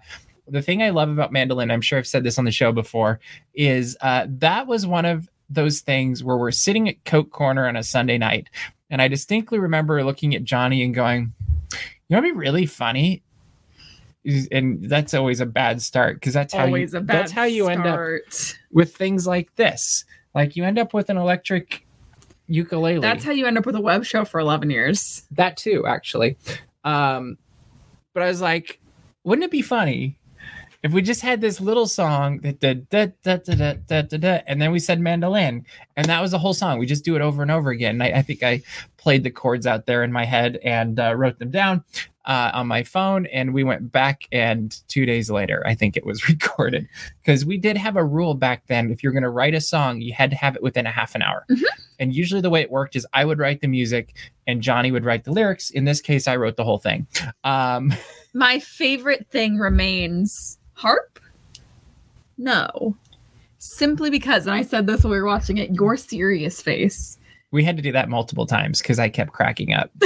the 0.46 0.62
thing 0.62 0.82
I 0.82 0.90
love 0.90 1.08
about 1.08 1.32
Mandolin, 1.32 1.70
I'm 1.70 1.80
sure 1.80 1.98
I've 1.98 2.06
said 2.06 2.22
this 2.24 2.38
on 2.38 2.44
the 2.44 2.50
show 2.52 2.72
before, 2.72 3.20
is 3.54 3.96
uh, 4.00 4.26
that 4.28 4.66
was 4.66 4.86
one 4.86 5.04
of 5.04 5.28
those 5.48 5.80
things 5.80 6.22
where 6.22 6.36
we're 6.36 6.52
sitting 6.52 6.88
at 6.88 7.04
Coke 7.04 7.30
Corner 7.30 7.66
on 7.66 7.74
a 7.76 7.82
Sunday 7.82 8.18
night. 8.18 8.48
And 8.90 9.02
I 9.02 9.08
distinctly 9.08 9.58
remember 9.58 10.04
looking 10.04 10.34
at 10.34 10.44
Johnny 10.44 10.82
and 10.84 10.94
going, 10.94 11.32
you 11.72 11.78
know, 12.10 12.18
what'd 12.18 12.32
be 12.32 12.38
really 12.38 12.66
funny. 12.66 13.22
And 14.52 14.84
that's 14.88 15.14
always 15.14 15.40
a 15.40 15.46
bad 15.46 15.80
start 15.80 16.16
because 16.16 16.34
that's 16.34 16.52
how 16.52 16.66
Always 16.66 16.92
you, 16.92 17.00
that's 17.00 17.32
how 17.32 17.44
you 17.44 17.68
end 17.68 17.86
up 17.86 18.20
with 18.70 18.94
things 18.94 19.26
like 19.26 19.54
this. 19.56 20.04
Like 20.34 20.56
you 20.56 20.64
end 20.64 20.78
up 20.78 20.92
with 20.92 21.08
an 21.08 21.16
electric 21.16 21.86
ukulele. 22.46 23.00
That's 23.00 23.24
how 23.24 23.32
you 23.32 23.46
end 23.46 23.56
up 23.56 23.64
with 23.64 23.76
a 23.76 23.80
web 23.80 24.04
show 24.04 24.24
for 24.24 24.40
11 24.40 24.70
years. 24.70 25.24
that 25.32 25.56
too, 25.56 25.86
actually. 25.86 26.36
Um, 26.84 27.38
but 28.12 28.22
I 28.22 28.26
was 28.26 28.40
like, 28.40 28.80
wouldn't 29.24 29.44
it 29.44 29.50
be 29.50 29.62
funny 29.62 30.18
if 30.82 30.92
we 30.92 31.02
just 31.02 31.20
had 31.20 31.40
this 31.40 31.60
little 31.60 31.86
song 31.86 32.38
that 32.38 32.60
da, 32.60 32.74
da, 32.74 33.08
da, 33.22 33.36
da, 33.36 33.54
da, 33.54 33.74
da, 33.86 34.02
da, 34.02 34.16
da, 34.16 34.40
and 34.46 34.60
then 34.60 34.72
we 34.72 34.78
said 34.78 34.98
mandolin, 34.98 35.64
and 35.96 36.06
that 36.06 36.22
was 36.22 36.30
the 36.30 36.38
whole 36.38 36.54
song. 36.54 36.78
We 36.78 36.86
just 36.86 37.04
do 37.04 37.16
it 37.16 37.22
over 37.22 37.42
and 37.42 37.50
over 37.50 37.70
again. 37.70 38.00
And 38.00 38.02
I, 38.02 38.18
I 38.18 38.22
think 38.22 38.42
I 38.42 38.62
played 38.96 39.22
the 39.22 39.30
chords 39.30 39.66
out 39.66 39.86
there 39.86 40.02
in 40.02 40.12
my 40.12 40.24
head 40.24 40.58
and 40.64 40.98
uh, 40.98 41.14
wrote 41.14 41.38
them 41.38 41.50
down 41.50 41.84
uh, 42.26 42.50
on 42.54 42.66
my 42.66 42.82
phone. 42.82 43.26
And 43.26 43.54
we 43.54 43.64
went 43.64 43.90
back, 43.92 44.22
and 44.30 44.76
two 44.88 45.06
days 45.06 45.30
later, 45.30 45.62
I 45.66 45.74
think 45.74 45.96
it 45.96 46.04
was 46.04 46.28
recorded 46.28 46.88
because 47.22 47.44
we 47.44 47.56
did 47.58 47.76
have 47.76 47.96
a 47.96 48.04
rule 48.04 48.34
back 48.34 48.66
then. 48.66 48.90
If 48.90 49.02
you're 49.02 49.12
going 49.12 49.22
to 49.22 49.30
write 49.30 49.54
a 49.54 49.60
song, 49.60 50.00
you 50.00 50.12
had 50.12 50.30
to 50.30 50.36
have 50.36 50.56
it 50.56 50.62
within 50.62 50.86
a 50.86 50.90
half 50.90 51.14
an 51.14 51.22
hour. 51.22 51.44
Mhm. 51.50 51.62
And 51.98 52.14
usually 52.14 52.40
the 52.40 52.50
way 52.50 52.60
it 52.62 52.70
worked 52.70 52.96
is 52.96 53.06
I 53.12 53.24
would 53.24 53.38
write 53.38 53.60
the 53.60 53.68
music 53.68 54.14
and 54.46 54.62
Johnny 54.62 54.90
would 54.90 55.04
write 55.04 55.24
the 55.24 55.32
lyrics. 55.32 55.70
In 55.70 55.84
this 55.84 56.00
case, 56.00 56.26
I 56.28 56.36
wrote 56.36 56.56
the 56.56 56.64
whole 56.64 56.78
thing. 56.78 57.06
Um, 57.44 57.92
My 58.34 58.58
favorite 58.58 59.26
thing 59.30 59.58
remains 59.58 60.58
harp. 60.74 61.20
No, 62.38 62.96
simply 63.58 64.08
because, 64.08 64.46
and 64.46 64.54
I 64.54 64.62
said 64.62 64.86
this 64.86 65.02
when 65.04 65.10
we 65.10 65.18
were 65.18 65.26
watching 65.26 65.58
it. 65.58 65.70
Your 65.74 65.96
serious 65.96 66.62
face. 66.62 67.18
we 67.52 67.64
had 67.64 67.76
to 67.76 67.82
do 67.82 67.92
that 67.92 68.08
multiple 68.08 68.46
times 68.46 68.80
because 68.80 68.98
I 68.98 69.08
kept 69.10 69.32
cracking 69.32 69.74
up. 69.74 69.90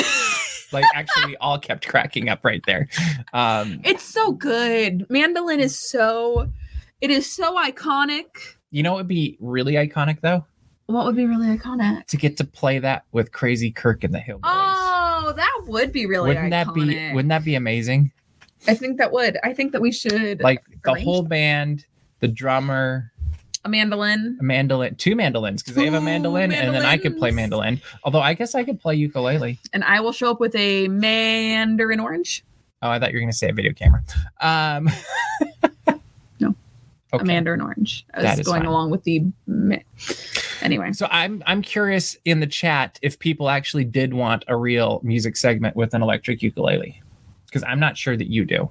like 0.74 0.84
actually, 0.94 1.26
we 1.26 1.36
all 1.38 1.58
kept 1.58 1.86
cracking 1.88 2.28
up 2.28 2.44
right 2.44 2.62
there. 2.66 2.88
Um, 3.32 3.80
It's 3.84 4.04
so 4.04 4.32
good. 4.32 5.06
Mandolin 5.08 5.60
is 5.60 5.78
so. 5.78 6.50
It 7.00 7.10
is 7.10 7.30
so 7.34 7.56
iconic. 7.56 8.26
you 8.70 8.82
know, 8.82 8.92
what 8.92 8.98
would 8.98 9.08
be 9.08 9.36
really 9.40 9.74
iconic 9.74 10.20
though 10.20 10.44
What 10.86 11.04
would 11.06 11.16
be 11.16 11.26
really 11.26 11.56
iconic? 11.56 12.06
to 12.06 12.16
get 12.16 12.36
to 12.38 12.44
play 12.44 12.78
that 12.80 13.04
with 13.12 13.30
Crazy 13.32 13.70
Kirk 13.70 14.04
and 14.04 14.12
the 14.14 14.18
Hillbillies. 14.18 14.40
Oh, 14.44 15.32
that 15.36 15.62
would 15.66 15.92
be 15.92 16.06
really 16.06 16.28
wouldn't 16.28 16.50
that 16.50 16.72
be? 16.74 17.12
Wouldn't 17.12 17.28
that 17.30 17.44
be 17.44 17.54
amazing? 17.54 18.12
I 18.66 18.74
think 18.74 18.98
that 18.98 19.12
would. 19.12 19.38
I 19.44 19.52
think 19.52 19.72
that 19.72 19.80
we 19.82 19.92
should 19.92 20.40
Like 20.42 20.62
the 20.84 20.94
whole 20.94 21.22
band, 21.22 21.86
the 22.20 22.28
drummer, 22.28 23.12
a 23.64 23.68
mandolin. 23.68 24.36
a 24.40 24.42
mandolin, 24.42 24.94
two 24.96 25.14
mandolins 25.16 25.62
because 25.62 25.74
they 25.76 25.84
have 25.86 25.94
a 25.94 26.00
mandolin, 26.00 26.52
and 26.52 26.74
then 26.74 26.84
I 26.84 26.98
could 26.98 27.16
play 27.16 27.30
mandolin. 27.30 27.80
Although 28.04 28.20
I 28.20 28.34
guess 28.34 28.54
I 28.54 28.62
could 28.64 28.80
play 28.80 28.94
ukulele. 28.94 29.58
and 29.72 29.82
I 29.84 30.00
will 30.00 30.12
show 30.12 30.30
up 30.30 30.40
with 30.40 30.54
a 30.54 30.88
mandarin 30.88 32.00
orange. 32.00 32.44
Oh, 32.82 32.90
I 32.90 32.98
thought 32.98 33.10
you 33.12 33.16
were 33.16 33.20
going 33.20 33.30
to 33.30 33.36
say 33.36 33.48
a 33.48 33.52
video 33.54 33.72
camera. 33.72 34.02
Um, 34.40 34.88
No. 36.40 36.54
Okay. 37.14 37.22
A 37.22 37.24
mandarin 37.24 37.60
orange. 37.60 38.04
I 38.12 38.22
was 38.22 38.40
is 38.40 38.46
going 38.46 38.62
fine. 38.62 38.66
along 38.68 38.90
with 38.90 39.04
the. 39.04 39.24
Anyway, 40.62 40.92
So 40.92 41.06
I'm 41.10 41.42
I'm 41.46 41.62
curious 41.62 42.16
in 42.24 42.40
the 42.40 42.46
chat 42.46 42.98
if 43.02 43.18
people 43.18 43.48
actually 43.50 43.84
did 43.84 44.14
want 44.14 44.44
a 44.48 44.56
real 44.56 45.00
music 45.02 45.36
segment 45.36 45.76
with 45.76 45.94
an 45.94 46.02
electric 46.02 46.42
ukulele, 46.42 47.00
because 47.46 47.62
I'm 47.64 47.78
not 47.80 47.96
sure 47.96 48.16
that 48.16 48.28
you 48.28 48.44
do. 48.44 48.70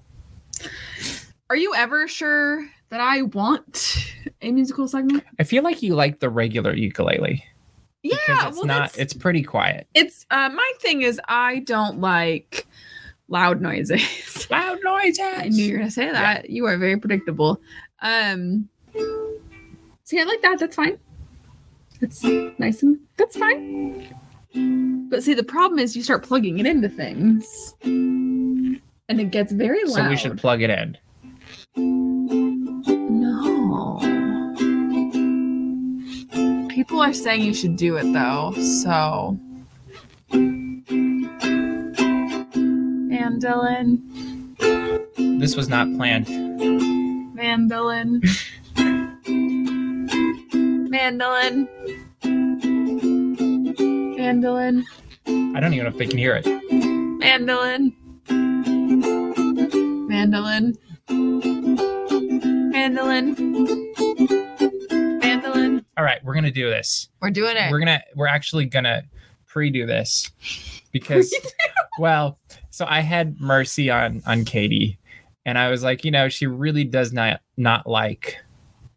are 1.49 1.55
you 1.55 1.73
ever 1.75 2.07
sure 2.07 2.67
that 2.93 3.01
I 3.01 3.23
want 3.23 4.13
a 4.43 4.51
musical 4.51 4.87
segment? 4.87 5.23
I 5.39 5.43
feel 5.43 5.63
like 5.63 5.81
you 5.81 5.95
like 5.95 6.19
the 6.19 6.29
regular 6.29 6.75
ukulele 6.75 7.43
Yeah, 8.03 8.17
because 8.27 8.45
it's 8.49 8.57
well, 8.57 8.65
not. 8.67 8.97
It's 8.99 9.13
pretty 9.13 9.41
quiet. 9.41 9.87
it's 9.95 10.27
uh, 10.29 10.49
my 10.49 10.71
thing 10.79 11.01
is 11.01 11.19
I 11.27 11.59
don't 11.59 11.99
like 11.99 12.67
loud 13.29 13.61
noises. 13.61 14.47
Loud 14.51 14.77
noises. 14.83 15.19
I 15.21 15.47
knew 15.49 15.63
you 15.63 15.71
were 15.73 15.79
gonna 15.79 15.89
say 15.89 16.11
that. 16.11 16.51
You 16.51 16.67
are 16.67 16.77
very 16.77 16.97
predictable. 16.97 17.59
Um, 18.03 18.69
see, 20.03 20.19
I 20.19 20.23
like 20.25 20.43
that. 20.43 20.59
That's 20.59 20.75
fine. 20.75 20.99
It's 21.99 22.23
nice 22.23 22.83
and 22.83 22.99
that's 23.17 23.37
fine. 23.37 24.07
But 25.09 25.23
see, 25.23 25.33
the 25.33 25.43
problem 25.43 25.79
is 25.79 25.95
you 25.95 26.03
start 26.03 26.21
plugging 26.21 26.59
it 26.59 26.67
into 26.67 26.89
things, 26.89 27.73
and 27.81 28.79
it 29.09 29.31
gets 29.31 29.51
very 29.51 29.83
loud. 29.85 29.95
So 29.95 30.09
we 30.09 30.17
should 30.17 30.37
plug 30.37 30.61
it 30.61 30.69
in. 30.69 30.95
People 36.93 37.05
are 37.05 37.11
saying 37.11 37.41
you 37.41 37.55
should 37.55 37.75
do 37.75 37.97
it 37.97 38.13
though, 38.13 38.53
so. 38.83 39.35
Mandolin, 43.09 43.97
This 45.39 45.55
was 45.55 45.67
not 45.67 45.87
planned. 45.97 46.29
mandolin, 47.33 48.21
mandolin, 50.91 51.67
mandolin, 54.15 54.85
I 55.25 55.59
don't 55.59 55.73
even 55.73 55.85
know 55.85 55.89
if 55.89 55.97
they 55.97 56.05
can 56.05 56.19
hear 56.19 56.35
it. 56.35 56.45
mandolin, 57.17 57.91
mandolin, 60.07 60.77
mandolin. 62.71 63.82
All 65.97 66.03
right, 66.03 66.23
we're 66.23 66.33
gonna 66.33 66.51
do 66.51 66.69
this. 66.69 67.09
We're 67.21 67.29
doing 67.31 67.55
it. 67.57 67.71
We're 67.71 67.79
gonna. 67.79 68.01
We're 68.15 68.27
actually 68.27 68.65
gonna 68.65 69.03
pre-do 69.45 69.85
this 69.85 70.31
because, 70.91 71.33
well, 71.99 72.39
so 72.71 72.85
I 72.89 73.01
had 73.01 73.39
Mercy 73.39 73.89
on 73.91 74.21
on 74.25 74.43
Katie, 74.45 74.97
and 75.45 75.57
I 75.57 75.69
was 75.69 75.83
like, 75.83 76.03
you 76.03 76.11
know, 76.11 76.29
she 76.29 76.47
really 76.47 76.83
does 76.83 77.13
not 77.13 77.41
not 77.57 77.85
like 77.87 78.37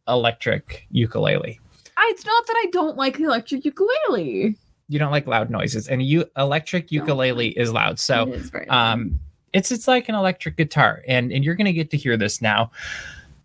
electric 0.08 0.86
ukulele. 0.90 1.60
I, 1.96 2.08
it's 2.14 2.24
not 2.24 2.46
that 2.46 2.54
I 2.56 2.70
don't 2.72 2.96
like 2.96 3.18
the 3.18 3.24
electric 3.24 3.64
ukulele. 3.64 4.56
You 4.88 4.98
don't 4.98 5.10
like 5.10 5.26
loud 5.26 5.50
noises, 5.50 5.88
and 5.88 6.02
you 6.02 6.24
electric 6.36 6.92
ukulele 6.92 7.48
is 7.48 7.72
loud. 7.72 7.98
So 7.98 8.28
It 8.28 8.34
is 8.34 8.52
loud. 8.54 8.68
um 8.68 9.20
it's 9.52 9.70
it's 9.72 9.88
like 9.88 10.08
an 10.08 10.14
electric 10.14 10.56
guitar 10.56 11.02
and 11.08 11.32
and 11.32 11.44
you're 11.44 11.54
gonna 11.54 11.72
get 11.72 11.90
to 11.90 11.96
hear 11.96 12.16
this 12.16 12.42
now 12.42 12.70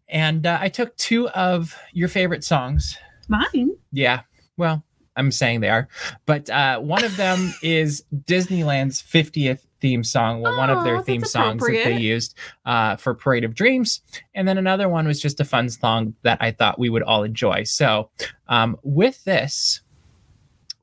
and 0.10 0.45
uh, 0.47 0.58
i 0.60 0.68
took 0.68 0.97
two 0.97 1.30
of 1.30 1.78
your 1.93 2.10
favorite 2.10 2.43
songs 2.43 2.97
mine. 3.32 3.71
yeah. 3.91 4.21
Well 4.57 4.84
i'm 5.17 5.32
saying 5.32 5.59
they 5.61 5.69
are. 5.69 5.88
But 6.25 6.49
uh 6.49 6.79
one 6.79 7.03
of 7.03 7.17
them 7.17 7.53
is 7.63 8.03
disneyland's 8.25 9.01
50th 9.01 9.65
theme 9.82 10.03
song. 10.03 10.41
Well 10.41 10.55
one 10.57 10.69
of 10.69 10.77
Oh, 10.79 10.84
their 10.84 11.01
theme 11.01 11.23
songs 11.23 11.61
that 11.63 11.71
they 11.84 11.97
used 11.97 12.38
uh, 12.65 12.95
for 12.97 13.13
parade 13.15 13.43
of 13.43 13.55
dreams. 13.55 14.01
And 14.36 14.47
then 14.47 14.57
another 14.59 14.88
one 14.88 15.07
was 15.07 15.19
just 15.19 15.39
a 15.39 15.45
fun 15.45 15.69
song 15.69 16.13
that 16.21 16.38
i 16.39 16.51
thought 16.51 16.77
we 16.79 16.89
would 16.89 17.01
all 17.03 17.23
enjoy. 17.23 17.63
So 17.63 18.09
um, 18.47 18.77
with 18.84 19.23
this 19.23 19.82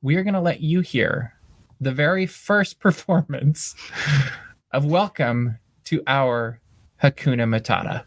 we 0.03 0.17
are 0.17 0.23
going 0.25 0.35
to 0.35 0.41
let 0.41 0.61
you 0.61 0.81
hear 0.81 1.35
the 1.81 1.93
very 1.93 2.27
first 2.27 2.81
performance 2.87 3.75
of 4.73 4.85
welcome 4.85 5.59
to 5.85 6.03
our 6.07 6.61
hakuna 7.03 7.47
matata 7.49 8.05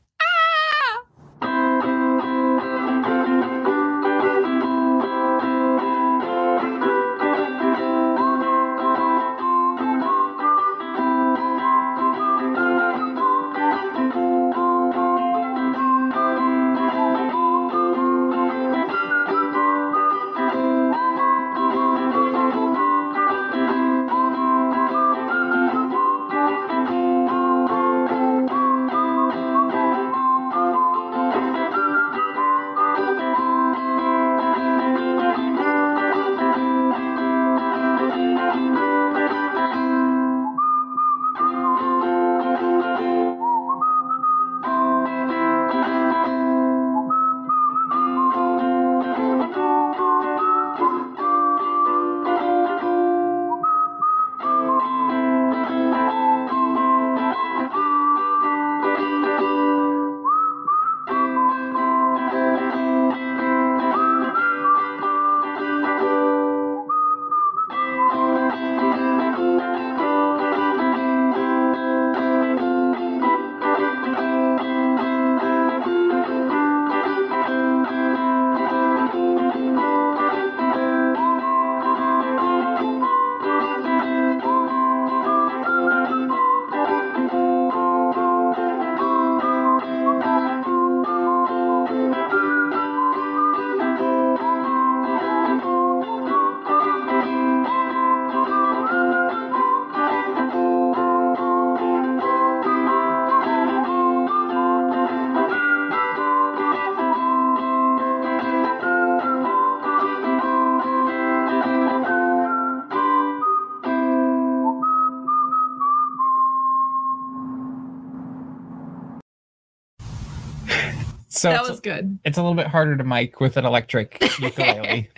So 121.41 121.49
that 121.51 121.63
was 121.67 121.79
good. 121.79 122.19
it's 122.23 122.37
a 122.37 122.41
little 122.41 122.55
bit 122.55 122.67
harder 122.67 122.95
to 122.97 123.03
mic 123.03 123.39
with 123.39 123.57
an 123.57 123.65
electric 123.65 124.21
ukulele. 124.39 125.09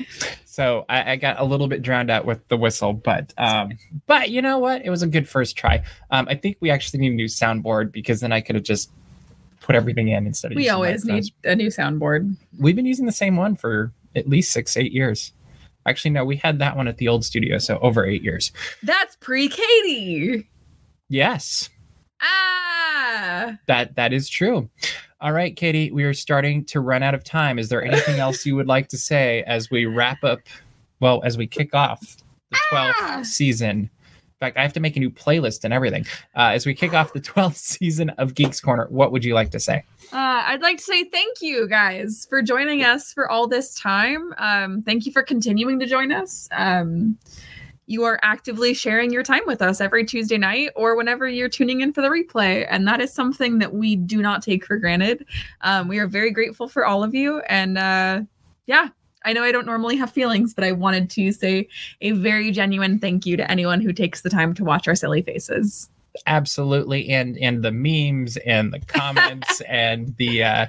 so 0.46 0.86
I, 0.88 1.12
I 1.14 1.16
got 1.18 1.40
a 1.40 1.44
little 1.44 1.68
bit 1.68 1.82
drowned 1.82 2.10
out 2.10 2.26
with 2.26 2.48
the 2.48 2.58
whistle, 2.58 2.94
but 2.94 3.34
um, 3.38 3.72
but 4.08 4.30
you 4.30 4.42
know 4.42 4.58
what? 4.60 4.86
It 4.86 4.90
was 4.90 5.04
a 5.04 5.08
good 5.08 5.28
first 5.28 5.58
try. 5.58 5.84
Um, 6.12 6.28
I 6.30 6.36
think 6.36 6.58
we 6.62 6.70
actually 6.70 7.02
need 7.02 7.12
a 7.12 7.16
new 7.16 7.26
soundboard 7.26 7.92
because 7.92 8.22
then 8.22 8.32
I 8.32 8.42
could 8.42 8.56
have 8.56 8.64
just 8.64 8.90
put 9.62 9.76
everything 9.76 10.10
in 10.10 10.26
instead 10.28 10.52
of 10.52 10.56
We 10.58 10.70
always 10.70 11.06
need 11.06 11.26
a 11.44 11.56
new 11.56 11.68
soundboard. 11.68 12.36
We've 12.60 12.76
been 12.76 12.86
using 12.86 13.06
the 13.06 13.12
same 13.12 13.36
one 13.38 13.56
for 13.56 13.92
at 14.16 14.28
least 14.30 14.52
six, 14.52 14.76
eight 14.78 14.92
years. 14.92 15.32
Actually, 15.86 16.12
no, 16.12 16.24
we 16.24 16.38
had 16.38 16.60
that 16.60 16.78
one 16.78 16.88
at 16.88 16.98
the 16.98 17.08
old 17.10 17.26
studio, 17.26 17.58
so 17.58 17.78
over 17.80 18.06
eight 18.06 18.24
years. 18.24 18.52
That's 18.84 19.16
pre 19.18 19.50
Katie. 19.50 20.48
Yes, 21.10 21.70
Ah. 22.22 23.58
that 23.68 23.96
that 23.96 24.14
is 24.14 24.30
true. 24.30 24.70
All 25.24 25.32
right, 25.32 25.56
Katie, 25.56 25.90
we 25.90 26.04
are 26.04 26.14
starting 26.14 26.66
to 26.66 26.82
run 26.82 27.02
out 27.02 27.14
of 27.16 27.24
time. 27.24 27.58
Is 27.58 27.70
there 27.70 27.82
anything 27.82 28.20
else 28.20 28.46
you 28.46 28.58
would 28.58 28.68
like 28.68 28.90
to 28.90 28.98
say 28.98 29.42
as 29.44 29.72
we 29.72 29.86
wrap 29.86 30.22
up? 30.24 30.40
Well, 31.00 31.22
as 31.24 31.38
we 31.38 31.48
kick 31.48 31.74
off 31.74 32.18
the 32.52 32.58
12th 32.70 32.94
Ah. 33.00 33.22
season. 33.24 33.70
In 33.80 33.90
fact, 34.42 34.58
I 34.58 34.62
have 34.64 34.74
to 34.74 34.82
make 34.82 34.98
a 34.98 35.00
new 35.00 35.10
playlist 35.10 35.64
and 35.64 35.74
everything. 35.74 36.06
Uh, 36.36 36.52
as 36.54 36.66
we 36.66 36.74
kick 36.74 36.94
off 36.94 37.14
the 37.14 37.22
12th 37.22 37.56
season 37.56 38.10
of 38.12 38.36
Geeks 38.36 38.60
Corner, 38.60 38.88
what 38.90 39.14
would 39.14 39.24
you 39.24 39.34
like 39.34 39.50
to 39.52 39.62
say? 39.62 39.84
Uh, 40.12 40.44
I'd 40.46 40.62
like 40.62 40.78
to 40.80 40.84
say 40.84 41.06
thank 41.06 41.42
you 41.42 41.70
guys 41.70 42.28
for 42.30 42.42
joining 42.42 42.84
us 42.84 43.14
for 43.14 43.32
all 43.32 43.48
this 43.48 43.74
time. 43.76 44.34
Um, 44.38 44.82
thank 44.84 45.06
you 45.06 45.14
for 45.14 45.24
continuing 45.24 45.80
to 45.80 45.86
join 45.86 46.12
us. 46.12 46.50
Um, 46.52 47.18
you 47.86 48.04
are 48.04 48.20
actively 48.24 48.74
sharing 48.74 49.12
your 49.12 49.24
time 49.24 49.44
with 49.46 49.62
us 49.62 49.82
every 49.82 50.06
Tuesday 50.06 50.38
night 50.38 50.72
or 50.76 50.96
whenever 50.96 51.28
you're 51.28 51.50
tuning 51.50 51.82
in 51.82 51.92
for 51.92 52.02
the 52.02 52.10
replay. 52.10 52.66
And 52.70 52.88
that 52.88 53.02
is 53.02 53.14
something 53.14 53.60
that 53.60 53.74
we 53.74 53.96
do 53.96 54.22
not 54.22 54.42
take 54.42 54.66
for 54.66 54.78
granted. 54.78 55.26
Um, 55.62 55.88
we 55.88 56.00
are 56.00 56.08
very 56.08 56.32
grateful 56.32 56.68
for 56.68 56.86
all 56.86 57.04
of 57.04 57.14
you. 57.14 57.40
And 57.42 57.78
uh, 57.78 58.22
yeah, 58.68 58.90
I 59.26 59.34
know 59.34 59.44
I 59.44 59.52
don't 59.52 59.66
normally 59.66 59.98
have 59.98 60.12
feelings, 60.12 60.54
but 60.54 60.64
I 60.64 60.72
wanted 60.72 61.10
to 61.12 61.32
say 61.32 61.68
a 62.02 62.12
very 62.12 62.52
genuine 62.52 63.00
thank 63.00 63.26
you 63.26 63.38
to 63.38 63.50
anyone 63.50 63.82
who 63.82 63.94
takes 63.94 64.22
the 64.22 64.30
time 64.30 64.54
to 64.56 64.64
watch 64.64 64.88
our 64.88 64.96
silly 64.96 65.22
faces. 65.22 65.90
Absolutely. 66.28 67.10
And 67.10 67.38
and 67.40 67.64
the 67.64 67.72
memes 67.72 68.38
and 68.38 68.72
the 68.74 68.80
comments 68.80 69.62
and 69.68 70.16
the 70.18 70.44
uh 70.44 70.68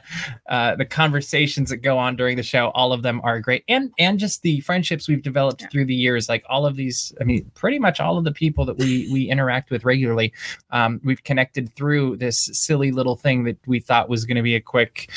uh 0.49 0.76
the 0.76 0.84
conversations 0.84 1.70
that 1.70 1.78
go 1.78 1.99
on 1.99 2.16
during 2.16 2.36
the 2.36 2.42
show 2.42 2.68
all 2.74 2.92
of 2.92 3.03
them 3.03 3.20
are 3.24 3.40
great. 3.40 3.64
And 3.68 3.92
and 3.99 4.18
just 4.18 4.42
the 4.42 4.61
friendships 4.61 5.09
we've 5.09 5.22
developed 5.22 5.62
Yeah. 5.62 5.68
through 5.68 5.84
the 5.86 5.95
years 5.95 6.28
like 6.28 6.45
all 6.49 6.64
of 6.66 6.76
these 6.76 7.12
i 7.20 7.24
mean 7.24 7.51
pretty 7.55 7.78
much 7.78 8.01
all 8.01 8.16
of 8.18 8.24
the 8.24 8.32
people 8.32 8.64
that 8.66 8.78
we 8.78 9.09
we 9.12 9.24
interact 9.28 9.70
with 9.70 9.84
regularly 9.84 10.32
um 10.70 11.01
we've 11.05 11.22
connected 11.24 11.74
through 11.76 12.16
this 12.16 12.51
silly 12.53 12.90
little 12.90 13.16
thing 13.16 13.45
that 13.45 13.59
we 13.66 13.80
thought 13.80 14.09
was 14.09 14.24
going 14.24 14.36
to 14.36 14.42
be 14.42 14.55
a 14.55 14.61
quick 14.61 15.11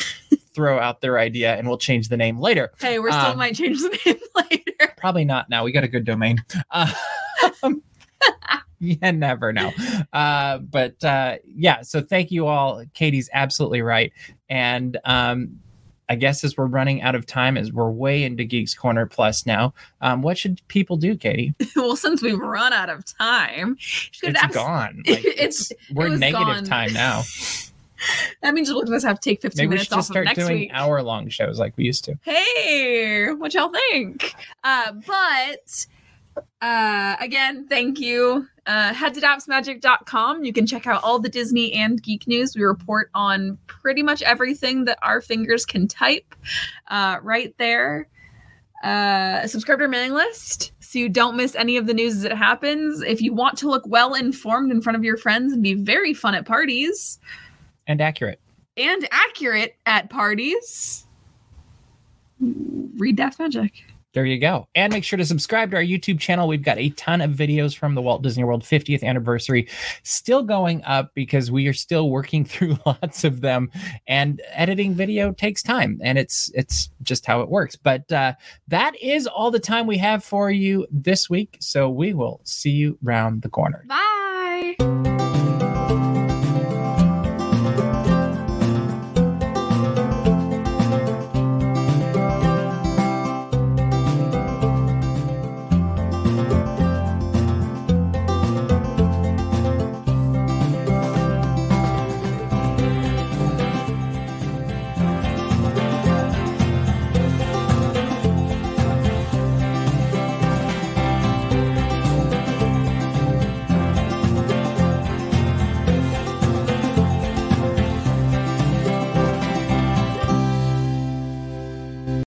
throw 0.54 0.80
out 0.80 1.02
their 1.02 1.20
idea 1.20 1.56
and 1.56 1.68
we'll 1.68 1.78
change 1.78 2.10
the 2.10 2.18
name 2.18 2.40
later. 2.40 2.72
Hey, 2.80 2.98
we're 3.00 3.12
still 3.12 3.26
Um, 3.32 3.38
might 3.38 3.56
change 3.56 3.80
the 3.80 3.98
name 4.06 4.18
later. 4.50 4.94
probably 4.98 5.24
not 5.24 5.50
now. 5.50 5.64
We 5.64 5.72
got 5.72 5.84
a 5.84 5.88
good 5.88 6.04
domain. 6.04 6.44
Uh, 6.72 6.92
you 8.80 8.98
never 9.12 9.52
know. 9.54 9.72
Uh, 10.14 10.60
but 10.60 11.04
uh, 11.04 11.38
yeah 11.46 11.82
so 11.82 12.02
thank 12.02 12.32
you 12.32 12.48
all. 12.48 12.84
Katie's 12.94 13.30
absolutely 13.34 13.82
right. 13.82 14.12
And 14.50 14.98
um, 15.06 15.60
i 16.10 16.16
guess 16.16 16.42
as 16.46 16.56
we're 16.56 16.66
running 16.66 17.02
out 17.02 17.16
of 17.16 17.26
time 17.26 17.58
as 17.58 17.74
we're 17.74 17.92
way 17.92 18.24
into 18.24 18.46
geeks 18.46 18.74
corner 18.74 19.06
plus 19.06 19.46
now 19.46 19.74
um, 20.00 20.22
what 20.22 20.38
should 20.38 20.62
people 20.70 20.96
do 20.96 21.18
katie? 21.18 21.54
Well, 21.76 21.98
since 21.98 22.22
we've 22.22 22.40
run 22.40 22.72
out 22.72 22.90
of 22.90 23.04
time, 23.04 23.76
it's 23.78 24.24
abs- 24.42 24.56
gone. 24.56 25.04
Like, 25.08 25.26
It's- 25.26 25.72
we're 25.94 26.08
it 26.14 26.18
negative 26.20 26.48
gone. 26.48 26.64
time 26.64 26.94
now. 26.94 27.24
That 28.42 28.54
means 28.54 28.70
at 28.70 28.78
us 28.78 29.04
have 29.04 29.20
to 29.20 29.30
take 29.30 29.42
15 29.42 29.58
maybe 29.58 29.68
we 29.68 29.70
minutes 29.72 29.90
just 29.90 29.94
off 29.94 30.00
of 30.02 30.06
start 30.06 30.26
next 30.26 30.38
doing 30.40 30.60
week. 30.60 30.70
hour 30.72 31.02
long 31.02 31.28
shows 31.30 31.58
like 31.60 31.76
we 31.78 31.84
used 31.86 32.06
to. 32.06 32.18
Hey, 32.24 33.32
what 33.34 33.54
y'all 33.56 33.72
think? 33.90 34.34
Uh, 34.64 34.92
but 35.06 35.88
uh, 36.62 37.16
again, 37.20 37.68
thank 37.68 38.00
you. 38.00 38.48
Uh, 38.66 38.94
head 38.94 39.14
to 39.14 39.22
dapsmagic.com. 39.22 40.44
You 40.44 40.54
can 40.54 40.68
check 40.68 40.88
out 40.88 41.04
all 41.04 41.20
the 41.20 41.30
Disney 41.30 41.74
and 41.74 42.02
geek 42.02 42.28
news. 42.28 42.56
We 42.56 42.64
report 42.64 43.10
on 43.14 43.58
pretty 43.68 44.04
much 44.04 44.22
everything 44.22 44.86
that 44.86 45.00
our 45.02 45.22
fingers 45.22 45.66
can 45.66 45.88
type 45.88 46.36
uh, 46.90 47.20
right 47.22 47.54
there. 47.58 48.08
Uh, 48.84 49.48
subscribe 49.48 49.80
to 49.80 49.86
our 49.86 49.90
mailing 49.90 50.14
list 50.14 50.72
so 50.80 51.00
you 51.00 51.10
don't 51.10 51.36
miss 51.36 51.56
any 51.56 51.78
of 51.78 51.88
the 51.88 51.94
news 51.94 52.18
as 52.18 52.24
it 52.24 52.34
happens. 52.34 53.02
If 53.02 53.22
you 53.22 53.34
want 53.34 53.58
to 53.60 53.70
look 53.70 53.84
well 53.88 54.14
informed 54.14 54.72
in 54.72 54.82
front 54.82 54.98
of 54.98 55.04
your 55.04 55.18
friends 55.18 55.54
and 55.54 55.64
be 55.64 55.74
very 55.74 56.14
fun 56.14 56.36
at 56.36 56.46
parties, 56.46 57.20
and 57.88 58.02
accurate 58.02 58.40
and 58.78 59.08
accurate 59.12 59.76
at 59.86 60.10
parties. 60.10 61.06
Read 62.40 63.16
DAPS 63.16 63.40
Magic. 63.40 63.84
There 64.18 64.26
you 64.26 64.40
go. 64.40 64.68
And 64.74 64.92
make 64.92 65.04
sure 65.04 65.18
to 65.18 65.26
subscribe 65.28 65.70
to 65.70 65.78
our 65.78 65.84
YouTube 65.84 66.20
channel. 66.20 66.48
We've 66.48 66.64
got 66.64 66.80
a 66.80 66.90
ton 66.90 67.22
of 67.22 67.34
videos 67.34 67.78
from 67.78 67.94
the 67.94 68.02
Walt 68.02 68.24
Disney 68.24 68.44
World 68.44 68.64
50th 68.64 69.04
anniversary 69.04 69.70
still 70.02 70.42
going 70.42 70.84
up 70.86 71.12
because 71.14 71.52
we 71.52 71.68
are 71.68 71.74
still 71.74 72.10
working 72.10 72.44
through 72.46 72.80
lots 72.84 73.24
of 73.24 73.42
them 73.42 73.70
and 74.08 74.42
editing 74.54 74.96
video 74.96 75.34
takes 75.34 75.62
time 75.62 76.00
and 76.02 76.18
it's 76.18 76.50
it's 76.56 76.90
just 77.04 77.28
how 77.28 77.42
it 77.42 77.50
works. 77.50 77.76
But 77.76 78.12
uh, 78.12 78.34
that 78.70 79.00
is 79.00 79.28
all 79.28 79.52
the 79.52 79.60
time 79.60 79.86
we 79.86 80.00
have 80.00 80.24
for 80.24 80.50
you 80.50 80.88
this 80.90 81.30
week. 81.30 81.56
So 81.60 81.88
we 81.88 82.14
will 82.16 82.42
see 82.44 82.72
you 82.72 82.98
round 83.04 83.44
the 83.44 83.50
corner. 83.50 83.86
Bye. 83.88 85.67